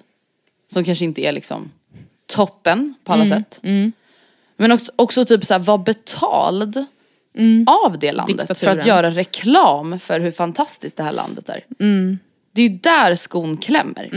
som 0.73 0.85
kanske 0.85 1.05
inte 1.05 1.21
är 1.21 1.33
liksom 1.33 1.71
toppen 2.27 2.95
på 3.05 3.13
alla 3.13 3.27
sätt. 3.27 3.61
Men 4.57 4.73
också, 4.73 4.93
också 4.97 5.25
typ 5.25 5.45
så 5.45 5.55
här, 5.55 5.59
vara 5.59 5.79
betald 5.79 6.85
av 7.85 7.99
det 7.99 8.13
landet 8.13 8.47
för 8.47 8.53
att 8.53 8.59
Diktaturen. 8.61 8.87
göra 8.87 9.11
reklam 9.11 9.99
för 9.99 10.21
hur 10.21 10.31
fantastiskt 10.31 10.97
det 10.97 11.03
här 11.03 11.13
landet 11.13 11.49
är. 11.49 11.65
Det 12.53 12.63
är 12.63 12.69
ju 12.69 12.79
där 12.79 13.15
skon 13.15 13.57
klämmer. 13.57 14.11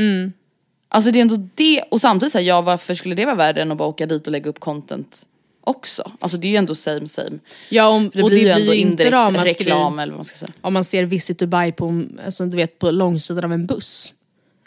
Alltså 0.92 1.12
det 1.12 1.20
är 1.20 1.22
ändå 1.22 1.50
det, 1.56 1.82
och 1.82 2.02
samtidigt 2.02 2.34
säger 2.34 2.48
ja 2.48 2.62
varför 2.62 2.94
skulle 2.94 3.16
det 3.16 3.26
vara 3.26 3.36
värre 3.36 3.62
än 3.62 3.72
att 3.72 3.78
bara 3.78 3.88
åka 3.88 4.06
dit 4.06 4.28
och 4.28 4.32
lägga 4.32 4.50
upp 4.50 4.60
content 4.60 5.26
också? 5.70 6.12
Alltså 6.20 6.38
det 6.38 6.48
är 6.48 6.50
ju 6.50 6.56
ändå 6.56 6.76
same 6.76 7.08
same. 7.08 7.40
Ja, 7.70 7.88
om, 7.88 8.12
Det 8.14 8.24
och 8.24 8.30
blir 8.30 8.38
det 8.38 8.50
ju 8.50 8.54
blir 8.54 8.64
ändå 8.64 8.74
ju 8.74 8.80
indirekt 8.82 9.14
ramaskri 9.14 9.54
reklam 9.54 10.00
eller 10.00 10.12
vad 10.12 10.18
man 10.18 10.26
ska 10.26 10.38
säga. 10.38 10.52
om 10.62 10.74
man 10.74 10.84
ser 10.84 11.04
Visit 11.04 11.40
Dubai 11.40 11.72
på, 11.72 12.06
alltså, 12.26 12.46
du 12.46 12.58
vet, 12.58 12.80
på 12.80 12.92
långsidan 12.92 13.44
av 13.44 13.54
en 13.54 13.66
buss. 13.66 14.14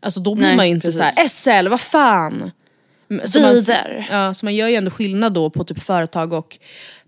Alltså 0.01 0.21
då 0.21 0.35
blir 0.35 0.47
Nej, 0.47 0.57
man 0.57 0.69
ju 0.69 0.75
inte 0.75 0.87
precis. 0.87 1.15
så 1.15 1.49
här: 1.49 1.63
SL, 1.63 1.69
vad 1.69 1.81
fan! 1.81 2.51
Så 3.25 3.41
man, 3.41 3.65
ja, 4.11 4.35
så 4.35 4.47
man 4.47 4.55
gör 4.55 4.69
ju 4.69 4.75
ändå 4.77 4.91
skillnad 4.91 5.35
då 5.35 5.51
på 5.51 5.65
typ 5.65 5.83
företag 5.83 6.33
och 6.33 6.59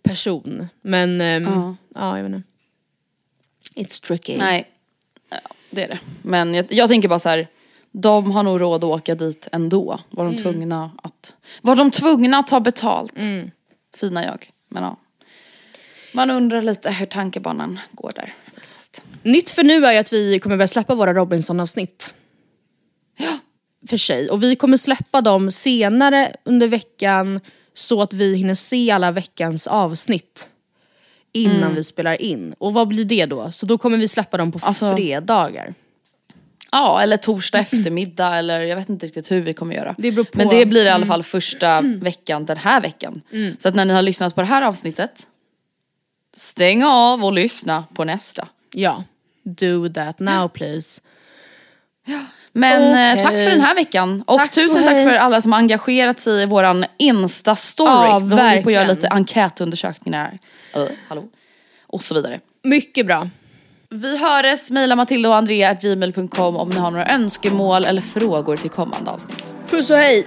person. 0.03 0.69
Men 0.83 1.21
ehm, 1.21 1.77
ja, 1.95 2.17
jag 2.17 2.25
vet 2.25 2.35
inte. 2.35 2.49
It's 3.75 4.07
tricky. 4.07 4.37
Nej, 4.37 4.69
ja, 5.31 5.37
det 5.71 5.83
är 5.85 5.89
det. 5.89 5.99
Men 6.23 6.55
jag, 6.55 6.67
jag 6.71 6.89
tänker 6.89 7.09
bara 7.09 7.19
så 7.19 7.29
här. 7.29 7.49
de 7.93 8.31
har 8.31 8.43
nog 8.43 8.61
råd 8.61 8.85
att 8.85 8.91
åka 8.91 9.15
dit 9.15 9.49
ändå. 9.53 10.01
Var 10.11 10.25
de 10.25 10.37
tvungna 10.37 10.91
att, 11.03 11.35
var 11.63 11.77
de 11.77 11.91
tvungna 11.91 12.39
att 12.39 12.47
ta 12.47 12.61
betalt? 12.61 13.15
Fina 13.97 14.25
jag. 14.25 14.51
Men 14.69 14.83
ja. 14.83 14.97
Man 16.13 16.31
undrar 16.31 16.63
lite 16.63 16.91
hur 16.91 17.07
tankebanan 17.07 17.81
går 17.91 18.13
där. 18.15 18.35
faktiskt. 18.55 19.03
Nytt 19.23 19.51
för 19.51 19.63
nu 19.63 19.87
är 19.87 19.93
ju 19.93 19.99
att 19.99 20.13
vi 20.13 20.39
kommer 20.39 20.57
börja 20.57 20.69
släppa 20.69 20.95
våra 20.95 21.15
Robinson-avsnitt. 21.15 22.15
Ja. 23.17 23.39
För 23.89 23.97
sig. 23.97 24.31
Och 24.31 24.43
vi 24.43 24.57
kommer 24.57 24.77
släppa 24.77 25.21
dem 25.21 25.51
senare 25.51 26.37
under 26.45 26.69
veckan 26.69 27.41
så 27.75 28.03
att 28.03 28.13
vi 28.13 28.37
hinner 28.37 28.55
se 28.55 28.91
alla 28.91 29.11
veckans 29.11 29.67
avsnitt 29.67 30.51
innan 31.33 31.75
vi 31.75 31.85
spelar 31.85 32.23
in. 32.23 32.55
Och 32.59 32.73
vad 32.75 32.89
blir 32.89 33.05
det 33.05 33.27
då? 33.27 33.53
Så 33.53 33.67
då 33.67 33.79
kommer 33.79 33.99
vi 33.99 34.09
släppa 34.09 34.37
dem 34.37 34.53
på 34.53 34.59
Alltså- 34.63 34.97
fredagar. 34.97 35.75
Ja, 36.75 37.03
eller 37.03 37.17
torsdag 37.17 37.59
eftermiddag 37.59 38.37
eller 38.37 38.61
jag 38.61 38.77
vet 38.77 38.89
inte 38.89 39.07
riktigt 39.07 39.31
hur 39.31 39.41
vi 39.41 39.55
kommer 39.55 39.75
göra. 39.75 39.95
Det. 39.99 40.35
Men 40.35 40.49
det 40.49 40.67
blir 40.67 40.85
i 40.85 40.89
alla 40.89 41.07
fall 41.07 41.23
första 41.23 41.81
veckan 41.81 42.45
den 42.45 42.57
här 42.57 42.81
veckan. 42.81 43.23
Så 43.59 43.69
att 43.69 43.75
när 43.75 43.85
ni 43.85 43.95
har 43.95 44.03
lyssnat 44.03 44.35
på 44.35 44.41
det 44.41 44.47
här 44.47 44.63
avsnittet, 44.63 45.27
stäng 46.35 46.85
av 46.85 47.25
och 47.25 47.33
lyssna 47.33 47.85
på 47.95 48.05
nästa. 48.05 48.49
Ja, 48.73 49.05
do 49.43 49.89
that 49.89 50.19
now 50.19 50.49
please. 50.49 51.01
Men 52.53 52.83
eh, 52.83 53.13
Okej. 53.13 53.25
tack 53.25 53.33
för 53.33 53.51
den 53.51 53.61
här 53.61 53.75
veckan. 53.75 54.25
Och 54.27 54.39
Tack 54.39 54.51
tusen 54.51 54.83
och 54.83 54.89
tack 54.89 55.05
för 55.05 55.15
alla 55.15 55.41
som 55.41 55.53
har 55.53 55.59
engagerat 55.59 56.21
sig 56.21 56.43
i 56.43 56.47
våran 56.47 56.85
Insta-story. 56.99 57.87
Ja, 57.87 58.19
vi 58.19 58.31
håller 58.31 58.63
på 58.63 58.69
att 58.69 58.75
göra 58.75 58.89
lite 58.89 59.09
enkätundersökningar. 59.09 60.39
Uh, 60.77 60.87
hallå. 61.09 61.25
Och 61.87 62.03
så 62.03 62.15
vidare. 62.15 62.41
Mycket 62.63 63.07
bra. 63.07 63.29
Vi 63.97 64.19
höres, 64.19 64.71
mejla 64.71 64.97
Matilda 64.97 65.29
och 65.29 65.37
Andrea 65.37 65.75
gmail.com 65.75 66.57
om 66.57 66.69
ni 66.69 66.77
har 66.77 66.91
några 66.91 67.07
önskemål 67.07 67.85
eller 67.85 68.01
frågor 68.01 68.57
till 68.57 68.71
kommande 68.71 69.11
avsnitt. 69.11 69.55
Puss 69.71 69.91
och 69.91 69.97
hej! 69.97 70.27